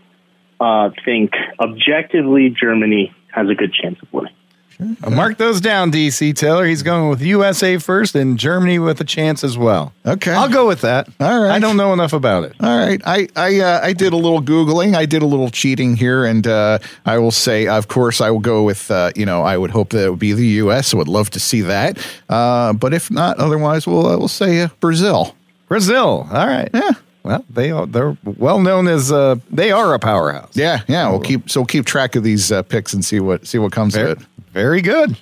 uh, 0.59 0.91
think 1.03 1.31
objectively 1.59 2.55
Germany 2.57 3.13
has 3.31 3.49
a 3.49 3.55
good 3.55 3.73
chance 3.73 3.97
of 4.01 4.11
winning. 4.13 4.33
Uh, 4.79 5.09
Mark 5.09 5.37
those 5.37 5.61
down, 5.61 5.91
DC 5.91 6.35
Taylor. 6.35 6.65
He's 6.65 6.83
going 6.83 7.09
with 7.09 7.21
USA 7.21 7.77
first 7.77 8.15
and 8.15 8.37
Germany 8.37 8.79
with 8.79 8.99
a 8.99 9.03
chance 9.03 9.43
as 9.43 9.57
well. 9.57 9.93
Okay. 10.05 10.33
I'll 10.33 10.49
go 10.49 10.67
with 10.67 10.81
that. 10.81 11.07
All 11.19 11.43
right. 11.43 11.51
I 11.51 11.59
don't 11.59 11.77
know 11.77 11.93
enough 11.93 12.13
about 12.13 12.43
it. 12.43 12.53
All 12.59 12.77
right, 12.77 13.01
I 13.05 13.27
I 13.35 13.59
uh, 13.59 13.79
I 13.83 13.93
did 13.93 14.13
a 14.13 14.17
little 14.17 14.41
googling. 14.41 14.95
I 14.95 15.05
did 15.05 15.21
a 15.21 15.25
little 15.25 15.49
cheating 15.49 15.95
here, 15.95 16.25
and 16.25 16.45
uh, 16.45 16.79
I 17.05 17.17
will 17.19 17.31
say, 17.31 17.67
of 17.67 17.87
course, 17.87 18.21
I 18.21 18.31
will 18.31 18.39
go 18.39 18.63
with 18.63 18.91
uh, 18.91 19.11
you 19.15 19.25
know 19.25 19.43
I 19.43 19.57
would 19.57 19.71
hope 19.71 19.89
that 19.89 20.05
it 20.05 20.09
would 20.09 20.19
be 20.19 20.33
the 20.33 20.47
U.S. 20.63 20.93
I 20.93 20.97
would 20.97 21.07
love 21.07 21.29
to 21.31 21.39
see 21.39 21.61
that, 21.61 21.97
uh, 22.29 22.73
but 22.73 22.93
if 22.93 23.09
not, 23.09 23.37
otherwise 23.37 23.87
we'll 23.87 24.05
uh, 24.05 24.17
we'll 24.17 24.27
say 24.27 24.61
uh, 24.61 24.69
Brazil. 24.79 25.35
Brazil. 25.67 26.27
All 26.31 26.47
right. 26.47 26.69
Yeah. 26.73 26.91
Well, 27.25 27.43
they 27.49 27.71
are, 27.71 27.87
they're 27.87 28.15
well 28.23 28.59
known 28.59 28.87
as 28.87 29.11
uh, 29.11 29.37
they 29.49 29.71
are 29.71 29.95
a 29.95 29.99
powerhouse. 29.99 30.55
Yeah, 30.55 30.81
yeah. 30.87 31.09
We'll 31.09 31.21
keep 31.21 31.49
so 31.49 31.61
we'll 31.61 31.65
keep 31.65 31.85
track 31.85 32.15
of 32.15 32.23
these 32.23 32.51
uh, 32.51 32.61
picks 32.61 32.93
and 32.93 33.03
see 33.03 33.19
what 33.19 33.47
see 33.47 33.57
what 33.57 33.71
comes 33.71 33.95
Very, 33.95 34.11
of 34.11 34.21
it. 34.21 34.27
very 34.53 34.81
good. 34.81 35.17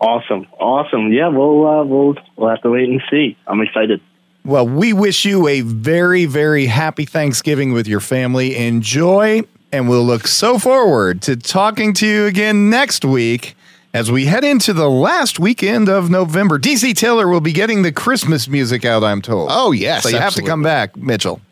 Awesome, 0.00 0.46
awesome. 0.60 1.12
Yeah, 1.12 1.26
we'll 1.26 1.66
uh, 1.66 1.84
we'll 1.84 2.14
we'll 2.36 2.48
have 2.48 2.62
to 2.62 2.70
wait 2.70 2.88
and 2.88 3.02
see. 3.10 3.36
I'm 3.48 3.60
excited. 3.60 4.00
Well, 4.44 4.68
we 4.68 4.92
wish 4.92 5.24
you 5.24 5.48
a 5.48 5.62
very, 5.62 6.24
very 6.26 6.66
happy 6.66 7.04
Thanksgiving 7.04 7.72
with 7.72 7.88
your 7.88 8.00
family. 8.00 8.56
Enjoy 8.56 9.42
And 9.72 9.88
we'll 9.88 10.04
look 10.04 10.26
so 10.28 10.58
forward 10.58 11.20
to 11.22 11.36
talking 11.36 11.92
to 11.94 12.06
you 12.06 12.26
again 12.26 12.70
next 12.70 13.04
week 13.04 13.56
as 13.92 14.10
we 14.10 14.26
head 14.26 14.44
into 14.44 14.72
the 14.72 14.88
last 14.88 15.38
weekend 15.38 15.88
of 15.88 16.08
November. 16.08 16.58
DC 16.58 16.94
Taylor 16.94 17.28
will 17.28 17.40
be 17.40 17.52
getting 17.52 17.82
the 17.82 17.92
Christmas 17.92 18.48
music 18.48 18.84
out, 18.84 19.02
I'm 19.02 19.20
told. 19.20 19.48
Oh, 19.52 19.72
yes. 19.72 20.04
So 20.04 20.08
you 20.08 20.18
have 20.18 20.34
to 20.34 20.42
come 20.42 20.62
back, 20.62 20.96
Mitchell. 20.96 21.42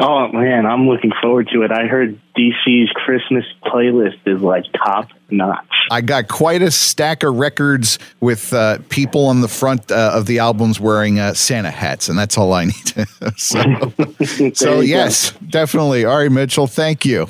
Oh 0.00 0.28
man, 0.32 0.64
I'm 0.64 0.88
looking 0.88 1.10
forward 1.20 1.48
to 1.52 1.62
it. 1.62 1.72
I 1.72 1.86
heard 1.86 2.20
DC's 2.36 2.90
Christmas 2.90 3.44
playlist 3.64 4.18
is 4.26 4.40
like 4.40 4.64
top 4.72 5.08
notch. 5.28 5.66
I 5.90 6.02
got 6.02 6.28
quite 6.28 6.62
a 6.62 6.70
stack 6.70 7.24
of 7.24 7.36
records 7.36 7.98
with 8.20 8.52
uh, 8.52 8.78
people 8.90 9.26
on 9.26 9.40
the 9.40 9.48
front 9.48 9.90
uh, 9.90 10.12
of 10.14 10.26
the 10.26 10.38
albums 10.38 10.78
wearing 10.78 11.18
uh, 11.18 11.34
Santa 11.34 11.70
hats, 11.70 12.08
and 12.08 12.16
that's 12.16 12.38
all 12.38 12.52
I 12.52 12.66
need. 12.66 12.86
to 12.86 13.06
so, 13.36 13.58
so 14.24 14.44
you 14.44 14.52
go. 14.52 14.80
yes, 14.80 15.32
definitely. 15.48 16.04
All 16.04 16.18
right, 16.18 16.30
Mitchell. 16.30 16.68
Thank 16.68 17.04
you. 17.04 17.26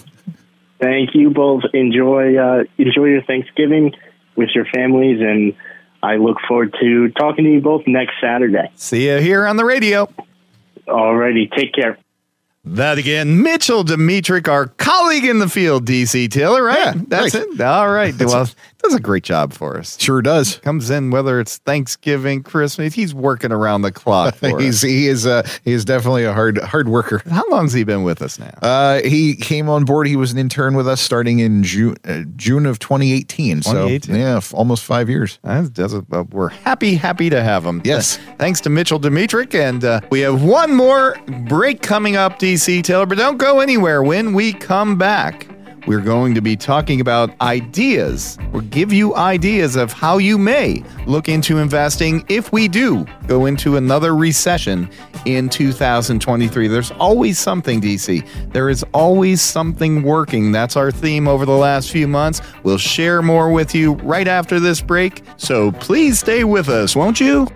Thank 0.78 1.14
you 1.14 1.30
both. 1.30 1.62
Enjoy 1.72 2.36
uh, 2.36 2.64
enjoy 2.76 3.06
your 3.06 3.22
Thanksgiving 3.22 3.94
with 4.36 4.50
your 4.54 4.66
families, 4.66 5.22
and 5.22 5.54
I 6.02 6.16
look 6.16 6.36
forward 6.46 6.76
to 6.80 7.08
talking 7.12 7.44
to 7.44 7.50
you 7.50 7.60
both 7.62 7.86
next 7.86 8.12
Saturday. 8.20 8.70
See 8.76 9.08
you 9.08 9.18
here 9.18 9.46
on 9.46 9.56
the 9.56 9.64
radio. 9.64 10.12
Alrighty, 10.86 11.50
take 11.50 11.72
care. 11.72 11.98
That 12.74 12.98
again, 12.98 13.42
Mitchell 13.42 13.84
Dimitrik, 13.84 14.48
our 14.48 14.66
colleague 14.66 15.24
in 15.24 15.38
the 15.38 15.48
field, 15.48 15.86
DC 15.86 16.30
Taylor, 16.30 16.62
right? 16.62 16.78
Yeah, 16.78 17.02
That's 17.08 17.34
right. 17.34 17.44
it. 17.46 17.60
All 17.60 17.90
right. 17.90 18.14
well, 18.18 18.48
does 18.82 18.94
a 18.94 19.00
great 19.00 19.24
job 19.24 19.52
for 19.52 19.76
us. 19.76 19.98
Sure 20.00 20.22
does. 20.22 20.58
Comes 20.58 20.88
in 20.90 21.10
whether 21.10 21.40
it's 21.40 21.56
Thanksgiving, 21.58 22.42
Christmas. 22.44 22.94
He's 22.94 23.12
working 23.14 23.50
around 23.50 23.82
the 23.82 23.90
clock 23.90 24.34
for 24.36 24.60
He's 24.60 24.76
us. 24.84 24.90
he 24.90 25.08
is 25.08 25.26
uh, 25.26 25.46
he 25.64 25.72
is 25.72 25.84
definitely 25.84 26.24
a 26.24 26.32
hard 26.32 26.58
hard 26.58 26.88
worker. 26.88 27.22
How 27.28 27.42
long's 27.50 27.72
he 27.72 27.84
been 27.84 28.02
with 28.04 28.22
us 28.22 28.38
now? 28.38 28.50
Uh, 28.62 29.00
he 29.02 29.34
came 29.34 29.68
on 29.68 29.84
board. 29.84 30.06
He 30.06 30.16
was 30.16 30.30
an 30.32 30.38
intern 30.38 30.74
with 30.74 30.86
us 30.86 31.00
starting 31.00 31.38
in 31.40 31.62
June 31.62 31.96
uh, 32.04 32.22
June 32.36 32.66
of 32.66 32.78
2018. 32.78 33.60
2018. 33.62 34.00
So 34.02 34.18
yeah, 34.18 34.36
f- 34.36 34.54
almost 34.54 34.84
five 34.84 35.08
years. 35.08 35.38
That 35.42 35.72
does 35.72 35.94
it, 35.94 36.08
but 36.08 36.30
we're 36.30 36.50
happy, 36.50 36.94
happy 36.94 37.30
to 37.30 37.42
have 37.42 37.64
him. 37.64 37.80
Yes. 37.84 38.18
Thanks 38.38 38.60
to 38.62 38.70
Mitchell 38.70 39.00
Dimitrik. 39.00 39.54
And 39.54 39.84
uh, 39.84 40.00
we 40.10 40.20
have 40.20 40.42
one 40.42 40.74
more 40.74 41.16
break 41.48 41.82
coming 41.82 42.16
up, 42.16 42.38
DC 42.38 42.57
Taylor, 42.58 43.06
but 43.06 43.18
don't 43.18 43.38
go 43.38 43.60
anywhere. 43.60 44.02
When 44.02 44.32
we 44.32 44.52
come 44.52 44.98
back, 44.98 45.48
we're 45.86 46.00
going 46.00 46.34
to 46.34 46.42
be 46.42 46.56
talking 46.56 47.00
about 47.00 47.30
ideas 47.40 48.36
or 48.52 48.60
give 48.60 48.92
you 48.92 49.14
ideas 49.14 49.76
of 49.76 49.92
how 49.92 50.18
you 50.18 50.36
may 50.36 50.82
look 51.06 51.28
into 51.28 51.58
investing 51.58 52.24
if 52.28 52.52
we 52.52 52.68
do 52.68 53.06
go 53.26 53.46
into 53.46 53.76
another 53.76 54.14
recession 54.14 54.90
in 55.24 55.48
2023. 55.48 56.68
There's 56.68 56.90
always 56.92 57.38
something, 57.38 57.80
DC. 57.80 58.52
There 58.52 58.68
is 58.68 58.84
always 58.92 59.40
something 59.40 60.02
working. 60.02 60.52
That's 60.52 60.76
our 60.76 60.90
theme 60.90 61.26
over 61.26 61.46
the 61.46 61.52
last 61.52 61.90
few 61.90 62.06
months. 62.06 62.42
We'll 62.64 62.76
share 62.76 63.22
more 63.22 63.50
with 63.50 63.74
you 63.74 63.94
right 63.94 64.28
after 64.28 64.60
this 64.60 64.82
break. 64.82 65.22
So 65.36 65.72
please 65.72 66.18
stay 66.18 66.44
with 66.44 66.68
us, 66.68 66.94
won't 66.94 67.20
you? 67.20 67.48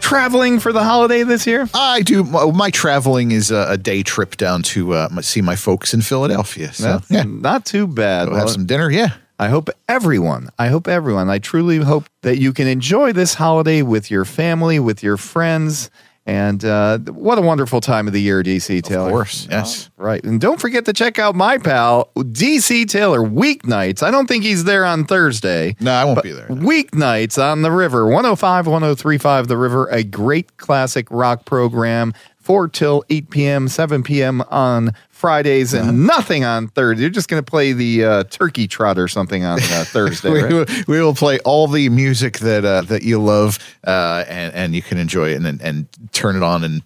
traveling 0.00 0.58
for 0.58 0.72
the 0.72 0.82
holiday 0.82 1.22
this 1.22 1.46
year? 1.46 1.68
I 1.74 2.00
do. 2.00 2.24
My, 2.24 2.50
my 2.50 2.70
traveling 2.70 3.32
is 3.32 3.50
a, 3.50 3.66
a 3.72 3.76
day 3.76 4.02
trip 4.02 4.38
down 4.38 4.62
to 4.62 4.94
uh, 4.94 5.20
see 5.20 5.42
my 5.42 5.56
folks 5.56 5.92
in 5.92 6.00
Philadelphia. 6.00 6.72
So 6.72 6.84
That's 6.84 7.10
yeah, 7.10 7.24
not 7.24 7.66
too 7.66 7.86
bad. 7.86 8.30
we'll 8.30 8.38
have 8.38 8.48
some 8.48 8.64
dinner. 8.64 8.90
Yeah. 8.90 9.10
I 9.38 9.48
hope 9.48 9.68
everyone, 9.86 10.48
I 10.58 10.68
hope 10.68 10.88
everyone, 10.88 11.28
I 11.28 11.38
truly 11.38 11.76
hope 11.76 12.06
that 12.22 12.38
you 12.38 12.54
can 12.54 12.66
enjoy 12.66 13.12
this 13.12 13.34
holiday 13.34 13.82
with 13.82 14.10
your 14.10 14.24
family, 14.24 14.78
with 14.80 15.02
your 15.02 15.18
friends. 15.18 15.90
And 16.30 16.64
uh, 16.64 16.98
what 16.98 17.38
a 17.38 17.40
wonderful 17.40 17.80
time 17.80 18.06
of 18.06 18.12
the 18.12 18.22
year, 18.22 18.40
DC 18.44 18.84
Taylor. 18.84 19.08
Of 19.08 19.12
course. 19.12 19.48
Yes. 19.50 19.90
Right. 19.96 20.22
And 20.22 20.40
don't 20.40 20.60
forget 20.60 20.84
to 20.84 20.92
check 20.92 21.18
out 21.18 21.34
my 21.34 21.58
pal, 21.58 22.12
DC 22.16 22.88
Taylor, 22.88 23.18
weeknights. 23.18 24.00
I 24.00 24.12
don't 24.12 24.28
think 24.28 24.44
he's 24.44 24.62
there 24.62 24.84
on 24.84 25.06
Thursday. 25.06 25.74
No, 25.80 25.90
I 25.90 26.04
won't 26.04 26.22
be 26.22 26.30
there. 26.30 26.46
Weeknights 26.46 27.42
on 27.42 27.62
the 27.62 27.72
river, 27.72 28.04
105, 28.06 28.68
1035 28.68 29.48
The 29.48 29.56
River, 29.56 29.88
a 29.88 30.04
great 30.04 30.56
classic 30.56 31.08
rock 31.10 31.46
program, 31.46 32.14
4 32.50 32.66
till 32.66 33.04
8 33.08 33.30
p.m., 33.30 33.68
7 33.68 34.02
p.m. 34.02 34.40
on 34.50 34.90
Fridays, 35.10 35.72
and 35.72 36.04
nothing 36.04 36.42
on 36.42 36.66
Thursday. 36.66 37.02
You're 37.02 37.10
just 37.10 37.28
going 37.28 37.40
to 37.40 37.48
play 37.48 37.72
the 37.72 38.04
uh, 38.04 38.24
turkey 38.24 38.66
trot 38.66 38.98
or 38.98 39.06
something 39.06 39.44
on 39.44 39.60
uh, 39.62 39.84
Thursday. 39.86 40.30
we, 40.32 40.42
right? 40.42 40.52
will, 40.52 40.66
we 40.88 41.00
will 41.00 41.14
play 41.14 41.38
all 41.44 41.68
the 41.68 41.88
music 41.90 42.40
that 42.40 42.64
uh, 42.64 42.80
that 42.80 43.04
you 43.04 43.22
love, 43.22 43.60
uh, 43.86 44.24
and 44.26 44.52
and 44.52 44.74
you 44.74 44.82
can 44.82 44.98
enjoy 44.98 45.28
it 45.28 45.40
and 45.40 45.62
and 45.62 45.86
turn 46.10 46.34
it 46.34 46.42
on 46.42 46.64
and 46.64 46.82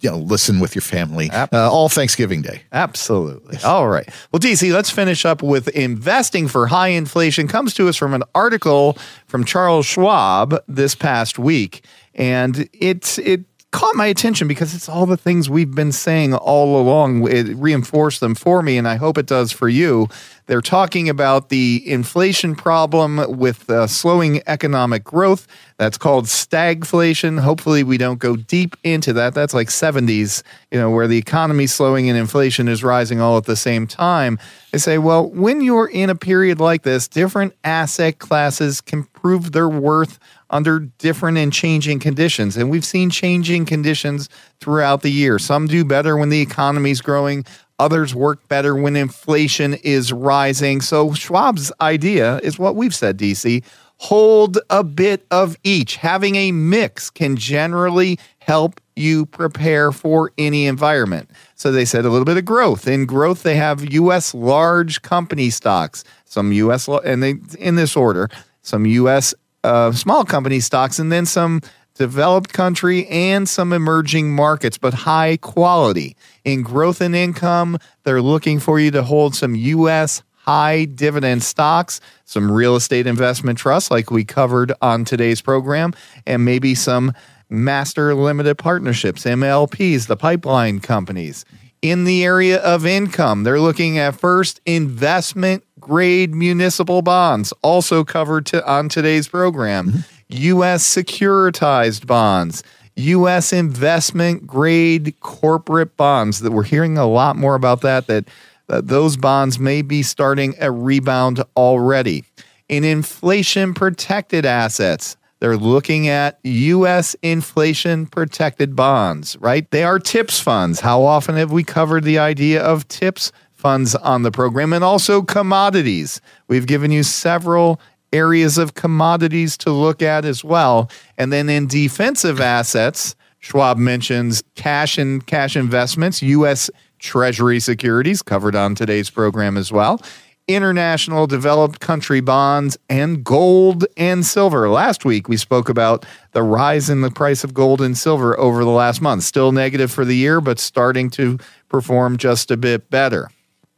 you 0.00 0.10
know 0.10 0.18
listen 0.18 0.58
with 0.58 0.74
your 0.74 0.82
family 0.82 1.30
uh, 1.30 1.46
all 1.52 1.88
Thanksgiving 1.88 2.42
Day. 2.42 2.62
Absolutely. 2.72 3.58
All 3.64 3.88
right. 3.88 4.08
Well, 4.32 4.40
DC, 4.40 4.72
let's 4.72 4.90
finish 4.90 5.24
up 5.24 5.40
with 5.40 5.68
investing 5.68 6.48
for 6.48 6.66
high 6.66 6.88
inflation. 6.88 7.46
Comes 7.46 7.74
to 7.74 7.88
us 7.88 7.94
from 7.96 8.12
an 8.12 8.24
article 8.34 8.98
from 9.28 9.44
Charles 9.44 9.86
Schwab 9.86 10.64
this 10.66 10.96
past 10.96 11.38
week, 11.38 11.84
and 12.12 12.68
it's 12.72 13.18
it 13.18 13.44
caught 13.72 13.94
my 13.94 14.06
attention 14.06 14.48
because 14.48 14.74
it's 14.74 14.88
all 14.88 15.06
the 15.06 15.16
things 15.16 15.48
we've 15.48 15.74
been 15.74 15.92
saying 15.92 16.34
all 16.34 16.80
along. 16.80 17.28
It 17.28 17.56
reinforced 17.56 18.20
them 18.20 18.34
for 18.34 18.62
me, 18.62 18.76
and 18.76 18.88
I 18.88 18.96
hope 18.96 19.16
it 19.16 19.26
does 19.26 19.52
for 19.52 19.68
you. 19.68 20.08
They're 20.46 20.60
talking 20.60 21.08
about 21.08 21.48
the 21.48 21.80
inflation 21.86 22.56
problem 22.56 23.38
with 23.38 23.70
uh, 23.70 23.86
slowing 23.86 24.42
economic 24.48 25.04
growth. 25.04 25.46
That's 25.76 25.96
called 25.96 26.24
stagflation. 26.24 27.38
Hopefully, 27.38 27.84
we 27.84 27.96
don't 27.96 28.18
go 28.18 28.34
deep 28.34 28.76
into 28.82 29.12
that. 29.12 29.32
That's 29.32 29.54
like 29.54 29.68
70s, 29.68 30.42
you 30.72 30.80
know, 30.80 30.90
where 30.90 31.06
the 31.06 31.18
economy's 31.18 31.72
slowing 31.72 32.08
and 32.08 32.18
inflation 32.18 32.66
is 32.66 32.82
rising 32.82 33.20
all 33.20 33.36
at 33.36 33.44
the 33.44 33.54
same 33.54 33.86
time. 33.86 34.40
They 34.72 34.78
say, 34.78 34.98
well, 34.98 35.30
when 35.30 35.60
you're 35.60 35.88
in 35.88 36.10
a 36.10 36.16
period 36.16 36.58
like 36.58 36.82
this, 36.82 37.06
different 37.06 37.54
asset 37.62 38.18
classes 38.18 38.80
can 38.80 39.04
prove 39.04 39.52
their 39.52 39.68
worth 39.68 40.18
under 40.50 40.80
different 40.80 41.38
and 41.38 41.52
changing 41.52 42.00
conditions. 42.00 42.56
And 42.56 42.70
we've 42.70 42.84
seen 42.84 43.10
changing 43.10 43.66
conditions 43.66 44.28
throughout 44.60 45.02
the 45.02 45.10
year. 45.10 45.38
Some 45.38 45.66
do 45.66 45.84
better 45.84 46.16
when 46.16 46.28
the 46.28 46.40
economy's 46.40 47.00
growing. 47.00 47.44
Others 47.78 48.14
work 48.14 48.46
better 48.48 48.74
when 48.74 48.96
inflation 48.96 49.74
is 49.74 50.12
rising. 50.12 50.80
So 50.82 51.10
Schwab's 51.10 51.72
idea 51.80 52.38
is 52.42 52.58
what 52.58 52.76
we've 52.76 52.94
said, 52.94 53.16
DC. 53.16 53.64
Hold 53.98 54.58
a 54.70 54.82
bit 54.82 55.26
of 55.30 55.56
each. 55.62 55.96
Having 55.96 56.34
a 56.36 56.52
mix 56.52 57.10
can 57.10 57.36
generally 57.36 58.18
help 58.40 58.80
you 58.96 59.26
prepare 59.26 59.92
for 59.92 60.32
any 60.38 60.66
environment. 60.66 61.30
So 61.54 61.70
they 61.70 61.84
said 61.84 62.04
a 62.04 62.10
little 62.10 62.24
bit 62.24 62.36
of 62.36 62.44
growth. 62.44 62.86
In 62.86 63.06
growth, 63.06 63.42
they 63.42 63.56
have 63.56 63.92
U.S. 63.92 64.34
large 64.34 65.02
company 65.02 65.50
stocks, 65.50 66.04
some 66.24 66.52
U.S. 66.52 66.88
and 66.88 67.22
they 67.22 67.34
in 67.58 67.76
this 67.76 67.96
order, 67.96 68.28
some 68.62 68.86
U.S. 68.86 69.34
Small 69.64 70.24
company 70.24 70.60
stocks, 70.60 70.98
and 70.98 71.12
then 71.12 71.26
some 71.26 71.60
developed 71.94 72.52
country 72.52 73.06
and 73.08 73.48
some 73.48 73.72
emerging 73.72 74.34
markets, 74.34 74.78
but 74.78 74.94
high 74.94 75.36
quality. 75.36 76.16
In 76.44 76.62
growth 76.62 77.00
and 77.00 77.14
income, 77.14 77.78
they're 78.04 78.22
looking 78.22 78.58
for 78.58 78.80
you 78.80 78.90
to 78.92 79.02
hold 79.02 79.34
some 79.34 79.54
U.S. 79.54 80.22
high 80.34 80.86
dividend 80.86 81.42
stocks, 81.42 82.00
some 82.24 82.50
real 82.50 82.74
estate 82.74 83.06
investment 83.06 83.58
trusts, 83.58 83.90
like 83.90 84.10
we 84.10 84.24
covered 84.24 84.72
on 84.80 85.04
today's 85.04 85.42
program, 85.42 85.92
and 86.26 86.44
maybe 86.44 86.74
some 86.74 87.12
master 87.50 88.14
limited 88.14 88.56
partnerships, 88.56 89.24
MLPs, 89.24 90.06
the 90.06 90.16
pipeline 90.16 90.80
companies. 90.80 91.44
In 91.82 92.04
the 92.04 92.24
area 92.24 92.60
of 92.62 92.86
income, 92.86 93.42
they're 93.42 93.60
looking 93.60 93.98
at 93.98 94.14
first 94.14 94.60
investment 94.64 95.64
grade 95.90 96.32
municipal 96.32 97.02
bonds, 97.02 97.52
also 97.62 98.04
covered 98.04 98.46
to, 98.46 98.64
on 98.64 98.88
today's 98.88 99.26
program, 99.26 99.88
mm-hmm. 99.88 100.00
U.S. 100.28 100.86
securitized 100.86 102.06
bonds. 102.06 102.62
U.S. 102.94 103.52
investment 103.52 104.46
grade 104.46 105.18
corporate 105.18 105.96
bonds 105.96 106.38
that 106.40 106.52
we're 106.52 106.62
hearing 106.62 106.96
a 106.96 107.08
lot 107.08 107.34
more 107.34 107.56
about 107.56 107.80
that, 107.80 108.06
that, 108.06 108.28
that 108.68 108.86
those 108.86 109.16
bonds 109.16 109.58
may 109.58 109.82
be 109.82 110.04
starting 110.04 110.54
a 110.60 110.70
rebound 110.70 111.42
already. 111.56 112.22
In 112.68 112.84
inflation 112.84 113.74
protected 113.74 114.46
assets, 114.46 115.16
they're 115.40 115.56
looking 115.56 116.06
at 116.06 116.38
U.S. 116.44 117.16
inflation 117.20 118.06
protected 118.06 118.76
bonds, 118.76 119.36
right? 119.40 119.68
They 119.72 119.82
are 119.82 119.98
TIPS 119.98 120.38
funds. 120.38 120.78
How 120.78 121.02
often 121.02 121.34
have 121.34 121.50
we 121.50 121.64
covered 121.64 122.04
the 122.04 122.20
idea 122.20 122.62
of 122.62 122.86
TIPS 122.86 123.32
funds 123.60 123.94
on 123.94 124.22
the 124.22 124.30
program? 124.30 124.72
And 124.72 124.82
also 124.82 125.22
commodities. 125.22 126.20
We've 126.48 126.66
given 126.66 126.90
you 126.90 127.02
several 127.02 127.80
areas 128.12 128.58
of 128.58 128.74
commodities 128.74 129.56
to 129.58 129.70
look 129.70 130.02
at 130.02 130.24
as 130.24 130.42
well. 130.42 130.90
And 131.16 131.32
then 131.32 131.48
in 131.48 131.66
defensive 131.66 132.40
assets, 132.40 133.14
Schwab 133.38 133.78
mentions 133.78 134.42
cash 134.54 134.98
and 134.98 135.24
cash 135.26 135.56
investments, 135.56 136.22
U.S. 136.22 136.70
Treasury 136.98 137.60
securities 137.60 138.22
covered 138.22 138.54
on 138.54 138.74
today's 138.74 139.10
program 139.10 139.56
as 139.56 139.72
well. 139.72 140.00
International 140.46 141.26
developed 141.26 141.80
country 141.80 142.20
bonds 142.20 142.76
and 142.88 143.22
gold 143.22 143.86
and 143.96 144.26
silver. 144.26 144.68
Last 144.68 145.04
week, 145.04 145.28
we 145.28 145.36
spoke 145.36 145.68
about 145.68 146.04
the 146.32 146.42
rise 146.42 146.90
in 146.90 147.02
the 147.02 147.10
price 147.10 147.44
of 147.44 147.54
gold 147.54 147.80
and 147.80 147.96
silver 147.96 148.38
over 148.38 148.64
the 148.64 148.70
last 148.70 149.00
month. 149.00 149.22
Still 149.22 149.52
negative 149.52 149.92
for 149.92 150.04
the 150.04 150.16
year, 150.16 150.40
but 150.40 150.58
starting 150.58 151.08
to 151.10 151.38
perform 151.68 152.16
just 152.16 152.50
a 152.50 152.56
bit 152.56 152.90
better. 152.90 153.30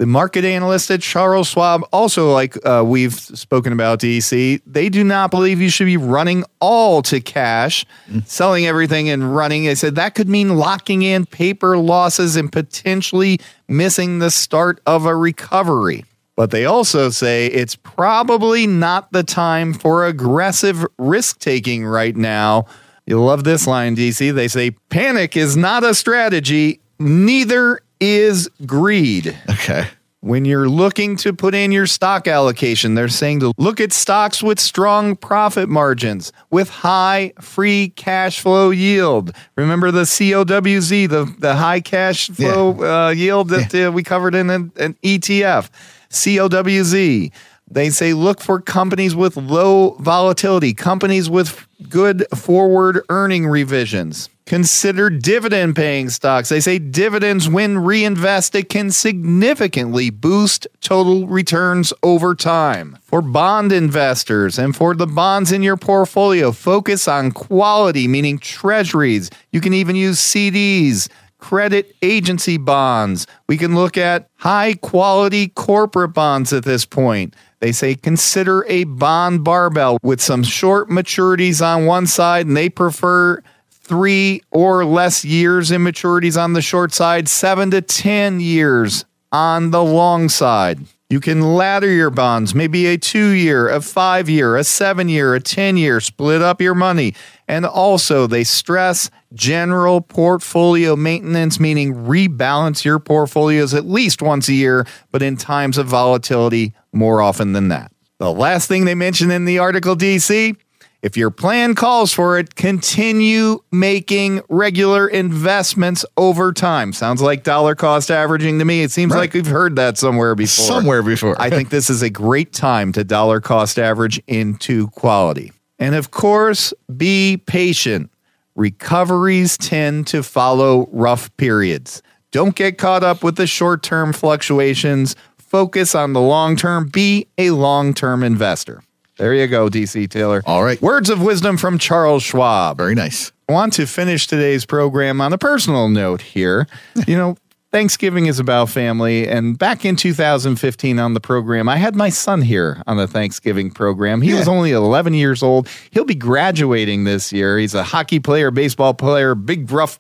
The 0.03 0.07
market 0.07 0.45
analyst 0.45 0.91
at 0.91 1.01
Charles 1.01 1.47
Schwab, 1.47 1.85
also 1.93 2.33
like 2.33 2.57
uh, 2.67 2.83
we've 2.85 3.15
spoken 3.15 3.73
about 3.73 4.01
DC, 4.01 4.61
they 4.67 4.89
do 4.89 5.05
not 5.05 5.31
believe 5.31 5.61
you 5.61 5.69
should 5.69 5.85
be 5.85 5.97
running 5.97 6.43
all 6.61 7.03
to 7.03 7.21
cash, 7.21 7.87
selling 8.25 8.67
everything 8.67 9.09
and 9.11 9.37
running. 9.37 9.63
They 9.63 9.77
said 9.77 9.95
that 9.95 10.17
could 10.17 10.29
mean 10.29 10.57
locking 10.57 11.03
in 11.03 11.25
paper 11.25 11.79
losses 11.79 12.35
and 12.35 12.51
potentially 12.51 13.39
missing 13.69 14.19
the 14.19 14.33
start 14.33 14.81
of 14.87 15.07
a 15.07 15.15
recovery. 15.15 16.05
But 16.35 16.51
they 16.51 16.65
also 16.65 17.11
say 17.11 17.47
it's 17.47 17.77
probably 17.77 18.67
not 18.67 19.13
the 19.13 19.23
time 19.23 19.73
for 19.73 20.05
aggressive 20.05 20.85
risk 20.99 21.39
taking 21.39 21.87
right 21.87 22.17
now. 22.17 22.67
You'll 23.07 23.25
love 23.25 23.45
this 23.45 23.69
line, 23.69 23.95
DC. 23.95 24.35
They 24.35 24.49
say 24.49 24.73
panic 24.91 25.37
is 25.37 25.57
not 25.57 25.85
a 25.85 25.95
strategy, 25.95 26.81
neither 26.99 27.79
is 28.03 28.51
greed. 28.67 29.37
Okay. 29.49 29.87
When 30.21 30.45
you're 30.45 30.69
looking 30.69 31.17
to 31.17 31.33
put 31.33 31.55
in 31.55 31.73
your 31.73 31.87
stock 31.87 32.29
allocation, 32.29 32.95
they're 32.95 33.09
saying 33.09 33.41
to 33.41 33.53
look 33.59 33.81
at 33.81 33.93
stocks 33.93 34.41
with 34.41 34.61
strong 34.61 35.17
profit 35.17 35.69
margins, 35.69 36.33
with 36.51 36.69
high 36.69 37.33
free 37.41 37.89
cash 37.97 38.39
flow 38.39 38.71
yield. 38.71 39.33
Remember 39.57 39.91
the 39.91 40.03
COWZ, 40.03 41.09
the, 41.09 41.35
the 41.39 41.57
high 41.57 41.81
cash 41.81 42.31
flow 42.31 42.83
uh, 42.85 43.11
yield 43.11 43.49
that 43.49 43.75
uh, 43.75 43.91
we 43.91 44.05
covered 44.05 44.37
in 44.37 44.51
an, 44.51 44.71
an 44.77 44.95
ETF. 45.03 45.71
COWZ. 46.11 47.33
They 47.73 47.89
say 47.89 48.13
look 48.13 48.41
for 48.41 48.61
companies 48.61 49.17
with 49.17 49.37
low 49.37 49.97
volatility, 49.99 50.75
companies 50.75 51.31
with 51.31 51.67
good 51.89 52.27
forward 52.37 53.01
earning 53.09 53.47
revisions. 53.47 54.29
Consider 54.45 55.09
dividend 55.09 55.77
paying 55.77 56.11
stocks. 56.11 56.51
They 56.51 56.61
say 56.61 56.79
dividends, 56.79 57.49
when 57.49 57.79
reinvested, 57.79 58.69
can 58.69 58.91
significantly 58.91 60.11
boost 60.11 60.67
total 60.81 61.27
returns 61.27 61.93
over 62.03 62.35
time. 62.35 62.99
For 63.03 63.23
bond 63.23 63.73
investors 63.73 64.59
and 64.59 64.77
for 64.77 64.95
the 64.95 65.07
bonds 65.07 65.53
in 65.53 65.63
your 65.63 65.79
portfolio, 65.79 66.53
focus 66.53 67.09
on 67.09 67.31
quality, 67.31 68.07
meaning 68.07 68.39
treasuries. 68.39 69.31
You 69.51 69.63
can 69.63 69.73
even 69.73 69.97
use 69.97 70.19
CDs 70.19 71.09
credit 71.39 71.97
agency 72.03 72.57
bonds. 72.57 73.27
We 73.49 73.57
can 73.57 73.75
look 73.75 73.99
at 73.99 74.29
high 74.37 74.75
quality 74.75 75.49
corporate 75.49 76.15
bonds 76.15 76.53
at 76.53 76.65
this 76.65 76.85
point. 76.85 77.35
They 77.63 77.71
say 77.71 77.95
consider 77.95 78.65
a 78.67 78.83
bond 78.83 79.45
barbell 79.45 79.99
with 80.03 80.21
some 80.21 80.43
short 80.43 80.89
maturities 80.89 81.65
on 81.65 81.87
one 81.87 82.09
side, 82.09 82.45
and 82.45 82.57
they 82.57 82.69
prefer 82.69 83.41
three 83.71 84.43
or 84.51 84.85
less 84.85 85.25
years 85.25 85.71
in 85.71 85.85
maturities 85.85 86.37
on 86.37 86.55
the 86.55 86.61
short 86.61 86.93
side, 86.93 87.29
seven 87.29 87.71
to 87.71 87.81
10 87.81 88.41
years 88.41 89.05
on 89.31 89.71
the 89.71 89.85
long 89.85 90.29
side. 90.29 90.81
You 91.13 91.21
can 91.21 91.43
ladder 91.43 91.91
your 91.91 92.09
bonds, 92.09 92.55
maybe 92.55 92.87
a 92.87 92.97
two 92.97 93.33
year, 93.33 93.69
a 93.69 93.83
five 93.83 94.31
year, 94.31 94.57
a 94.57 94.65
seven 94.65 95.11
year, 95.11 95.35
a 95.35 95.41
10 95.41 95.77
year, 95.77 96.01
split 96.01 96.41
up 96.41 96.59
your 96.59 96.75
money. 96.75 97.15
And 97.47 97.67
also, 97.67 98.27
they 98.27 98.45
stress 98.45 99.11
general 99.35 100.01
portfolio 100.01 100.97
maintenance, 100.97 101.61
meaning 101.61 101.93
rebalance 101.93 102.83
your 102.83 102.99
portfolios 102.99 103.75
at 103.75 103.85
least 103.85 104.23
once 104.23 104.49
a 104.49 104.55
year, 104.55 104.87
but 105.11 105.21
in 105.21 105.37
times 105.37 105.77
of 105.77 105.87
volatility, 105.87 106.73
more 106.95 107.21
often 107.21 107.53
than 107.53 107.69
that. 107.69 107.93
The 108.17 108.33
last 108.33 108.67
thing 108.67 108.87
they 108.87 108.95
mention 108.95 109.31
in 109.31 109.45
the 109.45 109.59
article, 109.59 109.95
DC, 109.95 110.57
if 111.03 111.17
your 111.17 111.31
plan 111.31 111.75
calls 111.75 112.13
for 112.13 112.39
it, 112.39 112.55
continue 112.55 113.59
making 113.73 114.41
regular 114.49 115.07
investments 115.09 116.05
over 116.17 116.53
time. 116.53 116.93
Sounds 116.93 117.21
like 117.21 117.43
dollar 117.43 117.75
cost 117.75 118.11
averaging 118.11 118.59
to 118.61 118.65
me. 118.65 118.83
It 118.83 118.91
seems 118.93 119.13
Right. 119.13 119.21
like 119.21 119.35
we've 119.35 119.47
heard 119.47 119.77
that 119.77 119.99
somewhere 119.99 120.35
before. 120.35 120.65
Somewhere 120.65 121.03
before. 121.03 121.35
I 121.41 121.51
think 121.51 121.71
this 121.71 121.91
is 121.91 122.03
a 122.03 122.11
great 122.11 122.53
time 122.53 122.93
to 122.93 123.03
dollar 123.05 123.41
cost 123.41 123.79
average 123.79 124.23
into 124.29 124.89
quality. 124.89 125.53
And 125.79 125.95
of 125.97 126.13
course, 126.13 126.73
be 126.97 127.37
patient. 127.47 128.11
Recoveries 128.55 129.57
tend 129.59 130.07
to 130.09 130.23
follow 130.23 130.89
rough 130.93 131.37
periods. 131.37 132.01
Don't 132.31 132.55
get 132.55 132.79
caught 132.79 133.03
up 133.03 133.25
with 133.25 133.37
the 133.37 133.47
short 133.47 133.83
term 133.83 134.13
fluctuations. 134.13 135.17
Focus 135.37 135.95
on 135.95 136.13
the 136.13 136.21
long 136.21 136.55
term. 136.57 136.89
Be 136.89 137.27
a 137.39 137.51
long 137.51 137.93
term 137.93 138.23
investor. 138.23 138.83
There 139.19 139.35
you 139.35 139.47
go, 139.47 139.69
DC 139.69 140.09
Taylor. 140.09 140.43
All 140.47 140.65
right. 140.65 140.81
Words 140.81 141.11
of 141.11 141.21
wisdom 141.23 141.57
from 141.57 141.79
Charles 141.79 142.23
Schwab. 142.23 142.79
Very 142.79 142.95
nice. 142.95 143.31
I 143.49 143.53
want 143.53 143.75
to 143.75 143.87
finish 143.87 144.27
today's 144.27 144.65
program 144.65 145.21
on 145.21 145.33
a 145.33 145.39
personal 145.39 145.89
note 145.89 146.23
here. 146.23 146.67
you 147.07 147.17
know, 147.17 147.37
Thanksgiving 147.73 148.27
is 148.27 148.39
about 148.39 148.69
family. 148.69 149.27
And 149.27 149.59
back 149.59 149.87
in 149.87 149.97
2015 149.97 150.99
on 150.99 151.15
the 151.15 151.21
program, 151.21 151.71
I 151.71 151.79
had 151.79 151.97
my 151.97 152.11
son 152.11 152.43
here 152.43 152.83
on 152.87 152.99
the 152.99 153.07
Thanksgiving 153.07 153.71
program. 153.71 154.21
He 154.21 154.35
was 154.35 154.47
only 154.47 154.73
11 154.73 155.15
years 155.15 155.43
old. 155.43 155.71
He'll 155.91 156.05
be 156.05 156.15
graduating 156.15 157.05
this 157.05 157.33
year. 157.33 157.59
He's 157.59 157.73
a 157.73 157.83
hockey 157.83 158.21
player, 158.21 158.51
baseball 158.51 158.93
player, 158.93 159.35
big, 159.35 159.71
rough, 159.71 159.99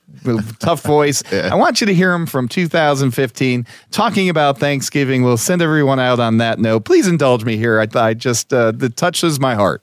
tough 0.59 0.83
voice. 0.83 1.23
I 1.33 1.55
want 1.55 1.81
you 1.81 1.87
to 1.87 1.95
hear 1.95 2.12
him 2.12 2.27
from 2.27 2.47
2015 2.47 3.66
talking 3.91 4.29
about 4.29 4.59
Thanksgiving. 4.59 5.23
We'll 5.23 5.39
send 5.39 5.62
everyone 5.62 5.99
out 5.99 6.20
on 6.20 6.37
that 6.37 6.59
note. 6.59 6.85
Please 6.85 7.09
indulge 7.09 7.47
me 7.47 7.57
here. 7.57 7.81
I, 7.81 7.87
I 7.99 8.12
just, 8.12 8.53
uh, 8.53 8.75
it 8.79 8.99
touches 8.99 9.41
my 9.41 9.55
heart. 9.55 9.83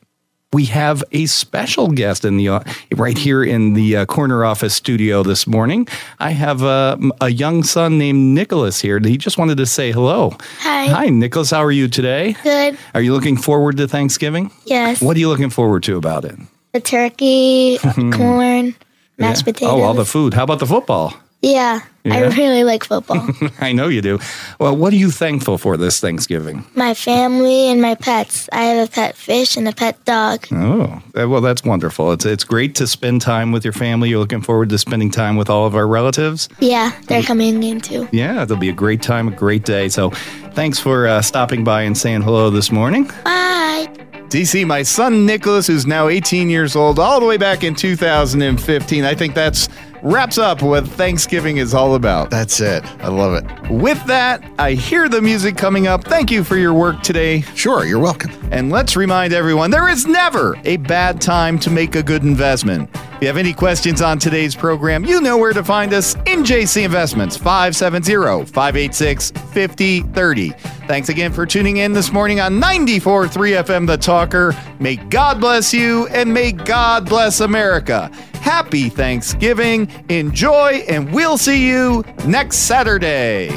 We 0.52 0.66
have 0.66 1.04
a 1.12 1.28
special 1.28 1.90
guest 1.90 2.26
in 2.26 2.38
the 2.38 2.50
uh, 2.50 2.60
right 2.96 3.18
here 3.18 3.44
in 3.44 3.74
the 3.74 3.98
uh, 3.98 4.06
corner 4.06 4.44
office 4.44 4.74
studio 4.76 5.22
this 5.22 5.46
morning. 5.46 5.88
I 6.18 6.32
have 6.32 6.64
uh, 6.64 6.98
a 7.22 7.30
young 7.30 7.62
son 7.64 8.00
named 8.00 8.34
Nicholas 8.34 8.82
here. 8.82 9.00
He 9.00 9.18
just 9.18 9.38
wanted 9.38 9.58
to 9.58 9.68
say 9.68 9.92
hello. 9.92 10.36
Hi. 10.62 10.88
Hi, 10.88 11.06
Nicholas. 11.06 11.52
How 11.52 11.64
are 11.64 11.72
you 11.72 11.88
today? 11.88 12.36
Good. 12.42 12.78
Are 12.96 13.02
you 13.02 13.14
looking 13.14 13.38
forward 13.38 13.78
to 13.78 13.88
Thanksgiving? 13.88 14.50
Yes. 14.66 15.02
What 15.04 15.16
are 15.16 15.20
you 15.20 15.30
looking 15.30 15.52
forward 15.52 15.84
to 15.84 15.98
about 15.98 16.26
it? 16.26 16.36
The 16.74 16.80
turkey, 16.80 17.78
corn, 18.12 18.76
mashed 19.20 19.42
Yeah. 19.42 19.54
potatoes. 19.54 19.70
Oh, 19.74 19.82
all 19.84 19.94
the 19.94 20.06
food. 20.06 20.34
How 20.34 20.44
about 20.44 20.60
the 20.60 20.68
football? 20.68 21.14
Yeah, 21.42 21.82
I 22.12 22.28
really 22.36 22.64
like 22.64 22.84
football. 22.84 23.28
I 23.60 23.74
know 23.74 23.88
you 23.88 24.02
do. 24.02 24.20
Well, 24.60 24.76
what 24.76 24.94
are 24.94 24.98
you 24.98 25.12
thankful 25.12 25.58
for 25.58 25.78
this 25.78 26.00
Thanksgiving? 26.00 26.66
my 26.76 26.94
family 26.94 27.68
and 27.68 27.82
my 27.82 27.96
pets. 27.96 28.50
I 28.52 28.64
have 28.64 28.88
a 28.88 28.92
pet 28.92 29.16
fish 29.16 29.58
and 29.58 29.68
a 29.68 29.74
pet 29.74 30.04
dog. 30.06 30.48
Oh, 30.52 31.02
uh, 31.18 31.28
well, 31.28 31.42
that's 31.42 31.64
wonderful. 31.64 32.12
It's 32.12 32.26
it's 32.26 32.44
great 32.44 32.76
to 32.76 32.88
spend 32.88 33.22
time 33.22 33.52
with 33.52 33.64
your 33.64 33.74
family. 33.74 34.10
You're 34.10 34.20
looking 34.20 34.42
forward 34.42 34.70
to 34.70 34.78
spending 34.78 35.12
time 35.12 35.36
with 35.38 35.50
all 35.50 35.66
of 35.66 35.76
our 35.76 35.88
relatives. 35.88 36.50
Yeah, 36.60 36.92
they're 37.08 37.24
coming 37.24 37.62
in 37.64 37.82
too. 37.82 38.08
Yeah, 38.12 38.44
it'll 38.44 38.58
be 38.58 38.70
a 38.70 38.74
great 38.74 39.02
time, 39.02 39.28
a 39.28 39.32
great 39.32 39.66
day. 39.66 39.90
So, 39.90 40.10
thanks 40.54 40.80
for 40.80 41.08
uh, 41.08 41.22
stopping 41.22 41.64
by 41.64 41.84
and 41.84 41.98
saying 41.98 42.22
hello 42.22 42.50
this 42.50 42.72
morning. 42.72 43.10
Bye. 43.24 43.88
DC, 44.30 44.66
my 44.68 44.84
son 44.84 45.26
Nicholas, 45.26 45.66
who's 45.66 45.88
now 45.88 46.08
18 46.08 46.52
years 46.52 46.76
old, 46.76 47.00
all 47.00 47.20
the 47.20 47.26
way 47.26 47.38
back 47.38 47.64
in 47.64 47.74
2015. 47.74 49.04
I 49.04 49.16
think 49.16 49.34
that's 49.34 49.68
wraps 50.02 50.38
up 50.38 50.62
what 50.62 50.88
Thanksgiving 50.88 51.58
is 51.58 51.74
all 51.74 51.96
about. 51.96 52.30
That's 52.30 52.60
it. 52.60 52.84
I 53.04 53.08
love 53.10 53.34
it. 53.34 53.72
With 53.72 54.04
that, 54.06 54.44
I 54.58 54.74
hear 54.74 55.10
the 55.10 55.22
music 55.22 55.58
coming 55.58 55.88
up. 55.88 56.04
Thank 56.04 56.32
you 56.32 56.44
for 56.44 56.58
your 56.58 56.74
work 56.74 57.02
today. 57.02 57.42
Sure, 57.56 57.86
you're 57.86 58.00
welcome. 58.00 58.32
And 58.52 58.72
let's 58.72 58.96
remind 58.96 59.34
everyone 59.34 59.72
there 59.72 59.90
is 59.90 60.06
never 60.06 60.58
a 60.64 60.78
bad 60.78 61.22
time 61.22 61.60
to 61.60 61.70
make 61.70 61.96
a 61.96 62.04
good 62.04 62.24
investment. 62.24 62.90
If 62.94 63.24
you 63.24 63.28
have 63.28 63.38
any 63.38 63.54
questions 63.54 64.02
on 64.02 64.18
today's 64.18 64.56
program, 64.56 65.04
you 65.04 65.20
know 65.20 65.38
where 65.38 65.52
to 65.52 65.64
find 65.64 65.94
us 65.94 66.16
NJC 66.16 66.86
Investments 66.86 67.36
570 67.36 68.46
586 68.46 69.32
5030. 69.32 70.50
Thanks 70.88 71.10
again 71.10 71.34
for 71.34 71.46
tuning 71.46 71.78
in 71.78 71.92
this 71.92 72.14
morning 72.14 72.40
on 72.40 72.62
94.3 72.62 73.30
FM 73.64 73.86
The 73.86 73.98
Talker. 73.98 74.56
May 74.80 74.96
God 74.96 75.42
bless 75.42 75.74
you 75.74 76.08
and 76.08 76.34
may 76.34 76.54
God 76.54 77.10
bless 77.10 77.42
America. 77.42 78.10
Happy 78.42 78.90
Thanksgiving. 78.90 79.90
Enjoy, 80.10 80.84
and 80.88 81.12
we'll 81.14 81.38
see 81.38 81.68
you 81.68 82.04
next 82.26 82.58
Saturday. 82.58 83.50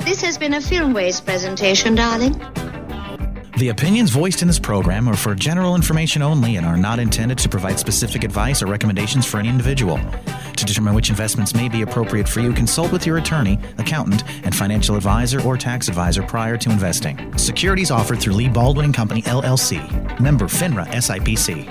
This 0.00 0.20
has 0.22 0.36
been 0.36 0.54
a 0.54 0.58
Filmways 0.58 1.24
presentation, 1.24 1.94
darling. 1.94 2.32
The 3.58 3.68
opinions 3.68 4.10
voiced 4.10 4.42
in 4.42 4.48
this 4.48 4.58
program 4.58 5.08
are 5.08 5.14
for 5.14 5.36
general 5.36 5.76
information 5.76 6.20
only 6.20 6.56
and 6.56 6.66
are 6.66 6.76
not 6.76 6.98
intended 6.98 7.38
to 7.38 7.48
provide 7.48 7.78
specific 7.78 8.24
advice 8.24 8.60
or 8.62 8.66
recommendations 8.66 9.24
for 9.24 9.38
any 9.38 9.48
individual. 9.48 10.00
To 10.56 10.64
determine 10.64 10.94
which 10.94 11.10
investments 11.10 11.54
may 11.54 11.68
be 11.68 11.82
appropriate 11.82 12.28
for 12.28 12.40
you, 12.40 12.52
consult 12.52 12.90
with 12.90 13.06
your 13.06 13.18
attorney, 13.18 13.60
accountant, 13.78 14.24
and 14.44 14.54
financial 14.54 14.96
advisor 14.96 15.40
or 15.42 15.56
tax 15.56 15.86
advisor 15.88 16.22
prior 16.22 16.56
to 16.56 16.70
investing. 16.70 17.36
Securities 17.38 17.92
offered 17.92 18.20
through 18.20 18.34
Lee 18.34 18.48
Baldwin 18.48 18.86
and 18.86 18.94
Company 18.94 19.22
LLC. 19.22 19.78
Member 20.18 20.46
FINRA 20.46 20.86
SIPC. 20.88 21.68